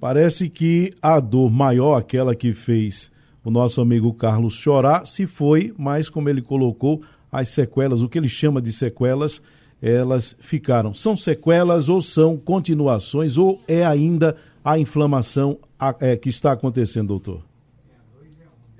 parece 0.00 0.48
que 0.48 0.92
a 1.00 1.20
dor 1.20 1.50
maior, 1.50 1.96
aquela 1.96 2.34
que 2.34 2.52
fez 2.52 3.10
o 3.44 3.50
nosso 3.50 3.80
amigo 3.80 4.12
Carlos 4.12 4.54
chorar, 4.54 5.06
se 5.06 5.26
foi, 5.26 5.72
mas 5.78 6.08
como 6.08 6.28
ele 6.28 6.42
colocou, 6.42 7.02
as 7.30 7.50
sequelas, 7.50 8.02
o 8.02 8.08
que 8.08 8.18
ele 8.18 8.28
chama 8.28 8.60
de 8.60 8.72
sequelas, 8.72 9.40
elas 9.80 10.36
ficaram. 10.40 10.94
São 10.94 11.16
sequelas 11.16 11.88
ou 11.88 12.00
são 12.00 12.36
continuações 12.36 13.36
ou 13.36 13.60
é 13.68 13.84
ainda 13.84 14.36
a 14.64 14.78
inflamação 14.78 15.58
é, 16.00 16.16
que 16.16 16.28
está 16.28 16.52
acontecendo, 16.52 17.08
doutor? 17.08 17.44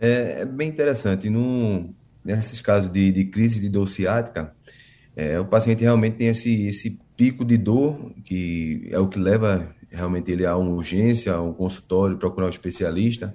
É, 0.01 0.41
é 0.41 0.45
bem 0.45 0.69
interessante. 0.69 1.29
No, 1.29 1.95
nesses 2.25 2.61
casos 2.61 2.91
de, 2.91 3.12
de 3.12 3.25
crise 3.25 3.61
de 3.61 3.68
dor 3.68 3.87
ciática, 3.87 4.55
é, 5.16 5.39
o 5.39 5.45
paciente 5.45 5.83
realmente 5.83 6.16
tem 6.16 6.29
esse, 6.29 6.66
esse 6.66 6.99
pico 7.16 7.45
de 7.45 7.57
dor, 7.57 8.12
que 8.25 8.89
é 8.91 8.99
o 8.99 9.09
que 9.09 9.18
leva 9.18 9.75
realmente 9.91 10.31
ele 10.33 10.45
a 10.45 10.57
uma 10.57 10.72
urgência, 10.72 11.33
a 11.33 11.41
um 11.41 11.53
consultório, 11.53 12.16
procurar 12.16 12.47
um 12.47 12.51
especialista, 12.51 13.35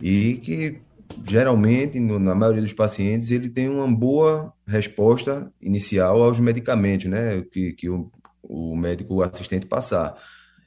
e 0.00 0.34
que 0.34 0.80
geralmente, 1.26 1.98
no, 1.98 2.18
na 2.18 2.34
maioria 2.34 2.60
dos 2.60 2.72
pacientes, 2.72 3.30
ele 3.30 3.48
tem 3.48 3.68
uma 3.68 3.90
boa 3.90 4.52
resposta 4.66 5.50
inicial 5.60 6.22
aos 6.22 6.38
medicamentos, 6.38 7.06
né, 7.06 7.42
que, 7.50 7.72
que 7.72 7.88
o, 7.88 8.10
o 8.42 8.76
médico 8.76 9.22
assistente 9.22 9.66
passar, 9.66 10.14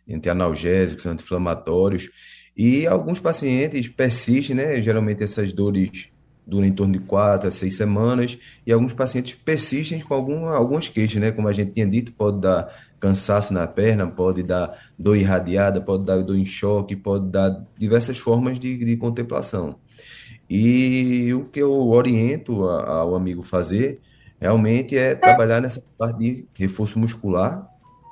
entre 0.07 0.31
analgésicos, 0.31 1.05
anti-inflamatórios, 1.05 2.09
e 2.55 2.87
alguns 2.87 3.19
pacientes 3.19 3.87
persistem, 3.89 4.55
né, 4.55 4.81
geralmente 4.81 5.23
essas 5.23 5.53
dores 5.53 6.09
dura 6.47 6.65
em 6.65 6.71
torno 6.71 6.93
de 6.93 6.99
quatro 6.99 7.49
a 7.49 7.51
seis 7.51 7.75
semanas, 7.75 8.37
e 8.65 8.71
alguns 8.71 8.93
pacientes 8.93 9.35
persistem 9.35 9.99
com 9.99 10.13
algum, 10.13 10.47
algumas 10.47 10.87
queixas, 10.87 11.21
né? 11.21 11.31
Como 11.31 11.47
a 11.47 11.53
gente 11.53 11.73
tinha 11.73 11.85
dito, 11.85 12.13
pode 12.13 12.39
dar 12.39 12.73
cansaço 12.99 13.53
na 13.53 13.67
perna, 13.67 14.07
pode 14.07 14.41
dar 14.41 14.79
dor 14.97 15.17
irradiada, 15.17 15.81
pode 15.81 16.05
dar 16.05 16.23
dor 16.23 16.37
em 16.37 16.45
choque, 16.45 16.95
pode 16.95 17.29
dar 17.29 17.63
diversas 17.77 18.17
formas 18.17 18.57
de, 18.57 18.77
de 18.77 18.95
contemplação. 18.95 19.75
E 20.49 21.33
o 21.33 21.45
que 21.45 21.59
eu 21.59 21.73
oriento 21.89 22.63
ao 22.63 23.15
amigo 23.15 23.43
fazer 23.43 23.99
realmente 24.39 24.97
é 24.97 25.13
trabalhar 25.13 25.61
nessa 25.61 25.83
parte 25.97 26.19
de 26.19 26.45
reforço 26.55 26.97
muscular, 26.97 27.67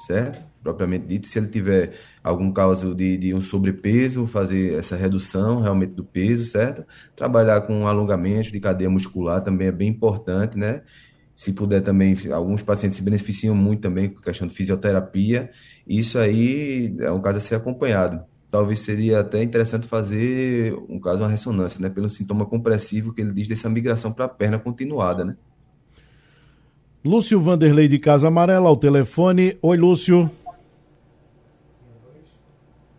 certo? 0.05 0.45
Propriamente 0.61 1.05
dito, 1.05 1.27
se 1.27 1.39
ele 1.39 1.47
tiver 1.47 1.93
algum 2.25 2.51
caso 2.51 2.95
de, 2.95 3.17
de 3.17 3.33
um 3.35 3.41
sobrepeso, 3.41 4.25
fazer 4.25 4.79
essa 4.79 4.95
redução 4.95 5.61
realmente 5.61 5.93
do 5.93 6.03
peso, 6.03 6.43
certo? 6.43 6.83
Trabalhar 7.15 7.61
com 7.61 7.87
alongamento 7.87 8.51
de 8.51 8.59
cadeia 8.59 8.89
muscular 8.89 9.43
também 9.43 9.67
é 9.67 9.71
bem 9.71 9.89
importante, 9.89 10.57
né? 10.57 10.81
Se 11.35 11.53
puder 11.53 11.81
também, 11.81 12.17
alguns 12.31 12.63
pacientes 12.63 12.97
se 12.97 13.03
beneficiam 13.03 13.53
muito 13.53 13.81
também 13.81 14.09
com 14.09 14.19
a 14.19 14.23
questão 14.23 14.47
de 14.47 14.55
fisioterapia. 14.55 15.51
Isso 15.87 16.17
aí 16.17 16.95
é 16.99 17.11
um 17.11 17.21
caso 17.21 17.37
a 17.37 17.41
ser 17.41 17.55
acompanhado. 17.55 18.23
talvez 18.49 18.79
seria 18.79 19.19
até 19.19 19.43
interessante 19.43 19.85
fazer, 19.85 20.73
um 20.89 20.99
caso, 20.99 21.21
uma 21.21 21.29
ressonância, 21.29 21.79
né? 21.79 21.89
Pelo 21.89 22.09
sintoma 22.09 22.45
compressivo 22.45 23.13
que 23.13 23.21
ele 23.21 23.33
diz 23.33 23.47
dessa 23.47 23.69
migração 23.69 24.11
para 24.11 24.25
a 24.25 24.29
perna 24.29 24.57
continuada, 24.57 25.23
né? 25.23 25.35
Lúcio 27.03 27.39
Vanderlei 27.39 27.87
de 27.87 27.99
Casa 27.99 28.29
Amarela, 28.29 28.67
ao 28.67 28.75
telefone. 28.75 29.59
Oi, 29.61 29.77
Lúcio. 29.77 30.31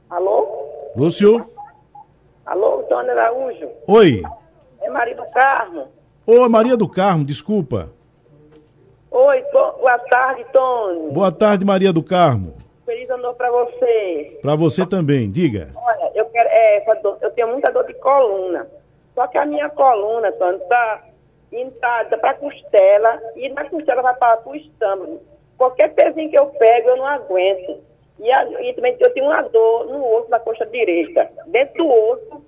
Alô? 0.08 0.46
Lúcio? 0.96 1.46
Alô, 2.46 2.82
Tony 2.84 3.10
Araújo? 3.10 3.68
Oi. 3.86 4.22
É 4.80 4.88
Maria 4.88 5.14
do 5.14 5.26
Carmo. 5.26 5.88
Ô, 6.26 6.48
Maria 6.48 6.74
do 6.74 6.88
Carmo, 6.88 7.22
desculpa. 7.22 7.90
Oi, 9.10 9.42
boa 9.52 9.98
tarde, 10.08 10.46
Tony. 10.54 11.12
Boa 11.12 11.30
tarde, 11.30 11.66
Maria 11.66 11.92
do 11.92 12.02
Carmo. 12.02 12.54
Feliz 12.86 13.10
ano 13.10 13.24
novo 13.24 13.34
pra 13.36 13.50
você. 13.50 14.38
Pra 14.40 14.56
você 14.56 14.86
também, 14.86 15.30
diga. 15.30 15.68
Olha, 15.76 16.12
eu 16.14 16.24
quero, 16.26 16.48
é, 16.48 16.84
eu 17.20 17.30
tenho 17.32 17.48
muita 17.48 17.70
dor 17.70 17.84
de 17.86 17.92
coluna. 17.94 18.66
Só 19.14 19.26
que 19.26 19.36
a 19.36 19.44
minha 19.44 19.68
coluna, 19.68 20.32
Tony, 20.32 20.58
tá 20.60 21.02
intada 21.52 22.16
pra 22.16 22.32
costela 22.34 23.20
e 23.34 23.50
na 23.50 23.68
costela 23.68 24.00
vai 24.00 24.14
para 24.14 24.40
o 24.48 24.56
estômago. 24.56 25.20
Qualquer 25.58 25.94
pezinho 25.94 26.30
que 26.30 26.38
eu 26.38 26.46
pego, 26.46 26.88
eu 26.88 26.96
não 26.96 27.06
aguento. 27.06 27.84
E, 28.18 28.30
a, 28.30 28.62
e 28.62 28.72
também 28.74 28.96
eu 28.98 29.12
tenho 29.12 29.26
uma 29.26 29.42
dor 29.42 29.86
no 29.86 30.16
osso 30.16 30.30
da 30.30 30.40
coxa 30.40 30.64
direita, 30.66 31.30
dentro 31.48 31.84
do 31.84 31.88
osso, 31.88 32.44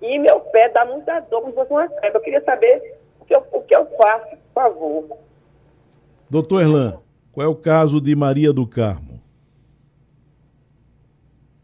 e 0.00 0.18
meu 0.18 0.40
pé 0.40 0.68
dá 0.70 0.84
muita 0.84 1.20
dor, 1.20 1.42
como 1.42 1.52
se 1.52 1.58
fosse 1.58 1.70
uma 1.70 1.88
febre. 1.88 2.10
Eu 2.14 2.20
queria 2.20 2.44
saber 2.44 2.98
o 3.20 3.24
que 3.24 3.36
eu, 3.36 3.46
o 3.52 3.62
que 3.62 3.76
eu 3.76 3.86
faço, 3.96 4.36
por 4.36 4.62
favor. 4.62 5.18
Doutor 6.28 6.62
Erlan, 6.62 6.98
qual 7.30 7.46
é 7.46 7.48
o 7.48 7.54
caso 7.54 8.00
de 8.00 8.16
Maria 8.16 8.52
do 8.52 8.66
Carmo? 8.66 9.22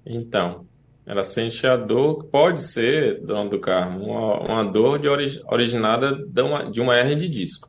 Então, 0.06 0.66
ela 1.04 1.22
sente 1.22 1.66
a 1.66 1.76
dor, 1.76 2.24
pode 2.24 2.62
ser, 2.62 3.20
dona 3.22 3.50
do 3.50 3.58
Carmo, 3.58 4.04
uma, 4.04 4.40
uma 4.40 4.64
dor 4.64 4.98
de 4.98 5.08
orig, 5.08 5.42
originada 5.46 6.12
de 6.14 6.42
uma, 6.42 6.70
de 6.70 6.80
uma 6.80 6.96
hernia 6.96 7.16
de 7.16 7.28
disco. 7.28 7.68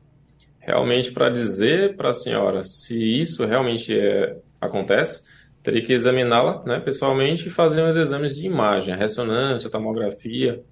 Realmente, 0.58 1.10
para 1.10 1.30
dizer 1.30 1.96
para 1.96 2.10
a 2.10 2.12
senhora 2.12 2.62
se 2.62 2.96
isso 3.20 3.44
realmente 3.46 3.98
é, 3.98 4.36
acontece, 4.60 5.24
teria 5.62 5.82
que 5.82 5.92
examiná-la 5.92 6.62
né, 6.64 6.80
pessoalmente 6.80 7.48
e 7.48 7.50
fazer 7.50 7.82
uns 7.84 7.96
exames 7.96 8.36
de 8.36 8.46
imagem, 8.46 8.96
ressonância, 8.96 9.70
tomografia. 9.70 10.62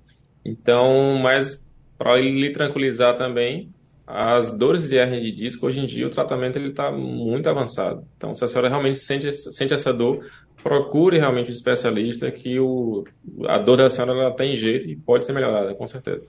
Então, 0.45 1.19
mas 1.23 1.65
para 1.99 2.17
lhe 2.17 2.51
tranquilizar 2.51 3.17
também, 3.17 3.71
as 4.07 4.57
dores 4.57 4.89
de 4.89 4.97
hernia 4.97 5.21
de 5.21 5.33
disco, 5.33 5.67
hoje 5.67 5.81
em 5.81 5.85
dia, 5.85 6.07
o 6.07 6.11
tratamento 6.11 6.59
está 6.59 6.91
muito 6.91 7.47
avançado. 7.51 8.07
Então, 8.17 8.35
se 8.35 8.43
a 8.43 8.49
senhora 8.49 8.69
realmente 8.69 8.99
sente, 8.99 9.31
sente 9.31 9.75
essa 9.75 9.93
dor, 9.93 10.21
procure 10.63 11.19
realmente 11.19 11.51
um 11.51 11.53
especialista 11.53 12.31
que 12.31 12.59
o, 12.59 13.05
a 13.47 13.59
dor 13.59 13.77
da 13.77 13.91
senhora 13.91 14.13
ela 14.13 14.31
tem 14.31 14.55
jeito 14.57 14.89
e 14.89 14.97
pode 14.97 15.27
ser 15.27 15.35
melhorada, 15.35 15.75
com 15.75 15.87
certeza. 15.87 16.27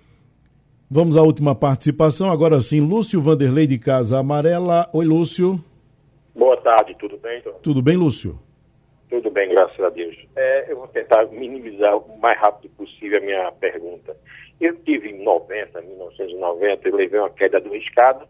Vamos 0.91 1.15
à 1.15 1.21
última 1.21 1.55
participação, 1.55 2.29
agora 2.29 2.59
sim, 2.61 2.81
Lúcio 2.81 3.21
Vanderlei 3.21 3.67
de 3.67 3.77
Casa 3.77 4.19
Amarela. 4.19 4.89
Oi, 4.91 5.05
Lúcio. 5.05 5.63
Boa 6.35 6.57
tarde, 6.57 6.95
tudo 6.99 7.17
bem? 7.17 7.39
Então? 7.39 7.53
Tudo 7.61 7.81
bem, 7.81 7.95
Lúcio? 7.95 8.39
Tudo 9.09 9.31
bem, 9.31 9.49
graças 9.49 9.79
a 9.79 9.89
Deus. 9.89 10.15
É, 10.35 10.71
eu 10.71 10.77
vou 10.77 10.87
tentar 10.87 11.25
minimizar 11.25 11.97
o 11.97 12.17
mais 12.19 12.39
rápido 12.39 12.69
possível 12.75 13.17
a 13.17 13.21
minha 13.21 13.51
pergunta. 13.53 14.15
Eu 14.61 14.75
tive 14.83 15.09
em 15.09 15.23
90, 15.23 15.81
1990, 15.81 16.87
eu 16.87 16.95
levei 16.95 17.19
uma 17.19 17.29
queda 17.31 17.59
uma 17.59 17.75
escada 17.75 18.27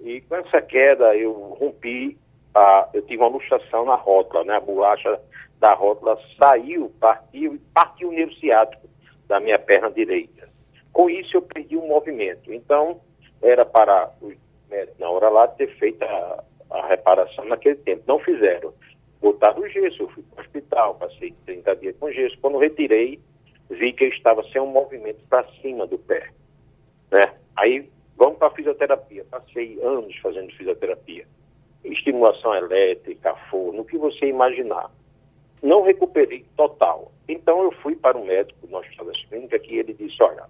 e 0.00 0.20
com 0.22 0.36
essa 0.36 0.60
queda 0.60 1.16
eu 1.16 1.32
rompi, 1.32 2.18
a, 2.54 2.90
eu 2.92 3.00
tive 3.02 3.22
uma 3.22 3.30
luxação 3.30 3.86
na 3.86 3.94
rótula, 3.94 4.44
né? 4.44 4.56
A 4.56 4.60
bolacha 4.60 5.18
da 5.58 5.72
rótula 5.72 6.18
saiu, 6.38 6.92
partiu 7.00 7.54
e 7.54 7.58
partiu 7.72 8.10
o 8.10 8.12
nervo 8.12 8.34
ciático 8.34 8.88
da 9.26 9.40
minha 9.40 9.58
perna 9.58 9.90
direita. 9.90 10.50
Com 10.92 11.08
isso 11.08 11.36
eu 11.36 11.42
perdi 11.42 11.78
o 11.78 11.86
movimento. 11.86 12.52
Então, 12.52 13.00
era 13.40 13.64
para 13.64 14.10
os 14.20 14.34
médicos 14.68 14.98
na 14.98 15.08
hora 15.08 15.30
lá 15.30 15.48
ter 15.48 15.68
feito 15.78 16.02
a, 16.02 16.44
a 16.72 16.86
reparação 16.88 17.46
naquele 17.46 17.76
tempo. 17.76 18.02
Não 18.06 18.18
fizeram 18.18 18.74
botaram 19.20 19.62
o 19.62 19.68
gesso, 19.68 20.02
eu 20.02 20.08
fui 20.08 20.22
para 20.22 20.38
o 20.38 20.40
hospital, 20.40 20.94
passei 20.94 21.34
30 21.46 21.76
dias 21.76 21.96
com 21.98 22.10
gesso. 22.10 22.38
Quando 22.40 22.58
retirei, 22.58 23.20
vi 23.68 23.92
que 23.92 24.04
eu 24.04 24.08
estava 24.08 24.42
sem 24.50 24.60
um 24.60 24.66
movimento 24.66 25.20
para 25.28 25.46
cima 25.60 25.86
do 25.86 25.98
pé. 25.98 26.30
Né? 27.10 27.34
Aí, 27.56 27.88
vamos 28.16 28.38
para 28.38 28.48
a 28.48 28.52
fisioterapia. 28.52 29.24
Passei 29.30 29.78
anos 29.82 30.16
fazendo 30.18 30.52
fisioterapia. 30.54 31.26
Estimulação 31.84 32.54
elétrica, 32.54 33.34
forno, 33.50 33.82
o 33.82 33.84
que 33.84 33.98
você 33.98 34.26
imaginar. 34.26 34.90
Não 35.62 35.82
recuperei 35.82 36.44
total. 36.56 37.12
Então, 37.28 37.62
eu 37.62 37.72
fui 37.82 37.94
para 37.94 38.16
o 38.16 38.24
médico 38.24 38.66
no 38.66 38.78
Hospital 38.78 39.06
das 39.06 39.24
Clínicas 39.26 39.62
que 39.62 39.76
ele 39.76 39.92
disse, 39.94 40.22
olha, 40.22 40.44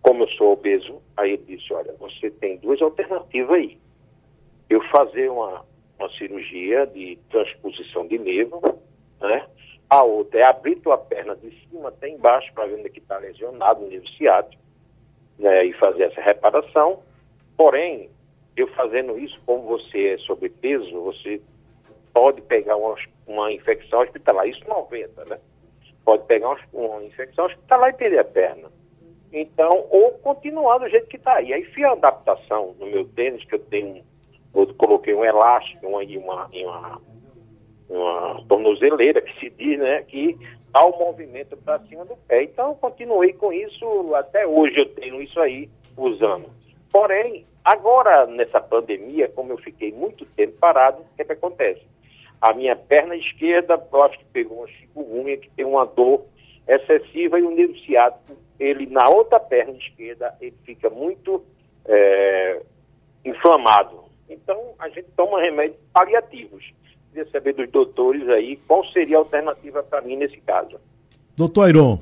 como 0.00 0.24
eu 0.24 0.28
sou 0.30 0.52
obeso, 0.52 1.00
aí 1.16 1.32
ele 1.32 1.56
disse, 1.56 1.72
olha, 1.72 1.94
você 1.98 2.30
tem 2.30 2.56
duas 2.56 2.80
alternativas 2.80 3.56
aí. 3.56 3.78
Eu 4.68 4.82
fazer 4.88 5.30
uma 5.30 5.64
uma 6.02 6.10
cirurgia 6.16 6.86
de 6.86 7.18
transposição 7.30 8.06
de 8.06 8.18
nervo, 8.18 8.60
né? 9.20 9.46
A 9.88 10.02
outra 10.02 10.40
é 10.40 10.48
abrir 10.48 10.76
tua 10.76 10.98
perna 10.98 11.36
de 11.36 11.50
cima 11.68 11.90
até 11.90 12.08
embaixo 12.08 12.52
para 12.54 12.66
ver 12.66 12.74
onde 12.74 12.86
é 12.86 12.90
que 12.90 12.98
está 12.98 13.18
lesionado 13.18 13.84
o 13.84 13.88
nervo 13.88 14.08
ciático, 14.10 14.62
né? 15.38 15.64
E 15.66 15.72
fazer 15.74 16.04
essa 16.04 16.20
reparação. 16.20 17.02
Porém, 17.56 18.10
eu 18.56 18.66
fazendo 18.68 19.18
isso, 19.18 19.38
como 19.46 19.62
você 19.62 20.14
é 20.14 20.18
sobrepeso, 20.18 21.00
você 21.02 21.40
pode 22.12 22.40
pegar 22.42 22.76
uma, 22.76 22.96
uma 23.26 23.52
infecção 23.52 24.00
hospitalar, 24.00 24.48
isso 24.48 24.66
90, 24.66 25.24
né? 25.26 25.38
Pode 26.04 26.24
pegar 26.24 26.48
uma, 26.48 26.58
uma 26.72 27.04
infecção 27.04 27.46
hospitalar 27.46 27.90
e 27.90 27.96
perder 27.96 28.18
a 28.18 28.24
perna. 28.24 28.70
Então, 29.32 29.86
ou 29.90 30.12
continuar 30.18 30.78
do 30.78 30.88
jeito 30.88 31.06
que 31.06 31.16
está 31.16 31.34
aí. 31.34 31.52
Aí 31.52 31.64
fiz 31.64 31.84
a 31.84 31.92
adaptação 31.92 32.74
no 32.78 32.86
meu 32.86 33.06
tênis, 33.08 33.44
que 33.44 33.54
eu 33.54 33.58
tenho 33.58 34.02
eu 34.54 34.74
coloquei 34.74 35.14
um 35.14 35.24
elástico 35.24 35.86
uma, 35.86 36.02
uma, 36.02 36.50
uma, 36.52 37.00
uma 37.88 38.44
tornozeleira 38.48 39.20
que 39.20 39.38
se 39.40 39.50
diz, 39.50 39.78
né, 39.78 40.02
que 40.02 40.38
dá 40.70 40.84
o 40.86 40.98
movimento 40.98 41.56
para 41.56 41.78
cima 41.80 42.04
do 42.04 42.16
pé. 42.28 42.44
Então, 42.44 42.74
continuei 42.76 43.32
com 43.32 43.52
isso, 43.52 44.14
até 44.14 44.46
hoje 44.46 44.78
eu 44.78 44.88
tenho 44.94 45.20
isso 45.22 45.40
aí 45.40 45.68
usando. 45.96 46.50
Porém, 46.90 47.46
agora 47.64 48.26
nessa 48.26 48.60
pandemia, 48.60 49.28
como 49.28 49.52
eu 49.52 49.58
fiquei 49.58 49.92
muito 49.92 50.24
tempo 50.26 50.58
parado, 50.58 51.02
o 51.02 51.16
que, 51.16 51.22
é 51.22 51.24
que 51.24 51.32
acontece? 51.32 51.82
A 52.40 52.52
minha 52.52 52.74
perna 52.74 53.14
esquerda, 53.16 53.80
eu 53.92 54.02
acho 54.02 54.18
que 54.18 54.24
pegou 54.26 54.58
uma 54.58 54.68
chikungunya, 54.68 55.36
que 55.36 55.50
tem 55.50 55.64
uma 55.64 55.86
dor 55.86 56.24
excessiva 56.66 57.38
e 57.38 57.42
o 57.42 57.50
nervo 57.50 57.76
ciático, 57.80 58.36
ele 58.58 58.86
na 58.86 59.08
outra 59.08 59.40
perna 59.40 59.76
esquerda, 59.76 60.34
ele 60.40 60.56
fica 60.64 60.88
muito 60.90 61.44
é, 61.84 62.62
inflamado. 63.24 64.02
Então, 64.32 64.74
a 64.78 64.88
gente 64.88 65.06
toma 65.16 65.40
remédios 65.40 65.78
paliativos. 65.92 66.72
Queria 67.12 67.30
saber 67.30 67.54
dos 67.54 67.70
doutores 67.70 68.26
aí 68.28 68.56
qual 68.66 68.84
seria 68.86 69.16
a 69.16 69.20
alternativa 69.20 69.82
para 69.82 70.00
mim 70.00 70.16
nesse 70.16 70.40
caso. 70.40 70.78
Doutor 71.36 71.64
Airon, 71.64 72.00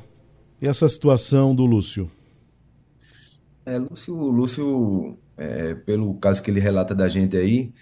e 0.61 0.69
essa 0.69 0.89
situação 0.89 1.55
do 1.55 1.65
Lúcio? 1.67 2.11
É, 3.67 3.79
Lúcio, 3.79 4.15
Lúcio 4.15 5.19
é, 5.37 5.75
pelo 5.75 6.15
caso 6.15 6.43
que 6.43 6.51
ele 6.51 6.61
relata 6.61 6.95
da 6.95 7.09
gente 7.09 7.37
aí, 7.37 7.73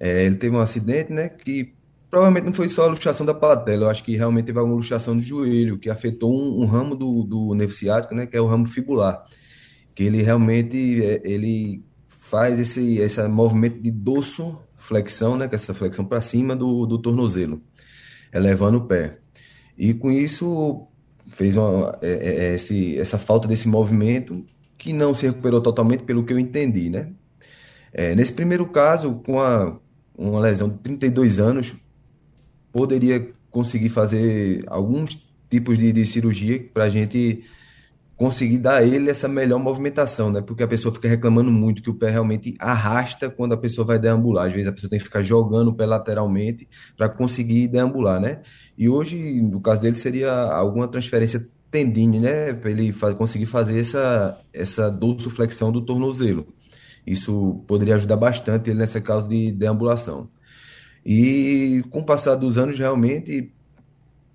é, 0.00 0.24
ele 0.24 0.36
teve 0.36 0.54
um 0.54 0.60
acidente, 0.60 1.12
né, 1.12 1.28
que 1.28 1.72
provavelmente 2.10 2.44
não 2.44 2.52
foi 2.52 2.68
só 2.68 2.84
a 2.84 2.88
luxação 2.88 3.24
da 3.24 3.32
patela, 3.32 3.84
eu 3.84 3.90
acho 3.90 4.04
que 4.04 4.16
realmente 4.16 4.46
teve 4.46 4.58
alguma 4.58 4.76
luxação 4.76 5.16
do 5.16 5.22
joelho, 5.22 5.78
que 5.78 5.88
afetou 5.88 6.34
um, 6.34 6.62
um 6.62 6.66
ramo 6.66 6.96
do, 6.96 7.22
do 7.22 7.54
nervo 7.54 7.72
ciático, 7.72 8.14
né, 8.14 8.26
que 8.26 8.36
é 8.36 8.40
o 8.40 8.46
ramo 8.46 8.66
fibular, 8.66 9.24
que 9.94 10.02
ele 10.02 10.22
realmente, 10.22 11.04
é, 11.04 11.20
ele 11.24 11.82
faz 12.34 12.58
esse, 12.58 12.98
esse 12.98 13.22
movimento 13.28 13.80
de 13.80 13.92
dorso 13.92 14.58
flexão, 14.76 15.36
né, 15.36 15.46
que 15.46 15.54
é 15.54 15.56
essa 15.56 15.72
flexão 15.72 16.04
para 16.04 16.20
cima 16.20 16.56
do, 16.56 16.84
do 16.84 16.98
tornozelo, 16.98 17.62
elevando 18.32 18.78
o 18.78 18.86
pé. 18.86 19.18
E 19.78 19.94
com 19.94 20.10
isso 20.10 20.84
fez 21.28 21.56
uma, 21.56 21.96
é, 22.02 22.10
é, 22.10 22.44
é, 22.46 22.54
esse, 22.56 22.98
essa 22.98 23.18
falta 23.18 23.46
desse 23.46 23.68
movimento 23.68 24.44
que 24.76 24.92
não 24.92 25.14
se 25.14 25.26
recuperou 25.26 25.60
totalmente, 25.60 26.02
pelo 26.02 26.24
que 26.24 26.32
eu 26.32 26.38
entendi, 26.40 26.90
né? 26.90 27.12
É, 27.92 28.16
nesse 28.16 28.32
primeiro 28.32 28.66
caso, 28.66 29.14
com 29.24 29.40
a, 29.40 29.78
uma 30.18 30.40
lesão 30.40 30.68
de 30.68 30.78
32 30.78 31.38
anos, 31.38 31.76
poderia 32.72 33.28
conseguir 33.48 33.90
fazer 33.90 34.64
alguns 34.66 35.24
tipos 35.48 35.78
de, 35.78 35.92
de 35.92 36.04
cirurgia 36.04 36.66
para 36.74 36.84
a 36.84 36.88
gente 36.88 37.44
conseguir 38.16 38.58
dar 38.58 38.76
a 38.76 38.84
ele 38.84 39.10
essa 39.10 39.26
melhor 39.26 39.58
movimentação, 39.58 40.30
né? 40.30 40.40
Porque 40.40 40.62
a 40.62 40.68
pessoa 40.68 40.94
fica 40.94 41.08
reclamando 41.08 41.50
muito 41.50 41.82
que 41.82 41.90
o 41.90 41.94
pé 41.94 42.10
realmente 42.10 42.54
arrasta 42.58 43.28
quando 43.28 43.52
a 43.52 43.56
pessoa 43.56 43.86
vai 43.86 43.98
deambular. 43.98 44.46
Às 44.46 44.52
vezes 44.52 44.68
a 44.68 44.72
pessoa 44.72 44.90
tem 44.90 44.98
que 44.98 45.04
ficar 45.04 45.22
jogando 45.22 45.68
o 45.68 45.74
pé 45.74 45.84
lateralmente 45.86 46.68
para 46.96 47.08
conseguir 47.08 47.68
deambular, 47.68 48.20
né? 48.20 48.42
E 48.78 48.88
hoje, 48.88 49.42
no 49.42 49.60
caso 49.60 49.80
dele, 49.80 49.96
seria 49.96 50.32
alguma 50.32 50.86
transferência 50.88 51.44
tendine, 51.70 52.20
né? 52.20 52.52
Para 52.52 52.70
ele 52.70 52.92
conseguir 53.18 53.46
fazer 53.46 53.80
essa, 53.80 54.38
essa 54.52 54.90
dorsiflexão 54.90 55.72
do 55.72 55.80
tornozelo. 55.80 56.46
Isso 57.06 57.62
poderia 57.66 57.96
ajudar 57.96 58.16
bastante 58.16 58.70
ele 58.70 58.78
nessa 58.78 59.00
causa 59.00 59.28
de 59.28 59.50
deambulação. 59.52 60.28
E 61.04 61.84
com 61.90 61.98
o 62.00 62.04
passar 62.04 62.36
dos 62.36 62.56
anos, 62.56 62.78
realmente 62.78 63.52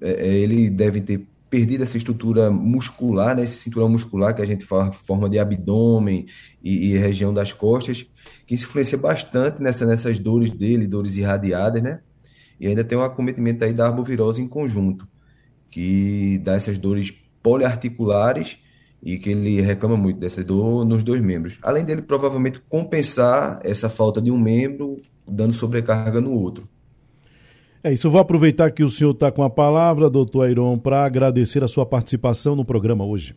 é, 0.02 0.12
é, 0.12 0.34
ele 0.36 0.70
deve 0.70 1.02
ter 1.02 1.26
perdido 1.50 1.84
essa 1.84 1.98
estrutura 1.98 2.52
muscular, 2.52 3.36
né, 3.36 3.44
esse 3.44 3.58
cinturão 3.58 3.90
muscular 3.90 4.36
que 4.36 4.42
a 4.42 4.46
gente 4.46 4.66
fala 4.66 4.92
forma 4.92 5.30
de 5.30 5.40
abdômen 5.40 6.28
e, 6.64 6.92
e, 6.92 6.98
região 6.98 7.34
das 7.34 7.52
costas, 7.52 8.06
que 8.46 8.54
isso 8.54 8.66
influencia 8.66 8.98
bastante 8.98 9.62
nessa, 9.62 9.86
nessas 9.86 10.20
dores 10.20 10.52
dele, 10.52 10.88
dores 10.88 11.18
irradiadas, 11.18 11.82
né? 11.82 12.02
E 12.60 12.68
ainda 12.68 12.84
tem 12.84 12.98
um 12.98 13.02
acometimento 13.02 13.64
aí 13.64 13.74
da 13.74 13.88
arbovirose 13.88 14.42
em 14.42 14.48
conjunto, 14.48 15.08
que 15.72 16.40
dá 16.44 16.54
essas 16.54 16.78
dores 16.78 17.14
poliarticulares 17.42 18.58
e 19.02 19.18
que 19.18 19.30
ele 19.30 19.62
reclama 19.62 19.96
muito 19.96 20.20
dessa 20.20 20.44
dor 20.44 20.86
nos 20.86 21.04
dois 21.04 21.22
membros. 21.22 21.58
Além 21.62 21.86
dele 21.86 22.02
provavelmente 22.02 22.62
compensar 22.68 23.60
essa 23.64 23.90
falta 23.90 24.22
de 24.22 24.30
um 24.30 24.38
membro, 24.38 25.02
dando 25.26 25.54
sobrecarga 25.54 26.20
no 26.20 26.34
outro. 26.34 26.68
É 27.82 27.94
isso, 27.94 28.12
vou 28.12 28.20
aproveitar 28.20 28.72
que 28.72 28.84
o 28.84 28.90
senhor 28.90 29.12
está 29.12 29.32
com 29.32 29.42
a 29.42 29.50
palavra, 29.50 30.10
doutor 30.10 30.46
Airon, 30.46 30.78
para 30.78 31.06
agradecer 31.06 31.64
a 31.64 31.68
sua 31.68 31.86
participação 31.86 32.54
no 32.54 32.66
programa 32.66 33.06
hoje. 33.06 33.34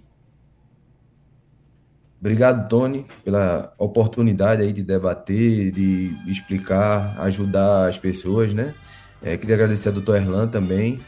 Obrigado, 2.20 2.68
Tony, 2.68 3.04
pela 3.24 3.72
oportunidade 3.78 4.62
aí 4.62 4.72
de 4.72 4.82
debater, 4.82 5.70
de 5.70 6.12
explicar, 6.26 7.20
ajudar 7.20 7.88
as 7.88 7.98
pessoas, 7.98 8.52
né? 8.52 8.74
É, 9.22 9.36
queria 9.36 9.54
agradecer 9.54 9.88
ao 9.88 9.94
doutor 9.94 10.16
Erlan 10.16 10.48
também, 10.48 10.98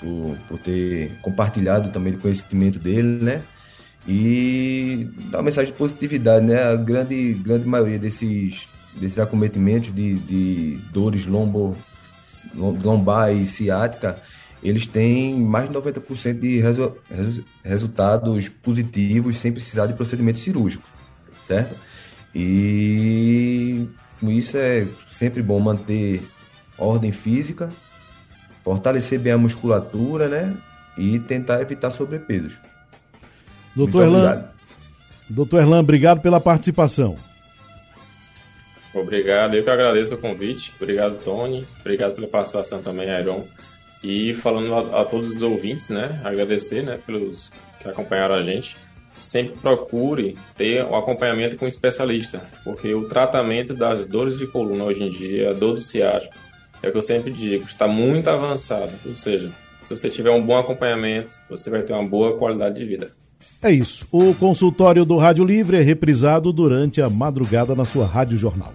por, 0.00 0.36
por 0.48 0.58
ter 0.58 1.10
compartilhado 1.22 1.90
também 1.90 2.14
o 2.14 2.18
conhecimento 2.18 2.78
dele, 2.78 3.22
né? 3.22 3.42
E 4.06 5.08
dar 5.30 5.38
uma 5.38 5.44
mensagem 5.44 5.72
de 5.72 5.78
positividade, 5.78 6.44
né? 6.44 6.62
A 6.62 6.76
grande, 6.76 7.34
grande 7.34 7.66
maioria 7.66 7.98
desses, 7.98 8.66
desses 8.98 9.18
acometimentos 9.18 9.94
de, 9.94 10.14
de 10.18 10.78
dores 10.90 11.26
lombo, 11.26 11.76
lombar 12.54 13.34
e 13.34 13.46
ciática, 13.46 14.20
eles 14.62 14.86
têm 14.86 15.34
mais 15.40 15.68
de 15.68 15.74
90% 15.74 16.38
de 16.38 16.60
resu, 16.60 16.96
resu, 17.10 17.44
resultados 17.64 18.48
positivos 18.48 19.38
sem 19.38 19.52
precisar 19.52 19.86
de 19.86 19.94
procedimentos 19.94 20.42
cirúrgicos, 20.42 20.90
certo? 21.44 21.74
E 22.34 23.88
com 24.20 24.30
isso 24.30 24.56
é 24.56 24.86
sempre 25.10 25.42
bom 25.42 25.58
manter 25.58 26.22
ordem 26.78 27.10
física, 27.10 27.70
fortalecer 28.62 29.18
bem 29.18 29.32
a 29.32 29.38
musculatura, 29.38 30.28
né? 30.28 30.56
E 30.96 31.18
tentar 31.20 31.60
evitar 31.60 31.90
sobrepesos. 31.90 32.54
Doutor 33.74 34.04
Erlan, 34.04 34.44
doutor 35.28 35.60
Erlan, 35.60 35.80
obrigado 35.80 36.20
pela 36.20 36.38
participação. 36.38 37.16
Obrigado, 38.94 39.54
eu 39.54 39.64
que 39.64 39.70
agradeço 39.70 40.14
o 40.14 40.18
convite. 40.18 40.72
Obrigado, 40.80 41.22
Tony. 41.24 41.66
Obrigado 41.80 42.14
pela 42.14 42.26
participação 42.26 42.82
também, 42.82 43.08
Iron. 43.20 43.44
E 44.04 44.34
falando 44.34 44.74
a, 44.74 45.00
a, 45.00 45.04
todos 45.04 45.30
os 45.30 45.42
ouvintes, 45.42 45.88
né? 45.88 46.20
Agradecer, 46.24 46.82
né, 46.82 46.98
pelos 47.06 47.50
que 47.80 47.88
acompanharam 47.88 48.34
a 48.34 48.42
gente. 48.42 48.76
Sempre 49.16 49.56
procure 49.60 50.36
ter 50.56 50.84
um 50.84 50.96
acompanhamento 50.96 51.56
com 51.56 51.64
um 51.64 51.68
especialista, 51.68 52.42
porque 52.64 52.92
o 52.94 53.08
tratamento 53.08 53.74
das 53.74 54.06
dores 54.06 54.38
de 54.38 54.46
coluna 54.46 54.84
hoje 54.84 55.04
em 55.04 55.10
dia, 55.10 55.50
a 55.50 55.52
dor 55.52 55.74
do 55.74 55.80
ciático, 55.80 56.34
é 56.82 56.88
o 56.88 56.90
que 56.90 56.98
eu 56.98 57.02
sempre 57.02 57.30
digo, 57.30 57.64
está 57.64 57.86
muito 57.86 58.28
avançado. 58.28 58.90
Ou 59.06 59.14
seja, 59.14 59.52
se 59.80 59.96
você 59.96 60.10
tiver 60.10 60.30
um 60.30 60.44
bom 60.44 60.56
acompanhamento, 60.56 61.40
você 61.48 61.70
vai 61.70 61.82
ter 61.82 61.92
uma 61.92 62.04
boa 62.04 62.36
qualidade 62.36 62.76
de 62.76 62.84
vida. 62.84 63.12
É 63.62 63.70
isso. 63.70 64.04
O 64.10 64.34
consultório 64.34 65.04
do 65.04 65.16
Rádio 65.16 65.44
Livre 65.44 65.76
é 65.76 65.82
reprisado 65.82 66.52
durante 66.52 67.00
a 67.00 67.08
madrugada 67.08 67.76
na 67.76 67.84
sua 67.84 68.06
Rádio 68.06 68.36
Jornal. 68.36 68.74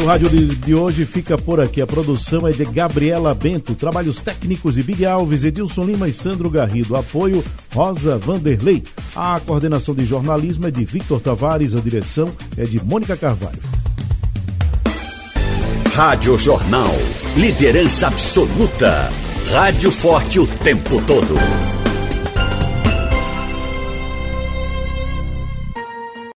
O 0.00 0.04
Rádio 0.04 0.28
Livre 0.28 0.54
de 0.56 0.74
hoje 0.74 1.04
fica 1.06 1.36
por 1.38 1.58
aqui. 1.58 1.80
A 1.80 1.86
produção 1.86 2.46
é 2.46 2.52
de 2.52 2.64
Gabriela 2.66 3.34
Bento, 3.34 3.74
trabalhos 3.74 4.20
técnicos 4.20 4.74
de 4.74 4.82
Big 4.82 5.04
Alves, 5.04 5.42
Edilson 5.42 5.84
Lima 5.84 6.06
e 6.06 6.12
Sandro 6.12 6.48
Garrido. 6.48 6.94
Apoio 6.94 7.42
Rosa 7.74 8.18
Vanderlei. 8.18 8.82
A 9.16 9.40
coordenação 9.40 9.94
de 9.94 10.04
jornalismo 10.04 10.66
é 10.68 10.70
de 10.70 10.84
Victor 10.84 11.20
Tavares, 11.20 11.74
a 11.74 11.80
direção 11.80 12.30
é 12.56 12.64
de 12.64 12.84
Mônica 12.84 13.16
Carvalho. 13.16 13.58
Rádio 15.92 16.38
Jornal. 16.38 16.94
Liderança 17.36 18.08
absoluta. 18.08 19.10
Rádio 19.50 19.90
forte 19.90 20.38
o 20.38 20.46
tempo 20.46 21.02
todo. 21.06 21.34